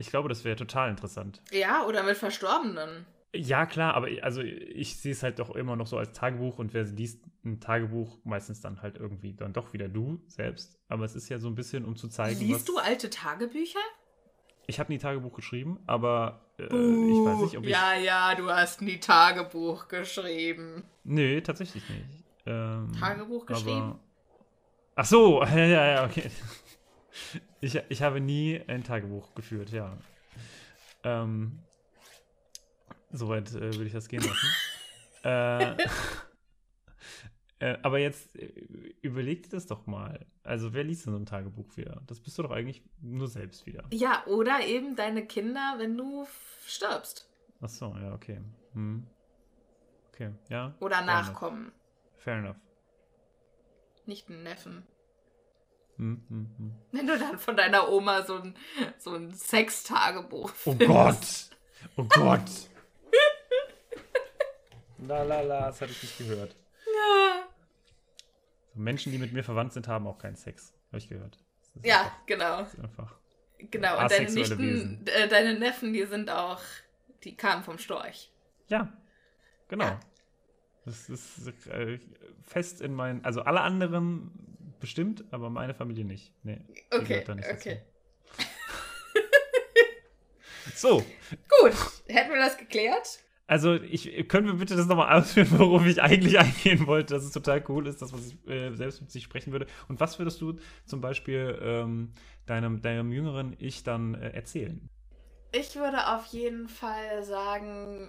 [0.00, 1.42] Ich glaube, das wäre total interessant.
[1.52, 3.04] Ja, oder mit Verstorbenen.
[3.34, 6.58] Ja, klar, aber ich- also ich sehe es halt doch immer noch so als Tagebuch
[6.58, 10.80] und wer liest ein Tagebuch, meistens dann halt irgendwie dann doch wieder du selbst.
[10.88, 13.78] Aber es ist ja so ein bisschen, um zu zeigen, Liest du alte Tagebücher?
[14.66, 16.64] Ich habe nie Tagebuch geschrieben, aber äh,
[17.10, 17.70] ich weiß nicht, ob ich...
[17.70, 20.84] Ja, ja, du hast nie Tagebuch geschrieben.
[21.04, 22.24] Nee, tatsächlich nicht.
[22.46, 23.90] Ähm, Tagebuch geschrieben?
[23.90, 24.00] Aber...
[24.94, 26.30] Ach so, ja, ja, okay.
[27.60, 29.96] Ich, ich habe nie ein Tagebuch geführt, ja.
[31.04, 31.60] Ähm,
[33.12, 34.48] Soweit äh, würde ich das gehen lassen.
[35.24, 35.76] äh,
[37.58, 38.46] äh, aber jetzt äh,
[39.02, 40.26] überleg dir das doch mal.
[40.44, 42.02] Also, wer liest denn so ein Tagebuch wieder?
[42.06, 43.84] Das bist du doch eigentlich nur selbst wieder.
[43.92, 46.26] Ja, oder eben deine Kinder, wenn du
[46.66, 47.28] stirbst.
[47.60, 48.40] Ach so, ja, okay.
[48.74, 49.06] Hm.
[50.08, 50.74] Okay, ja.
[50.80, 51.26] Oder fair enough.
[51.26, 51.72] Nachkommen.
[52.16, 52.56] Fair enough.
[54.06, 54.86] Nicht ein Neffen.
[56.00, 56.74] Hm, hm, hm.
[56.92, 58.54] Wenn du dann von deiner Oma so ein,
[58.98, 60.74] so ein Sextagebuch Oh.
[60.74, 61.50] Gott!
[61.96, 62.40] Oh Gott!
[65.06, 66.54] La la la, das hatte ich nicht gehört.
[66.86, 67.48] Ja.
[68.74, 70.72] Menschen, die mit mir verwandt sind, haben auch keinen Sex.
[70.88, 71.38] Habe ich gehört.
[71.60, 72.58] Das ist Ja, einfach- genau.
[72.62, 73.14] das ist einfach.
[73.58, 74.00] Genau.
[74.02, 76.60] Und deine Nichten, äh, deine Neffen, die sind auch,
[77.24, 78.30] die kamen vom Storch.
[78.68, 78.90] Ja,
[79.68, 79.84] genau.
[79.84, 80.00] Ja.
[80.86, 81.98] Das ist äh,
[82.42, 83.22] fest in meinen.
[83.24, 84.49] Also alle anderen
[84.80, 86.32] bestimmt, aber meine Familie nicht.
[86.42, 86.60] Nee.
[86.90, 87.82] Okay, nicht okay.
[90.74, 90.98] So,
[91.60, 91.72] Gut,
[92.06, 93.20] hätten wir das geklärt?
[93.50, 97.32] also ich können wir bitte das nochmal ausführen, worauf ich eigentlich eingehen wollte, dass es
[97.32, 99.66] total cool ist, dass man sich, äh, selbst mit sich sprechen würde.
[99.88, 102.12] Und was würdest du zum Beispiel ähm,
[102.46, 104.88] deinem, deinem jüngeren Ich dann äh, erzählen?
[105.50, 108.08] Ich würde auf jeden Fall sagen,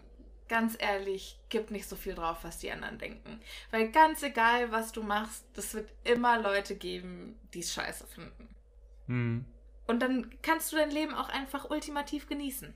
[0.51, 3.39] ganz ehrlich, gib nicht so viel drauf, was die anderen denken.
[3.71, 8.53] Weil ganz egal, was du machst, es wird immer Leute geben, die es scheiße finden.
[9.07, 9.45] Hm.
[9.87, 12.73] Und dann kannst du dein Leben auch einfach ultimativ genießen.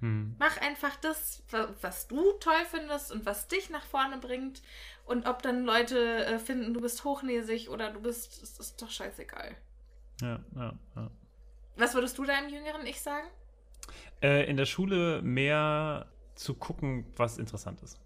[0.00, 0.36] Hm.
[0.38, 4.60] Mach einfach das, wa- was du toll findest und was dich nach vorne bringt.
[5.06, 8.90] Und ob dann Leute äh, finden, du bist hochnäsig oder du bist, es ist doch
[8.90, 9.56] scheißegal.
[10.20, 11.10] Ja, ja, ja.
[11.76, 13.28] Was würdest du deinem jüngeren Ich sagen?
[14.22, 18.00] Äh, in der Schule mehr zu gucken, was interessant ist.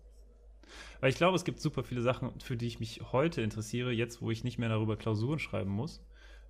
[1.00, 4.20] Weil ich glaube, es gibt super viele Sachen, für die ich mich heute interessiere, jetzt
[4.20, 6.04] wo ich nicht mehr darüber Klausuren schreiben muss,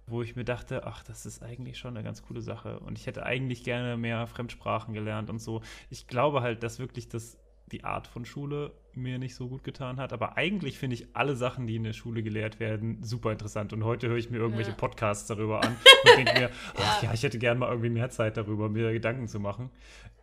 [0.07, 3.07] wo ich mir dachte, ach, das ist eigentlich schon eine ganz coole Sache und ich
[3.07, 5.63] hätte eigentlich gerne mehr Fremdsprachen gelernt und so.
[5.91, 7.39] Ich glaube halt, dass wirklich das
[7.71, 11.37] die Art von Schule mir nicht so gut getan hat, aber eigentlich finde ich alle
[11.37, 14.71] Sachen, die in der Schule gelehrt werden, super interessant und heute höre ich mir irgendwelche
[14.71, 14.77] Ja.
[14.77, 18.39] Podcasts darüber an und denke mir, ach ja, ich hätte gerne mal irgendwie mehr Zeit
[18.39, 19.71] darüber, mir Gedanken zu machen.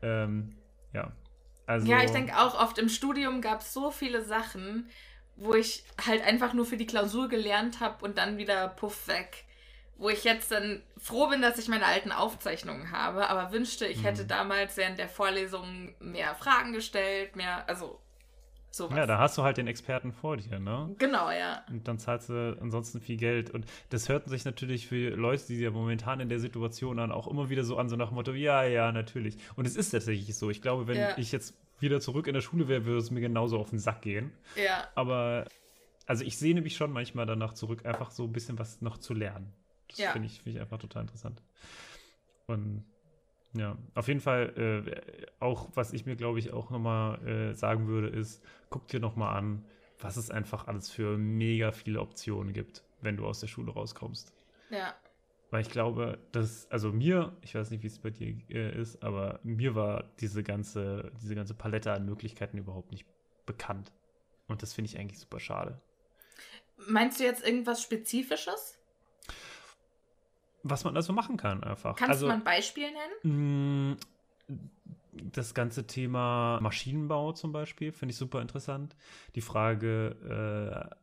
[0.01, 0.55] Ähm,
[0.91, 1.11] ja.
[1.68, 4.89] Also, Ja, ich denke auch, oft im Studium gab es so viele Sachen,
[5.36, 9.45] wo ich halt einfach nur für die Klausur gelernt habe und dann wieder puff weg.
[9.97, 13.99] Wo ich jetzt dann froh bin, dass ich meine alten Aufzeichnungen habe, aber wünschte, ich
[13.99, 14.03] Mhm.
[14.03, 18.01] hätte damals während der Vorlesung mehr Fragen gestellt, mehr, also
[18.76, 18.97] sowas.
[18.97, 20.93] Ja, da hast du halt den Experten vor dir, ne?
[20.97, 21.63] genau, ja.
[21.69, 23.49] Und dann zahlst du ansonsten viel Geld.
[23.49, 27.28] Und das hört sich natürlich für Leute, die ja momentan in der Situation an, auch
[27.28, 29.38] immer wieder so an, so nach dem Motto, ja, ja, natürlich.
[29.55, 30.49] Und es ist tatsächlich so.
[30.49, 31.17] Ich glaube, wenn Ja.
[31.17, 34.01] ich jetzt wieder zurück in der Schule wäre, würde es mir genauso auf den Sack
[34.01, 34.32] gehen.
[34.55, 35.45] Ja, Aber,
[36.05, 39.13] also ich sehne mich schon manchmal danach zurück, einfach so ein bisschen was noch zu
[39.13, 39.51] lernen.
[39.89, 40.11] Das Ja.
[40.11, 41.41] finde ich, finde ich einfach total interessant.
[42.47, 42.86] Und
[43.55, 47.87] ja, auf jeden Fall, äh, auch was ich mir, glaube ich, auch nochmal äh, sagen
[47.87, 49.65] würde, ist, guck dir nochmal an,
[49.99, 54.33] was es einfach alles für mega viele Optionen gibt, wenn du aus der Schule rauskommst.
[54.69, 54.93] Ja.
[55.51, 59.01] Weil ich glaube, dass, also mir, ich weiß nicht, wie es bei dir äh, ist,
[59.01, 63.05] aber mir war diese ganze, diese ganze Palette an Möglichkeiten überhaupt nicht
[63.45, 63.93] bekannt.
[64.47, 65.81] Und das finde ich eigentlich super schade.
[66.87, 68.77] Meinst du jetzt irgendwas Spezifisches?
[70.68, 71.95] Was man also machen kann, einfach.
[71.95, 72.88] Kannst also, du mal ein Beispiel
[73.24, 73.93] nennen?
[73.93, 73.97] mh,
[75.11, 78.95] das ganze Thema Maschinenbau zum Beispiel finde ich super interessant.
[79.36, 80.95] Die Frage, äh,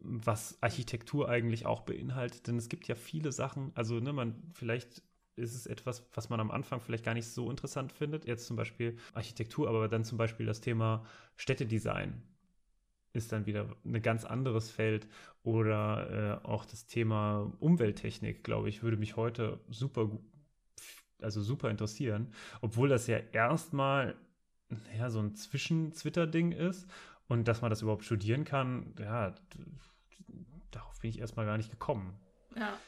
[0.00, 5.02] was Architektur eigentlich auch beinhaltet, denn es gibt ja viele Sachen, also ne, man vielleicht
[5.34, 8.56] ist es etwas, was man am Anfang vielleicht gar nicht so interessant findet, jetzt zum
[8.56, 11.04] Beispiel Architektur, aber dann zum Beispiel das Thema
[11.36, 12.22] Städtedesign
[13.12, 15.08] ist dann wieder ein ganz anderes Feld
[15.42, 20.10] oder äh, auch das Thema Umwelttechnik, glaube ich, würde mich heute super
[21.20, 24.14] also super interessieren, obwohl das ja erstmal
[24.96, 26.86] ja, so ein Zwischen-Twitter-Ding ist
[27.26, 29.34] und dass man das überhaupt studieren kann, ja,
[30.70, 32.18] darauf bin ich erstmal gar nicht gekommen.
[32.56, 32.78] Ja.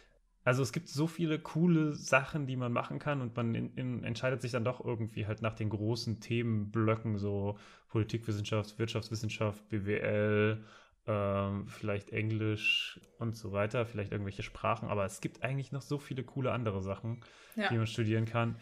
[0.42, 4.04] Also es gibt so viele coole Sachen, die man machen kann und man in, in,
[4.04, 10.64] entscheidet sich dann doch irgendwie halt nach den großen Themenblöcken, so Politikwissenschaft, Wirtschaftswissenschaft, BWL,
[11.06, 15.98] ähm, vielleicht Englisch und so weiter, vielleicht irgendwelche Sprachen, aber es gibt eigentlich noch so
[15.98, 17.22] viele coole andere Sachen,
[17.56, 17.68] Ja.
[17.68, 18.56] die man studieren kann.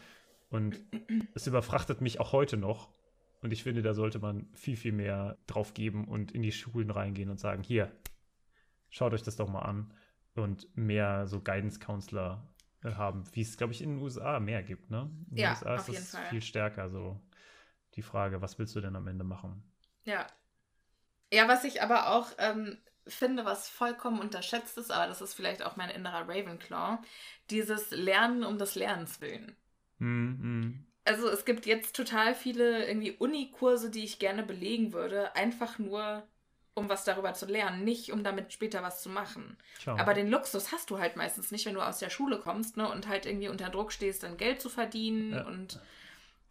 [0.51, 0.81] Und
[1.35, 2.89] es überfrachtet mich auch heute noch.
[3.43, 6.91] Und ich finde, da sollte man viel, viel mehr drauf geben und in die Schulen
[6.91, 7.93] reingehen und sagen, hier,
[8.91, 9.93] schaut euch das doch mal an
[10.39, 12.47] und mehr so Guidance Counselor
[12.82, 15.11] äh, haben, wie es, glaube ich, in den USA mehr gibt, ne?
[15.30, 16.28] In den Ja, USA ist das Fall.
[16.28, 17.20] viel stärker, so
[17.95, 19.62] die Frage, was willst du denn am Ende machen?
[20.05, 20.26] Ja.
[21.32, 25.62] Ja, was ich aber auch ähm, finde, was vollkommen unterschätzt ist, aber das ist vielleicht
[25.62, 26.99] auch mein innerer Ravenclaw,
[27.51, 29.57] dieses Lernen um des Lernens willen.
[30.01, 30.84] Hm, hm.
[31.05, 36.22] Also es gibt jetzt total viele irgendwie Unikurse, die ich gerne belegen würde, einfach nur
[36.79, 39.59] um was darüber zu lernen, nicht um damit später was zu machen.
[39.81, 39.97] Tja.
[39.99, 42.91] Aber den Luxus hast du halt meistens nicht, wenn du aus der Schule kommst, ne,
[42.91, 45.47] und halt irgendwie unter Druck stehst, dann Geld zu verdienen Ja.
[45.47, 45.81] und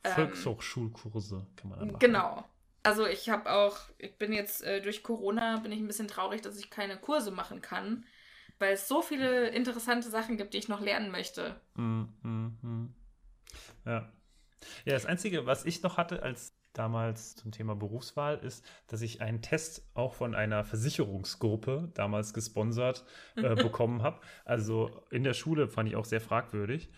[0.04, 2.00] ähm, Volkshochschulkurse kann man dann machen.
[2.00, 2.46] Genau.
[2.84, 6.42] Also ich habe auch, ich bin jetzt äh, durch Corona, bin ich ein bisschen traurig,
[6.42, 8.06] dass ich keine Kurse machen kann,
[8.60, 11.60] weil es so viele interessante Sachen gibt, die ich noch lernen möchte.
[11.76, 12.94] Hm, hm.
[13.86, 14.12] Ja.
[14.86, 19.22] Ja, das Einzige, was ich noch hatte als damals zum Thema Berufswahl, ist, dass ich
[19.22, 23.06] einen Test auch von einer Versicherungsgruppe damals gesponsert
[23.36, 24.20] äh, bekommen habe.
[24.46, 26.90] Also in der Schule fand ich auch sehr fragwürdig.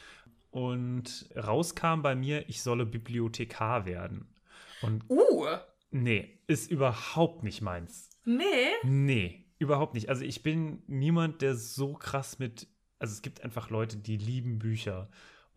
[0.52, 4.34] Und rauskam bei mir, ich solle Bibliothekar werden.
[4.82, 5.46] Und Uh,
[5.92, 8.10] nee, ist überhaupt nicht meins.
[8.26, 8.44] nee.
[8.84, 10.10] Nee, überhaupt nicht.
[10.10, 12.68] Also ich bin niemand, der so krass mit.
[12.98, 15.10] Also es gibt einfach Leute, die lieben Bücher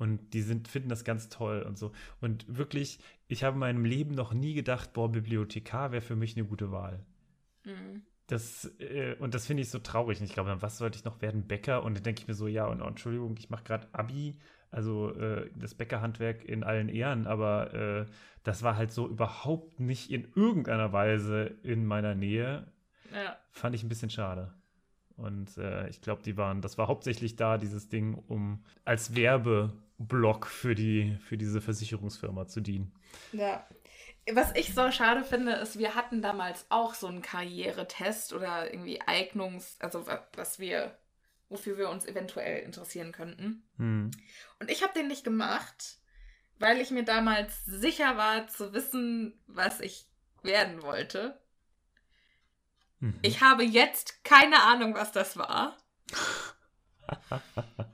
[0.03, 1.93] und die sind, finden das ganz toll und so.
[2.21, 2.99] Und wirklich,
[3.29, 6.73] ich habe in meinem Leben noch nie gedacht, boah, Bibliothekar wäre für mich eine gute
[6.73, 7.07] Wahl.
[7.63, 8.03] Hm.
[8.27, 10.19] Das, äh, und das finde ich so traurig.
[10.19, 11.47] Und ich glaube, was sollte ich noch werden?
[11.47, 11.85] Bäcker?
[11.85, 14.39] Und dann denke ich mir so, ja, und, oh, Entschuldigung, ich mache gerade Abi,
[14.73, 18.07] also äh, das Bäckerhandwerk in allen Ehren, aber äh,
[18.43, 22.67] das war halt so überhaupt nicht in irgendeiner Weise in meiner Nähe.
[23.15, 23.37] Ja.
[23.53, 24.53] Fand ich ein bisschen schade.
[25.17, 29.15] Und äh, ich glaube, die waren, das war hauptsächlich da, dieses Ding, um als
[29.99, 32.95] Werbeblock für die, für diese Versicherungsfirma zu dienen.
[33.33, 33.67] Ja.
[34.33, 39.03] Was ich so schade finde, ist, wir hatten damals auch so einen Karrieretest oder irgendwie
[39.03, 40.97] Eignungs-, also wa- was wir,
[41.49, 43.65] wofür wir uns eventuell interessieren könnten.
[43.79, 44.13] Hm.
[44.61, 45.99] Und ich habe den nicht gemacht,
[46.61, 50.07] weil ich mir damals sicher war zu wissen, was ich
[50.43, 51.41] werden wollte.
[53.01, 53.19] Mhm.
[53.23, 55.77] Ich habe jetzt keine Ahnung, was das war.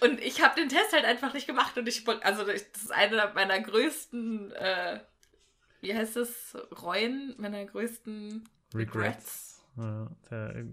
[0.00, 3.32] Und ich habe den Test halt einfach nicht gemacht und ich, also das ist einer
[3.34, 5.00] meiner größten, äh,
[5.80, 9.62] wie heißt es, Reuen, meiner größten Regrets.
[9.76, 10.64] Ja, der äh,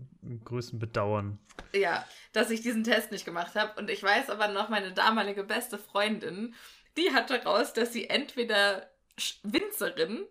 [0.46, 1.38] größten Bedauern.
[1.74, 3.80] Ja, dass ich diesen Test nicht gemacht habe.
[3.80, 6.56] Und ich weiß aber noch, meine damalige beste Freundin,
[6.98, 8.90] die hatte raus, dass sie entweder
[9.44, 10.26] Winzerin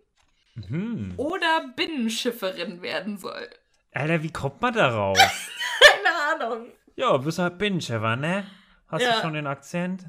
[0.55, 1.13] Mhm.
[1.17, 3.49] oder Binnenschifferin werden soll.
[3.91, 5.17] Alter, wie kommt man darauf?
[5.79, 6.67] Keine Ahnung.
[6.95, 8.45] ja, bist halt Binnenschiffer, ne?
[8.93, 9.15] Hast Ja.
[9.15, 10.05] du schon den Akzent?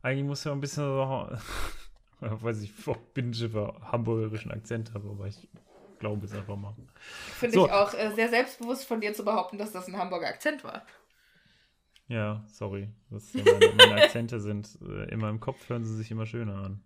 [0.00, 1.28] Eigentlich musst du ja ein bisschen so,
[2.20, 5.46] weiß ich, ob Binnenschiffer hamburgerischen Akzent habe, aber ich
[5.98, 6.74] glaube es einfach mal.
[7.38, 7.66] Finde So.
[7.66, 10.86] ich auch äh, sehr selbstbewusst von dir zu behaupten, dass das ein Hamburger Akzent war.
[12.08, 12.88] Ja, sorry.
[13.10, 16.54] Das ja meine, meine Akzente sind äh, in meinem Kopf, hören sie sich immer schöner
[16.56, 16.82] an.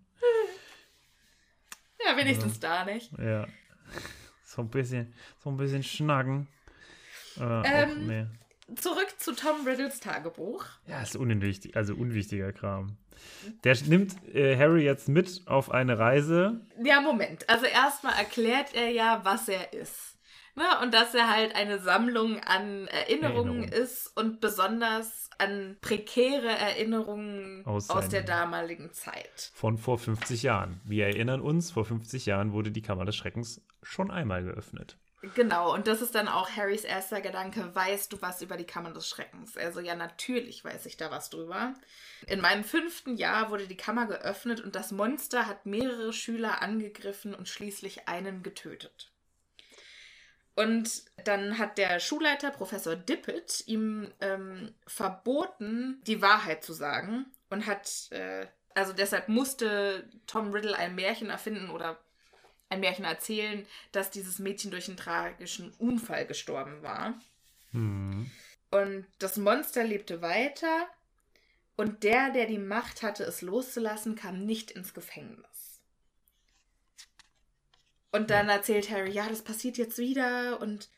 [2.05, 3.11] Ja, wenigstens da nicht.
[3.17, 3.47] Ja.
[4.43, 5.13] So ein bisschen,
[5.43, 6.47] so ein bisschen schnacken.
[7.37, 8.25] Äh, Ähm, auch, nee.
[8.75, 10.65] Zurück zu Tom Riddles Tagebuch.
[10.87, 12.97] Ja, ist unwichtig, also unwichtiger Kram.
[13.63, 16.61] Der nimmt äh, Harry jetzt mit auf eine Reise.
[16.83, 17.49] Ja, Moment.
[17.49, 20.17] Also erstmal erklärt er ja, was er ist.
[20.55, 20.63] Ne?
[20.81, 23.63] Und dass er halt eine Sammlung an Erinnerungen Erinnerungen.
[23.69, 29.51] ist und besonders an prekäre Erinnerungen Aus aus, der damaligen Zeit.
[29.53, 30.79] von vor 50 Jahren.
[30.85, 34.97] Wir erinnern uns, vor 50 Jahren wurde die Kammer des Schreckens schon einmal geöffnet.
[35.33, 38.91] Genau, und das ist dann auch Harrys erster Gedanke, weißt du was über die Kammer
[38.91, 39.57] des Schreckens?
[39.57, 41.73] Also ja, natürlich weiß ich da was drüber.
[42.27, 47.33] In meinem fünften Jahr wurde die Kammer geöffnet und das Monster hat mehrere Schüler angegriffen
[47.33, 49.11] und schließlich einen getötet.
[50.55, 57.65] Und dann hat der Schulleiter, Professor Dippet, ihm ähm, verboten, die Wahrheit zu sagen und
[57.65, 61.99] hat, äh, also deshalb musste Tom Riddle ein Märchen erfinden oder
[62.69, 67.19] ein Märchen erzählen, dass dieses Mädchen durch einen tragischen Unfall gestorben war.
[67.71, 68.29] Hm.
[68.71, 70.87] Und das Monster lebte weiter
[71.75, 75.81] und der, der die Macht hatte, es loszulassen, kam nicht ins Gefängnis.
[78.11, 80.89] Und dann erzählt Harry, ja, das passiert jetzt wieder und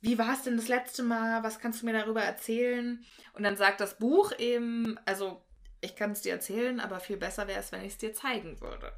[0.00, 1.42] wie war es denn das letzte Mal?
[1.42, 3.04] Was kannst du mir darüber erzählen?
[3.32, 5.42] Und dann sagt das Buch eben, also
[5.80, 8.60] ich kann es dir erzählen, aber viel besser wäre es, wenn ich es dir zeigen
[8.60, 8.92] würde.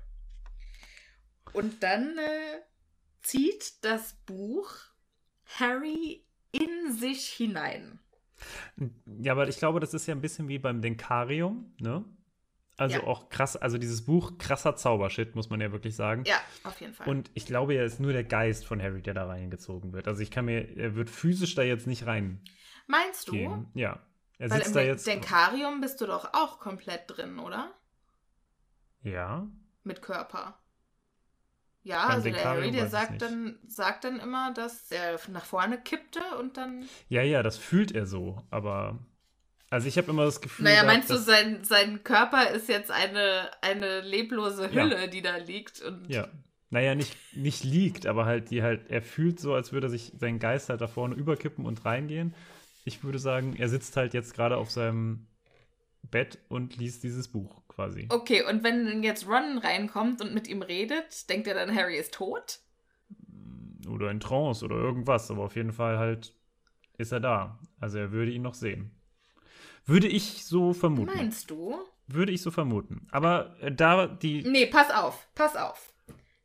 [1.59, 2.61] Und dann äh,
[3.23, 4.71] zieht das Buch
[5.59, 7.99] Harry in sich hinein.
[9.21, 12.05] Ja, aber ich glaube, das ist ja ein bisschen wie beim Denkarium, ne?
[12.77, 13.05] Also Ja.
[13.09, 16.23] auch krass, also dieses Buch, krasser Zaubershit, muss man ja wirklich sagen.
[16.25, 17.09] Ja, auf jeden Fall.
[17.09, 20.07] Und ich glaube, er ist nur der Geist von Harry, der da reingezogen wird.
[20.07, 22.45] Also ich kann mir, er wird physisch da jetzt nicht reingehen.
[22.87, 23.67] Meinst du?
[23.75, 24.01] Ja.
[24.39, 25.07] Er Weil sitzt im da jetzt.
[25.09, 27.75] Denkarium bist du doch auch komplett drin, oder?
[29.03, 29.49] Ja.
[29.83, 30.57] Mit Körper.
[31.89, 35.81] Ja, Beim also der Harry, der sagt dann, sagt dann immer, dass er nach vorne
[35.81, 36.87] kippte und dann.
[37.09, 38.99] Ja, ja, das fühlt er so, aber.
[39.71, 40.65] Also ich habe immer das Gefühl.
[40.65, 44.83] Naja, gehabt, meinst du, sein, sein Körper ist jetzt eine, eine leblose Ja.
[44.83, 45.81] Hülle, die da liegt?
[45.81, 46.29] Und Ja.
[46.69, 50.39] Naja, nicht, nicht liegt, aber halt, die halt, er fühlt so, als würde sich sein
[50.39, 52.35] Geist halt da vorne überkippen und reingehen.
[52.85, 55.27] Ich würde sagen, er sitzt halt jetzt gerade auf seinem
[56.03, 58.07] Bett und liest dieses Buch quasi.
[58.09, 62.13] Okay, und wenn jetzt Ron reinkommt und mit ihm redet, denkt er dann, Harry ist
[62.13, 62.59] tot?
[63.89, 66.35] Oder in Trance oder irgendwas, aber auf jeden Fall halt
[66.99, 67.61] ist er da.
[67.79, 68.91] Also er würde ihn noch sehen.
[69.87, 71.13] Würde ich so vermuten.
[71.15, 71.77] Meinst du?
[72.09, 73.07] Würde ich so vermuten.
[73.13, 74.43] Aber äh, da die.
[74.43, 75.93] Nee, pass auf, pass auf.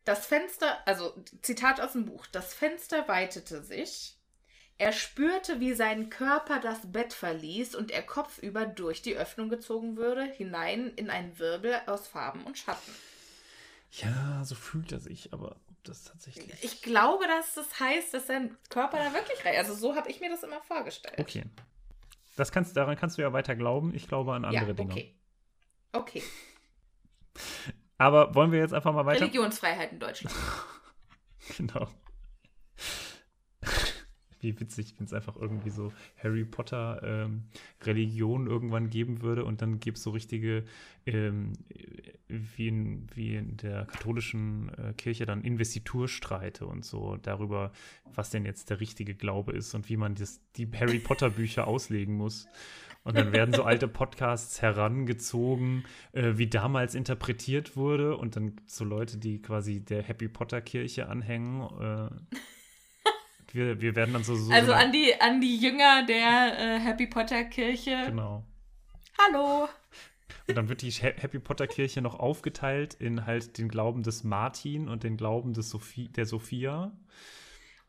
[0.06, 4.20] Das Fenster, also Zitat aus dem Buch, das Fenster weitete sich.
[4.84, 9.96] Er spürte, wie sein Körper das Bett verließ und er kopfüber durch die Öffnung gezogen
[9.96, 12.92] würde, hinein in einen Wirbel aus Farben und Schatten.
[13.92, 16.62] Ja, so fühlt er sich, aber ob das tatsächlich.
[16.66, 19.56] Ich glaube, dass das heißt, dass sein Körper da wirklich rein.
[19.56, 21.18] Also so habe ich mir das immer vorgestellt.
[21.18, 21.46] Okay.
[22.36, 23.96] Das kannst, daran kannst du ja weiter glauben.
[23.96, 24.92] Ich glaube an andere ja, Dinge.
[24.92, 25.16] okay.
[25.94, 26.24] Okay.
[27.98, 29.22] Aber wollen wir jetzt einfach mal weiter?
[29.22, 30.36] Religionsfreiheit in Deutschland.
[31.58, 31.90] Genau.
[34.44, 35.91] Wie witzig, wenn es einfach irgendwie so
[36.22, 37.44] Harry Potter ähm,
[37.82, 40.66] Religion irgendwann geben würde und dann gäbe es so richtige,
[41.06, 41.54] ähm,
[42.28, 47.72] wie, in, wie in der katholischen äh, Kirche dann Investiturstreite und so darüber,
[48.14, 51.68] was denn jetzt der richtige Glaube ist und wie man das, die Harry Potter Bücher
[51.68, 52.48] auslegen muss.
[53.04, 55.84] Und dann werden so alte Podcasts herangezogen,
[56.14, 58.16] äh, wie damals interpretiert wurde.
[58.16, 61.62] Und dann gibt's so Leute, die quasi der Happy Potter Kirche anhängen.
[61.82, 62.38] Äh,
[63.54, 64.36] wir, wir werden dann so.
[64.36, 68.04] so Also so an die, an die Jünger der äh, Happy Potter Kirche.
[68.08, 68.43] Genau.
[69.20, 69.68] Hallo.
[70.47, 74.24] Und dann wird die Ha- Happy Potter Kirche noch aufgeteilt in halt den Glauben des
[74.24, 76.91] Martin und den Glauben des Sophie, der Sophia.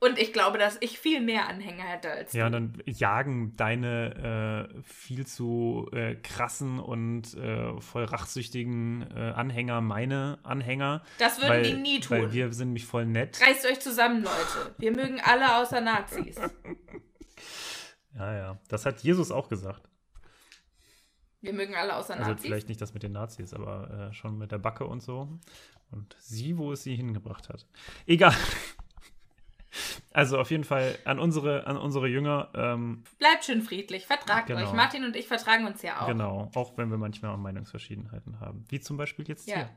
[0.01, 2.59] Und ich glaube, dass ich viel mehr Anhänger hätte als Ja, und du.
[2.61, 10.39] dann jagen deine äh, viel zu äh, krassen und äh, voll rachsüchtigen äh, Anhänger meine
[10.43, 11.03] Anhänger.
[11.19, 12.19] Das würden weil, die nie tun.
[12.19, 13.41] Weil wir sind nämlich voll nett.
[13.41, 14.75] Reißt euch zusammen, Leute.
[14.79, 16.37] Wir mögen alle außer Nazis.
[18.17, 18.59] Ja, ja.
[18.69, 19.83] Das hat Jesus auch gesagt.
[21.41, 22.47] Wir mögen alle außer Also Nazis.
[22.47, 25.29] vielleicht nicht das mit den Nazis, aber äh, schon mit der Backe und so.
[25.91, 27.67] Und sie, wo es sie hingebracht hat.
[28.07, 28.35] Egal.
[30.15, 34.07] Also auf jeden Fall an unsere, an unsere Jünger, ähm, Bleibt schön friedlich.
[34.07, 34.63] Vertragt Genau.
[34.63, 34.73] euch.
[34.73, 36.07] Martin und ich vertragen uns ja auch.
[36.07, 38.65] genau, auch wenn wir manchmal auch Meinungsverschiedenheiten haben.
[38.69, 39.57] Wie zum Beispiel jetzt Ja.
[39.57, 39.71] hier.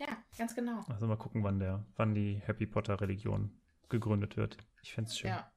[0.00, 0.84] Ja, ganz genau.
[0.88, 3.50] Also mal gucken, wann der, wann die Happy Potter Religion
[3.88, 4.58] gegründet wird.
[4.82, 5.30] Ich fände es schön.
[5.30, 5.50] Ja.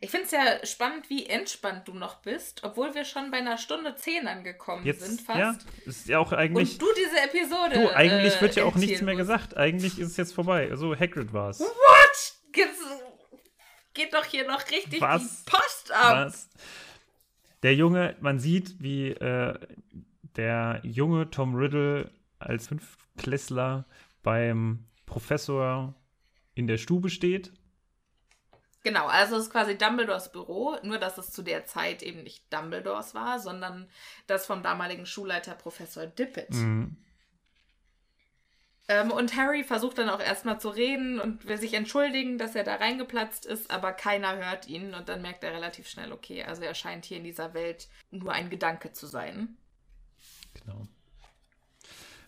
[0.00, 3.56] Ich finde es ja spannend, wie entspannt du noch bist, obwohl wir schon bei einer
[3.56, 5.38] Stunde zehn angekommen Jetzt, sind fast.
[5.38, 5.56] ja,
[5.86, 6.72] ist ja auch eigentlich.
[6.74, 7.74] Und du diese Episode.
[7.80, 9.28] Du, eigentlich äh, wird ja auch nichts mehr musst.
[9.28, 9.56] gesagt.
[9.56, 10.74] Eigentlich ist es jetzt vorbei.
[10.74, 11.60] So, Hagrid war's.
[11.60, 12.03] What?
[12.54, 12.78] Geht's,
[13.92, 15.22] geht doch hier noch richtig Was?
[15.22, 16.26] die Post Post ab.
[16.26, 16.48] Was?
[17.62, 19.58] Der Junge, man sieht, wie äh,
[20.36, 23.86] der junge Tom Riddle als Fünftklässler
[24.22, 25.94] beim Professor
[26.54, 27.52] in der Stube steht.
[28.82, 32.52] Genau, also es ist quasi Dumbledores Büro, nur dass es zu der Zeit eben nicht
[32.52, 33.88] Dumbledores war, sondern
[34.26, 36.50] das vom damaligen Schulleiter Professor Dippet.
[36.50, 36.98] Mhm.
[38.86, 42.64] Ähm, und Harry versucht dann auch erstmal zu reden und will sich entschuldigen, dass er
[42.64, 46.62] da reingeplatzt ist, aber keiner hört ihn und dann merkt er relativ schnell, okay, also
[46.62, 49.56] er scheint hier in dieser Welt nur ein Gedanke zu sein.
[50.52, 50.86] Genau.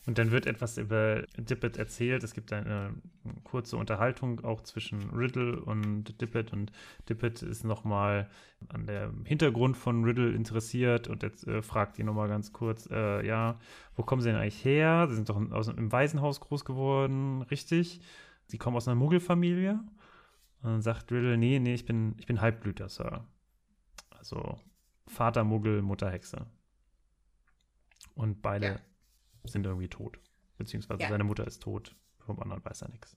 [0.07, 2.23] Und dann wird etwas über Dippet erzählt.
[2.23, 2.95] Es gibt eine
[3.43, 6.53] kurze Unterhaltung auch zwischen Riddle und Dippet.
[6.53, 6.71] Und
[7.09, 8.31] Dippet ist nochmal
[8.69, 13.27] an dem Hintergrund von Riddle interessiert und jetzt äh, fragt ihn nochmal ganz kurz, äh,
[13.27, 13.59] ja,
[13.97, 15.07] wo kommen Sie denn eigentlich her?
[15.09, 18.01] Sie sind doch aus, im Waisenhaus groß geworden, richtig?
[18.47, 19.81] Sie kommen aus einer Muggelfamilie?
[20.63, 23.27] Und dann sagt Riddle, nee, nee, ich bin, ich bin Halbblüter, Sir.
[24.17, 24.61] Also
[25.09, 26.47] Vater Muggel, Mutter Hexe.
[28.15, 28.77] Und beide Ja.
[29.49, 30.19] Sind irgendwie tot.
[30.59, 31.09] Beziehungsweise Ja.
[31.09, 31.95] seine Mutter ist tot.
[32.25, 33.17] Vom anderen weiß er nichts.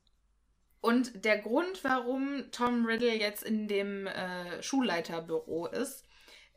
[0.81, 6.06] Und der Grund, warum Tom Riddle jetzt in dem äh, Schulleiterbüro ist,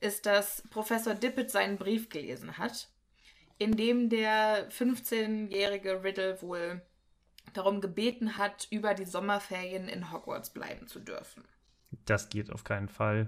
[0.00, 2.88] ist, dass Professor Dippet seinen Brief gelesen hat,
[3.58, 6.82] in dem der 15-jährige Riddle wohl
[7.52, 11.44] darum gebeten hat, über die Sommerferien in Hogwarts bleiben zu dürfen.
[12.04, 13.26] Das geht auf keinen Fall.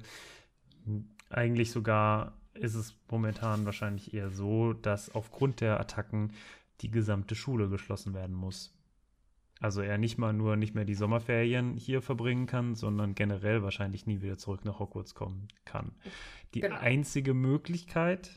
[1.30, 6.32] Eigentlich sogar ist es momentan wahrscheinlich eher so, dass aufgrund der Attacken
[6.81, 8.72] die gesamte Schule geschlossen werden muss.
[9.60, 14.06] Also er nicht mal nur nicht mehr die Sommerferien hier verbringen kann, sondern generell wahrscheinlich
[14.06, 15.93] nie wieder zurück nach Hogwarts kommen kann.
[16.55, 16.76] Die Genau.
[16.76, 18.31] einzige Möglichkeit,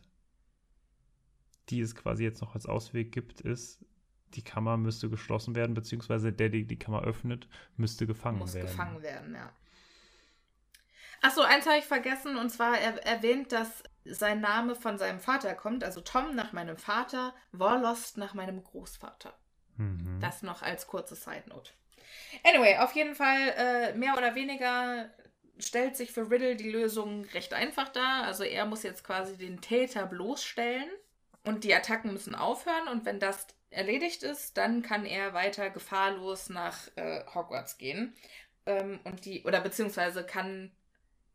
[1.70, 3.84] die es quasi jetzt noch als Ausweg gibt, ist,
[4.36, 8.68] die Kammer müsste geschlossen werden, beziehungsweise der, der die Kammer öffnet, müsste gefangen Muss werden.
[8.68, 9.52] gefangen werden, ja.
[11.22, 15.54] Achso, eins habe ich vergessen, und zwar er erwähnt, dass sein Name von seinem Vater
[15.56, 19.34] kommt, also Tom nach meinem Vater, Warlost nach meinem Großvater.
[19.78, 20.20] Mhm.
[20.22, 21.72] Das noch als kurze Side Note.
[22.44, 25.10] Anyway, auf jeden Fall, äh, mehr oder weniger
[25.60, 28.24] stellt sich für Riddle die Lösung recht einfach dar.
[28.24, 30.90] Also er muss jetzt quasi den Täter bloßstellen
[31.44, 32.88] und die Attacken müssen aufhören.
[32.88, 38.16] Und wenn das erledigt ist, dann kann er weiter gefahrlos nach äh, Hogwarts gehen.
[38.66, 40.72] Ähm, und die, oder beziehungsweise kann,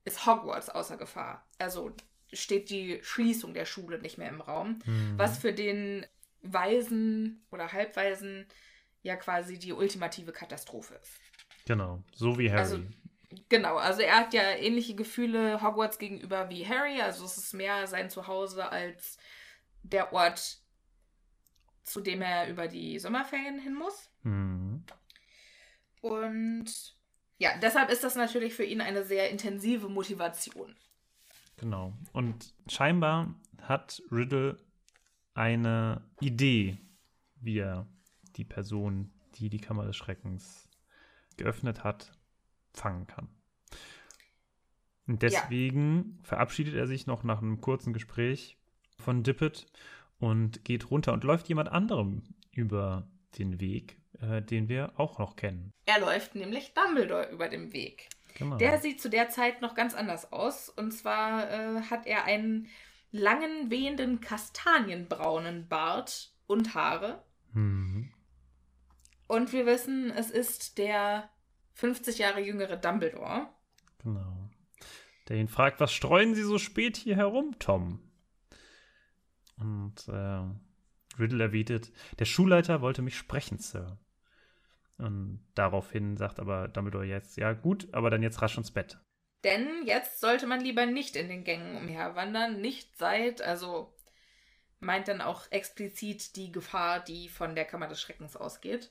[0.05, 1.47] ist Hogwarts außer Gefahr.
[1.59, 1.95] Also
[2.33, 4.79] steht die Schließung der Schule nicht mehr im Raum.
[4.85, 5.15] Mhm.
[5.17, 6.07] Was für den
[6.43, 8.47] Weisen oder Halbweisen
[9.03, 11.21] ja quasi die ultimative Katastrophe ist.
[11.67, 12.61] Genau, so wie Harry.
[12.61, 12.81] Also-
[13.49, 17.01] Genau, also er hat ja ähnliche Gefühle Hogwarts gegenüber wie Harry.
[17.01, 19.17] Also es ist mehr sein Zuhause als
[19.83, 20.59] der Ort,
[21.83, 24.11] zu dem er über die Sommerferien hin muss.
[24.23, 24.85] Mhm.
[26.03, 26.67] Und
[27.43, 30.77] ja, deshalb ist das natürlich für ihn eine sehr intensive Motivation.
[31.57, 31.93] Genau.
[32.13, 34.59] Und scheinbar hat Riddle
[35.35, 36.79] eine Idee,
[37.41, 37.89] wie er
[38.37, 40.69] die Person, die die Kammer des Schreckens
[41.37, 42.13] geöffnet hat,
[42.75, 43.27] fangen kann.
[45.09, 48.57] Und deswegen verabschiedet er sich noch nach einem kurzen Gespräch
[48.99, 49.67] von Dippet
[50.21, 55.37] und geht runter und läuft jemand anderem über den Weg, äh, den wir auch noch
[55.37, 55.73] kennen.
[55.87, 58.09] Er läuft nämlich Dumbledore über den Weg.
[58.35, 58.57] Genau.
[58.57, 60.69] Der sieht zu der Zeit noch ganz anders aus.
[60.69, 62.69] Und zwar äh, hat er einen
[63.11, 67.23] langen, wehenden, kastanienbraunen Bart und Haare.
[67.53, 68.11] mhm.
[69.29, 71.31] Und wir wissen, es ist der
[71.73, 73.49] 50 Jahre jüngere Dumbledore.
[74.03, 74.51] Genau.
[75.29, 78.01] Der ihn fragt, was streuen Sie so spät hier herum, Tom?
[79.57, 80.43] Und äh,
[81.19, 83.99] Riddle erwidert, der Schulleiter wollte mich sprechen, Sir.
[84.99, 88.99] Und daraufhin sagt aber Dumbledore jetzt, ja gut, aber dann jetzt rasch ins Bett.
[89.45, 93.93] Denn jetzt sollte man lieber nicht in den Gängen umherwandern, nicht seit, also
[94.79, 98.91] meint dann auch explizit die Gefahr, die von der Kammer des Schreckens ausgeht.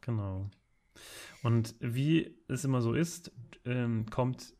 [0.00, 0.50] Genau.
[1.42, 3.30] Und wie es immer so ist,
[3.64, 4.54] ähm, kommt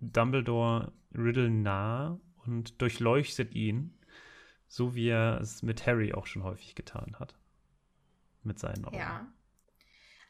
[0.00, 3.98] Dumbledore Riddle nahe und durchleuchtet ihn,
[4.70, 7.34] so wie er es mit Harry auch schon häufig getan hat.
[8.44, 8.96] Mit seinen Augen.
[8.96, 9.26] Ja.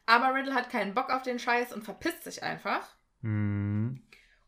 [0.07, 2.89] Aber Riddle hat keinen Bock auf den Scheiß und verpisst sich einfach.
[3.21, 4.01] Mhm.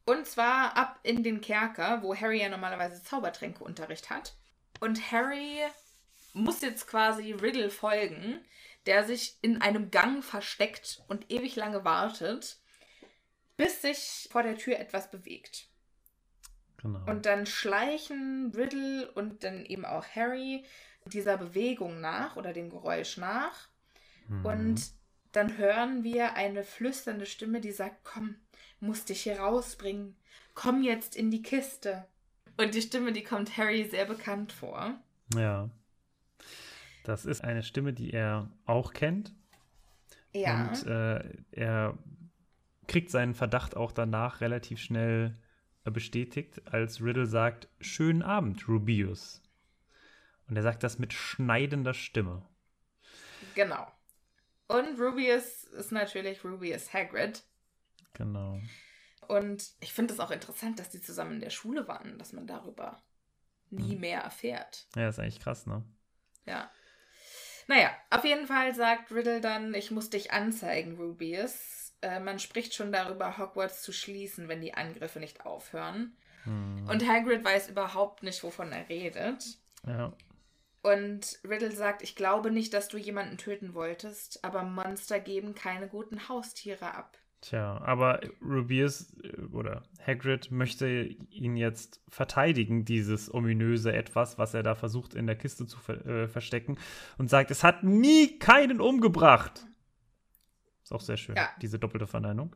[0.03, 4.35] Und zwar ab in den Kerker, wo Harry ja normalerweise Zaubertränkeunterricht hat.
[4.79, 5.59] Und Harry
[6.33, 8.43] muss jetzt quasi Riddle folgen,
[8.87, 12.57] der sich in einem Gang versteckt und ewig lange wartet,
[13.57, 15.67] bis sich vor der Tür etwas bewegt.
[16.83, 16.99] Genau.
[17.09, 20.65] Und dann schleichen Riddle und dann eben auch Harry
[21.05, 23.69] dieser Bewegung nach oder dem Geräusch nach.
[24.27, 24.45] Mhm.
[24.45, 24.91] Und
[25.31, 28.35] dann hören wir eine flüsternde Stimme, die sagt, komm,
[28.79, 30.15] musst dich hier rausbringen.
[30.53, 32.05] komm jetzt in die Kiste.
[32.57, 34.99] Und die Stimme, die kommt Harry sehr bekannt vor.
[35.33, 35.69] Ja.
[37.03, 39.33] Das ist eine Stimme, die er auch kennt.
[40.33, 40.67] Ja.
[40.67, 41.97] Und äh, er
[42.87, 45.35] kriegt seinen Verdacht auch danach relativ schnell
[45.91, 49.41] bestätigt, als Riddle sagt: Schönen Abend, Rubius.
[50.47, 52.45] Und er sagt das mit schneidender Stimme.
[53.55, 53.91] Genau.
[54.67, 57.43] Und Rubius ist natürlich Rubius Hagrid.
[58.13, 58.59] Genau.
[59.27, 62.47] Und ich finde es auch interessant, dass die zusammen in der Schule waren, dass man
[62.47, 63.01] darüber
[63.69, 64.87] nie mehr erfährt.
[64.95, 65.83] Ja, ist eigentlich krass, ne?
[66.45, 66.69] Ja.
[67.67, 71.82] Naja, auf jeden Fall sagt Riddle dann, ich muss dich anzeigen, Rubius.
[72.03, 76.15] Äh, man spricht schon darüber, Hogwarts zu schließen, wenn die Angriffe nicht aufhören.
[76.45, 79.57] Und Hagrid weiß überhaupt nicht, wovon er redet.
[79.87, 80.11] Ja.
[80.81, 85.87] Und Riddle sagt, ich glaube nicht, dass du jemanden töten wolltest, aber Monster geben keine
[85.87, 87.17] guten Haustiere ab.
[87.39, 94.63] Tja, aber Rubius äh, oder Hagrid möchte ihn jetzt verteidigen, dieses ominöse Etwas, was er
[94.63, 96.77] da versucht in der Kiste zu ver äh, verstecken
[97.17, 99.65] und sagt, es hat nie keinen umgebracht.
[100.83, 101.49] Ist auch sehr schön, Ja.
[101.61, 102.55] diese doppelte Verneinung.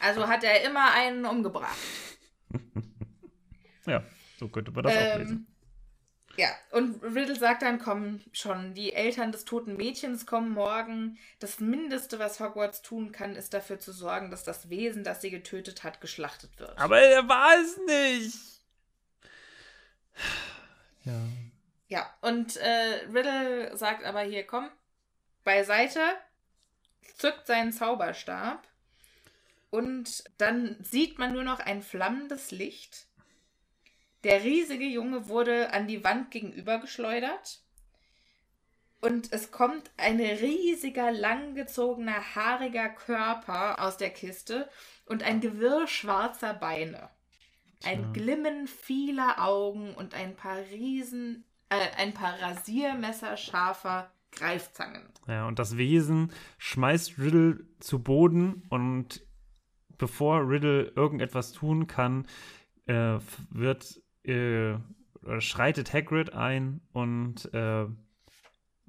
[0.00, 1.76] Also hat er immer einen umgebracht.
[3.86, 4.04] Ja,
[4.38, 5.46] so könnte man das auch Ähm, lesen.
[6.36, 11.16] Ja, und Riddle sagt dann, komm schon, die Eltern des toten Mädchens kommen morgen.
[11.40, 15.30] Das Mindeste, was Hogwarts tun kann, ist dafür zu sorgen, dass das Wesen, das sie
[15.30, 16.76] getötet hat, geschlachtet wird.
[16.78, 18.38] Aber er war es nicht.
[21.04, 21.18] Ja.
[21.88, 24.68] Ja, und äh, Riddle sagt aber hier, komm,
[25.44, 26.00] beiseite,
[27.16, 28.66] zückt seinen Zauberstab
[29.70, 33.06] und dann sieht man nur noch ein flammendes Licht.
[34.24, 37.60] Der riesige Junge wurde an die Wand gegenüber geschleudert
[39.00, 44.68] und es kommt ein riesiger, langgezogener, haariger Körper aus der Kiste
[45.06, 47.10] und ein Gewirr schwarzer Beine.
[47.84, 48.12] Ein Tja.
[48.12, 55.02] Glimmen vieler Augen und ein paar Riesen, äh, ein paar rasiermesserscharfer Greifzangen.
[55.26, 59.22] Ja, und das Wesen schmeißt Riddle zu Boden und
[59.96, 62.26] bevor Riddle irgendetwas tun kann,
[62.86, 63.18] äh,
[63.50, 64.76] wird äh,
[65.38, 67.86] schreitet Hagrid ein und äh,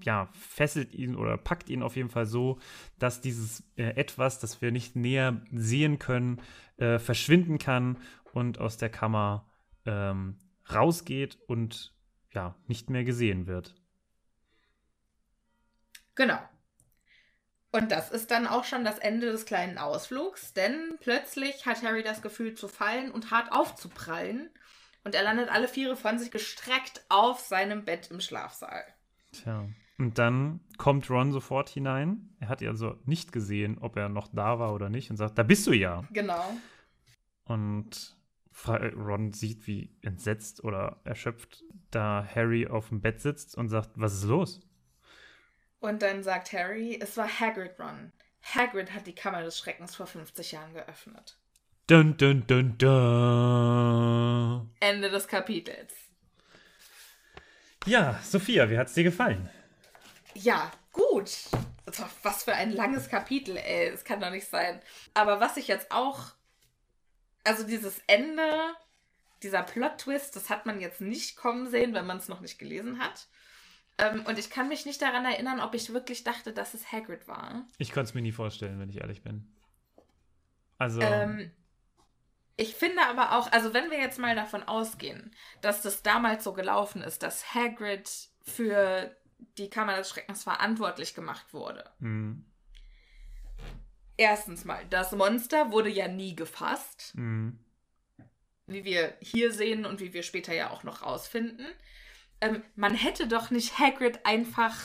[0.01, 2.59] ja, fesselt ihn oder packt ihn auf jeden Fall so,
[2.99, 6.41] dass dieses äh, etwas, das wir nicht näher sehen können,
[6.77, 7.97] äh, verschwinden kann
[8.33, 9.45] und aus der Kammer
[9.85, 10.37] ähm,
[10.71, 11.93] rausgeht und
[12.33, 13.75] ja, nicht mehr gesehen wird.
[16.19, 16.37] Genau.
[17.71, 22.03] Und das ist dann auch schon das Ende des kleinen Ausflugs, denn plötzlich hat Harry
[22.03, 24.49] das Gefühl zu fallen und hart aufzuprallen.
[25.05, 28.83] Und er landet alle Viere von sich gestreckt auf seinem Bett im Schlafsaal.
[29.31, 29.69] Tja.
[29.97, 32.35] Und dann kommt Ron sofort hinein.
[32.41, 35.43] Er hat also nicht gesehen, ob er noch da war oder nicht und sagt, da
[35.43, 36.03] bist du ja.
[36.11, 36.43] Genau.
[37.45, 38.17] Und
[38.67, 43.91] äh, Ron sieht, wie entsetzt oder erschöpft da Harry auf dem Bett sitzt und sagt,
[43.95, 44.68] was ist los?
[45.79, 48.11] Und dann sagt Harry, es war Hagrid Ron.
[48.43, 51.37] Hagrid hat die Kammer des Schreckens vor 50 Jahren geöffnet.
[51.87, 54.69] Dun, dun, dun, dun.
[54.79, 55.93] Ende des Kapitels.
[57.85, 59.49] Ja, Sophia, wie hat's dir gefallen?
[60.35, 61.31] Ja, gut.
[61.85, 63.87] Also, Was für ein langes Kapitel, ey.
[63.87, 64.81] Es kann doch nicht sein.
[65.13, 66.33] Aber was ich jetzt auch.
[67.43, 68.75] Also, dieses Ende,
[69.41, 72.99] dieser Plot-Twist, das hat man jetzt nicht kommen sehen, wenn man es noch nicht gelesen
[72.99, 73.27] hat.
[73.99, 77.27] Ähm, und ich kann mich nicht daran erinnern, ob ich wirklich dachte, dass es Hagrid
[77.27, 77.65] war.
[77.77, 79.47] Ich konnte es mir nie vorstellen, wenn ich ehrlich bin.
[80.77, 81.51] Also, Ähm,
[82.55, 86.53] ich finde aber auch, also wenn wir jetzt mal davon ausgehen, dass das damals so
[86.53, 88.09] gelaufen ist, dass Hagrid
[88.43, 89.15] für
[89.57, 91.89] die Kammer des Schreckens verantwortlich gemacht wurde.
[91.99, 92.37] mh,
[94.17, 97.53] Erstens mal, das Monster wurde ja nie gefasst, mh,
[98.67, 101.65] wie wir hier sehen und wie wir später ja auch noch rausfinden.
[102.41, 104.75] Ähm, man hätte doch nicht Hagrid einfach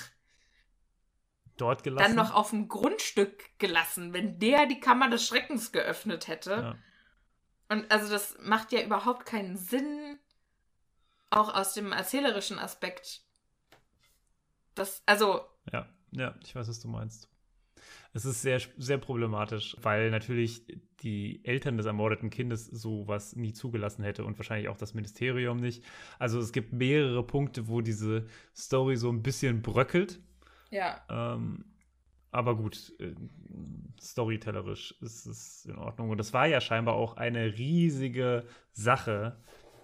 [1.56, 2.16] dort gelassen.
[2.16, 6.50] dann noch auf dem Grundstück gelassen, wenn der die Kammer des Schreckens geöffnet hätte.
[6.50, 6.78] Ja.
[7.68, 10.18] Und also das macht ja überhaupt keinen Sinn,
[11.30, 13.22] auch aus dem erzählerischen Aspekt.
[14.74, 15.40] Das, also,
[15.72, 17.28] Ja, ja, ich weiß, was du meinst.
[18.14, 20.64] Es ist sehr, sehr problematisch, weil natürlich
[21.02, 25.84] die Eltern des ermordeten Kindes sowas nie zugelassen hätte und wahrscheinlich auch das Ministerium nicht.
[26.20, 28.26] Also es gibt mehrere Punkte, wo diese
[28.56, 30.20] Story so ein bisschen bröckelt.
[30.70, 31.00] ja.
[31.10, 31.64] Ähm,
[32.30, 33.14] aber gut, äh,
[34.00, 36.10] storytellerisch ist es in Ordnung.
[36.10, 39.36] Und das war ja scheinbar auch eine riesige Sache.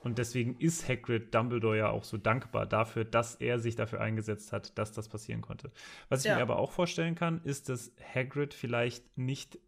[0.02, 4.52] Und deswegen ist Hagrid Dumbledore ja auch so dankbar dafür, dass er sich dafür eingesetzt
[4.52, 5.70] hat, dass das passieren konnte.
[6.08, 6.36] Was ich Ja.
[6.36, 9.58] mir aber auch vorstellen kann, ist, dass Hagrid vielleicht nicht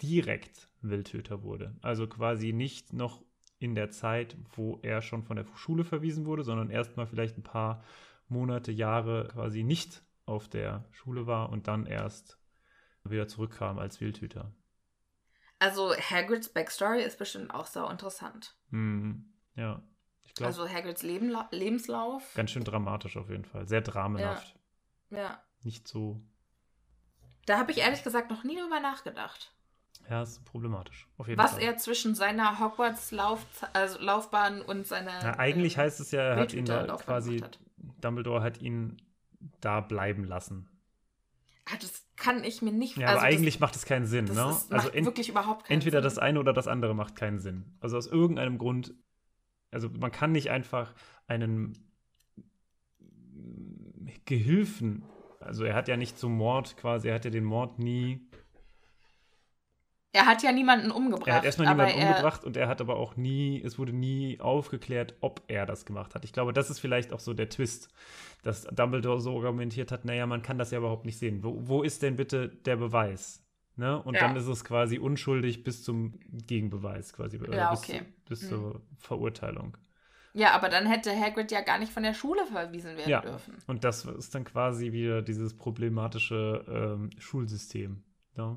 [0.00, 1.76] direkt Wildtöter wurde.
[1.82, 3.22] Also quasi nicht noch
[3.58, 7.42] in der Zeit, wo er schon von der Schule verwiesen wurde, sondern erstmal vielleicht ein
[7.42, 7.82] paar
[8.28, 12.38] Monate, Jahre quasi nicht auf der Schule war und dann erst
[13.04, 14.50] wieder zurückkam als Wildhüter.
[15.58, 18.56] Also Hagrids Backstory ist bestimmt auch so interessant.
[18.70, 19.82] Hm, ja,
[20.22, 22.22] ich glaube, Also Hagrids Leben, Lebenslauf.
[22.34, 23.68] ganz schön dramatisch auf jeden Fall.
[23.68, 24.54] Sehr dramenhaft.
[25.10, 25.42] Ja.
[25.62, 26.20] Nicht so,
[27.46, 29.54] Da habe ich ehrlich gesagt noch nie drüber nachgedacht.
[30.10, 31.08] ja, ist problematisch.
[31.18, 31.62] Auf jeden Was Fall.
[31.62, 33.40] er zwischen seiner Hogwarts-Lauf
[33.72, 35.12] also Laufbahn und seiner.
[35.22, 37.42] Na, eigentlich ähm, heißt es ja, er hat ihn da quasi,
[38.00, 38.96] Dumbledore hat ihn
[39.60, 40.68] da bleiben lassen.
[41.66, 44.26] Ah, das kann ich mir nicht Ja, also aber eigentlich das, macht es keinen Sinn,
[44.26, 44.50] das ne?
[44.50, 46.04] ist, also macht ent- wirklich überhaupt keinen entweder Sinn.
[46.04, 47.76] das eine oder das andere macht keinen Sinn.
[47.80, 48.94] Also aus irgendeinem Grund,
[49.74, 50.94] also man kann nicht einfach
[51.26, 51.76] einen
[54.24, 55.04] Gehilfen,
[55.40, 58.26] also er hat ja nicht zum Mord quasi, er hat ja den Mord nie,
[60.12, 61.26] Er hat ja niemanden umgebracht.
[61.28, 64.40] er hat erstmal niemanden er, umgebracht und er hat aber auch nie, es wurde nie
[64.40, 66.24] aufgeklärt, ob er das gemacht hat.
[66.24, 67.88] Ich glaube, das ist vielleicht auch so der Twist,
[68.42, 71.42] dass Dumbledore so argumentiert hat, naja, man kann das ja überhaupt nicht sehen.
[71.42, 73.43] Wo, wo ist denn bitte der Beweis?
[73.76, 74.00] Ne?
[74.00, 74.20] Und Ja.
[74.20, 77.38] dann ist es quasi unschuldig bis zum Gegenbeweis quasi.
[77.52, 78.02] Ja, bis, okay.
[78.28, 78.48] bis Hm.
[78.48, 79.76] zur Verurteilung.
[80.32, 83.54] Ja, aber dann hätte Hagrid ja gar nicht von der Schule verwiesen werden Ja, dürfen.
[83.68, 88.02] und das ist dann quasi wieder dieses problematische ähm, Schulsystem.
[88.36, 88.56] Ne?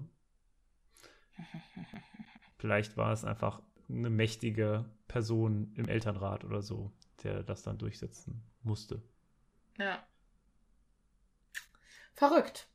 [2.58, 6.92] Vielleicht war es einfach eine mächtige Person im Elternrat oder so,
[7.24, 9.02] der das dann durchsetzen musste.
[9.78, 10.04] Ja.
[12.14, 12.68] Verrückt.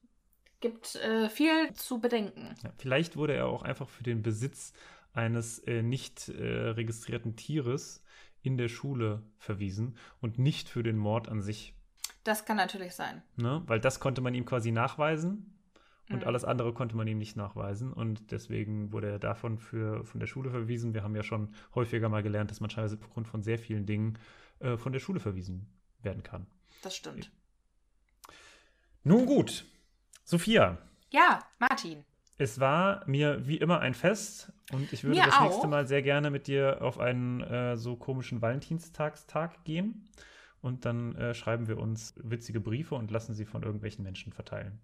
[0.63, 2.55] Gibt äh, viel zu bedenken.
[2.63, 4.73] Ja, vielleicht wurde er auch einfach für den Besitz
[5.13, 8.03] eines äh, nicht äh, registrierten Tieres
[8.43, 11.75] in der Schule verwiesen und nicht für den Mord an sich.
[12.25, 13.23] Das kann natürlich sein.
[13.37, 13.63] Ne?
[13.67, 15.53] Weil das konnte man ihm quasi nachweisen
[16.09, 16.27] und Mhm.
[16.27, 17.93] alles andere konnte man ihm nicht nachweisen.
[17.93, 20.95] Und deswegen wurde er davon für, von der Schule verwiesen.
[20.95, 24.19] Wir haben ja schon häufiger mal gelernt, dass man teilweise aufgrund von sehr vielen Dingen
[24.61, 25.67] äh, von der Schule verwiesen
[26.03, 26.47] werden kann.
[26.83, 27.33] Das stimmt.
[29.05, 29.65] Nun gut,
[30.33, 30.79] Sophia,
[31.11, 32.07] Ja, Martin.
[32.39, 35.69] es war mir wie immer ein Fest und ich würde Mir das nächste auch.
[35.69, 40.09] Mal sehr gerne mit dir auf einen äh, so komischen Valentinstagstag gehen.
[40.63, 44.81] Und dann äh, schreiben wir uns witzige Briefe und lassen sie von irgendwelchen Menschen verteilen.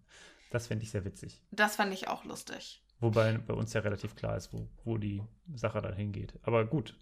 [0.51, 1.41] Das fände ich sehr witzig.
[1.51, 2.83] Das fand ich auch lustig.
[3.01, 5.23] Wobei bei uns ja relativ klar ist, wo, wo die
[5.55, 6.35] Sache dann hingeht.
[6.43, 6.95] Aber gut,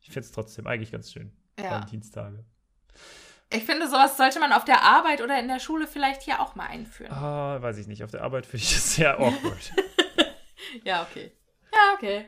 [0.00, 1.32] ich finde es trotzdem eigentlich ganz schön.
[1.58, 1.72] Ja.
[1.72, 2.46] Valentinstage.
[3.50, 6.54] Ich finde, sowas sollte man auf der Arbeit oder in der Schule vielleicht hier auch
[6.54, 7.12] mal einführen.
[7.12, 8.04] Ah, weiß ich nicht.
[8.04, 9.72] Auf der Arbeit finde ich das sehr awkward.
[10.84, 11.32] Ja, okay.
[11.72, 12.26] Ja, okay.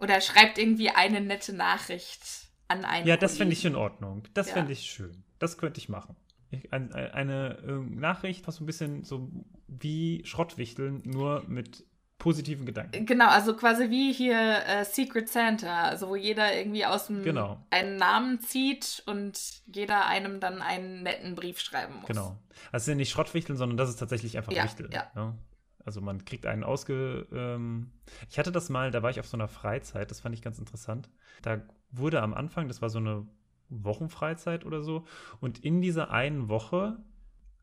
[0.00, 2.20] Oder schreibt irgendwie eine nette Nachricht
[2.68, 3.06] an einen.
[3.06, 3.52] ja, das Kollegen.
[3.52, 4.24] ich in Ordnung.
[4.34, 4.54] Das Ja.
[4.54, 5.24] fände ich schön.
[5.38, 6.16] Das könnte ich machen.
[6.50, 9.30] Ich, ein, ein, eine äh, Nachricht, was so ein bisschen so
[9.68, 11.84] wie Schrottwichteln, nur mit
[12.18, 13.06] positiven Gedanken.
[13.06, 14.36] Genau, also quasi wie hier
[14.66, 17.58] äh, Secret Santa, also wo jeder irgendwie aus dem Genau.
[17.70, 19.38] einen Namen zieht und
[19.72, 22.06] jeder einem dann einen netten Brief schreiben muss.
[22.06, 22.36] Genau.
[22.72, 24.90] Also es sind nicht Schrottwichteln, sondern das ist tatsächlich einfach Ja, Wichteln.
[24.92, 25.06] ja.
[25.14, 25.38] ne?
[25.84, 27.26] Also man kriegt einen ausge.
[27.32, 27.92] Ähm
[28.28, 30.58] ich hatte das mal, da war ich auf so einer Freizeit, das fand ich ganz
[30.58, 31.08] interessant.
[31.40, 31.62] Da
[31.92, 33.26] wurde am Anfang, das war so eine
[33.70, 35.04] Wochenfreizeit oder so,
[35.40, 36.98] und in dieser einen Woche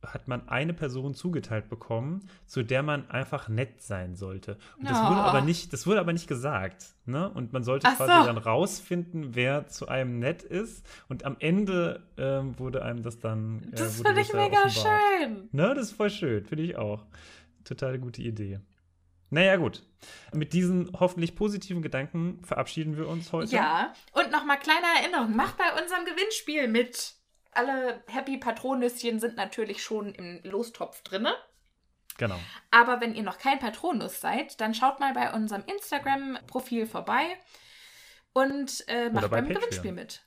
[0.03, 4.57] hat man eine Person zugeteilt bekommen, zu der man einfach nett sein sollte.
[4.77, 5.23] Und das wurde Oh.
[5.23, 6.93] aber nicht, das wurde aber nicht gesagt.
[7.05, 7.30] Ne?
[7.30, 8.26] Und man sollte Ach quasi so.
[8.27, 10.85] dann rausfinden, wer zu einem nett ist.
[11.09, 13.63] Und am Ende ähm, wurde einem das dann.
[13.72, 14.99] äh, Das wurde finde ich mega offenbart.
[15.22, 15.49] schön.
[15.51, 17.03] Ne, das ist voll schön, finde ich auch.
[17.63, 18.59] Total gute Idee.
[19.31, 19.81] Naja, gut.
[20.34, 23.55] Mit diesen hoffentlich positiven Gedanken verabschieden wir uns heute.
[23.55, 27.15] Ja, und nochmal kleine Erinnerung, macht bei unserem Gewinnspiel mit.
[27.56, 31.36] Alle Happy Patronüschen sind natürlich schon im Lostopf drinne.
[32.18, 32.40] Genau.
[32.72, 37.38] Aber wenn ihr noch kein Patronus seid, dann schaut mal bei unserem Instagram-Profil vorbei
[38.34, 39.61] und äh, macht bei beim Patreon.
[39.61, 40.22] Gewinnspiel mit.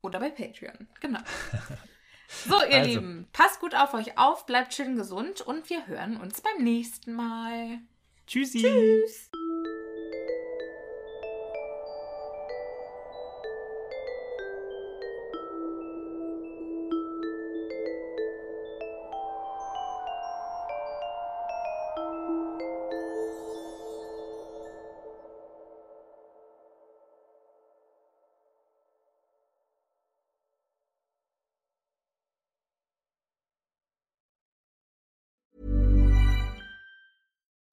[0.00, 1.20] Oder bei Patreon, genau.
[2.28, 2.90] So, ihr Also.
[2.90, 7.14] Lieben, passt gut auf euch auf, bleibt schön gesund und wir hören uns beim nächsten
[7.14, 7.78] Mal.
[8.26, 8.60] Tschüssi.
[8.60, 9.30] Tschüss.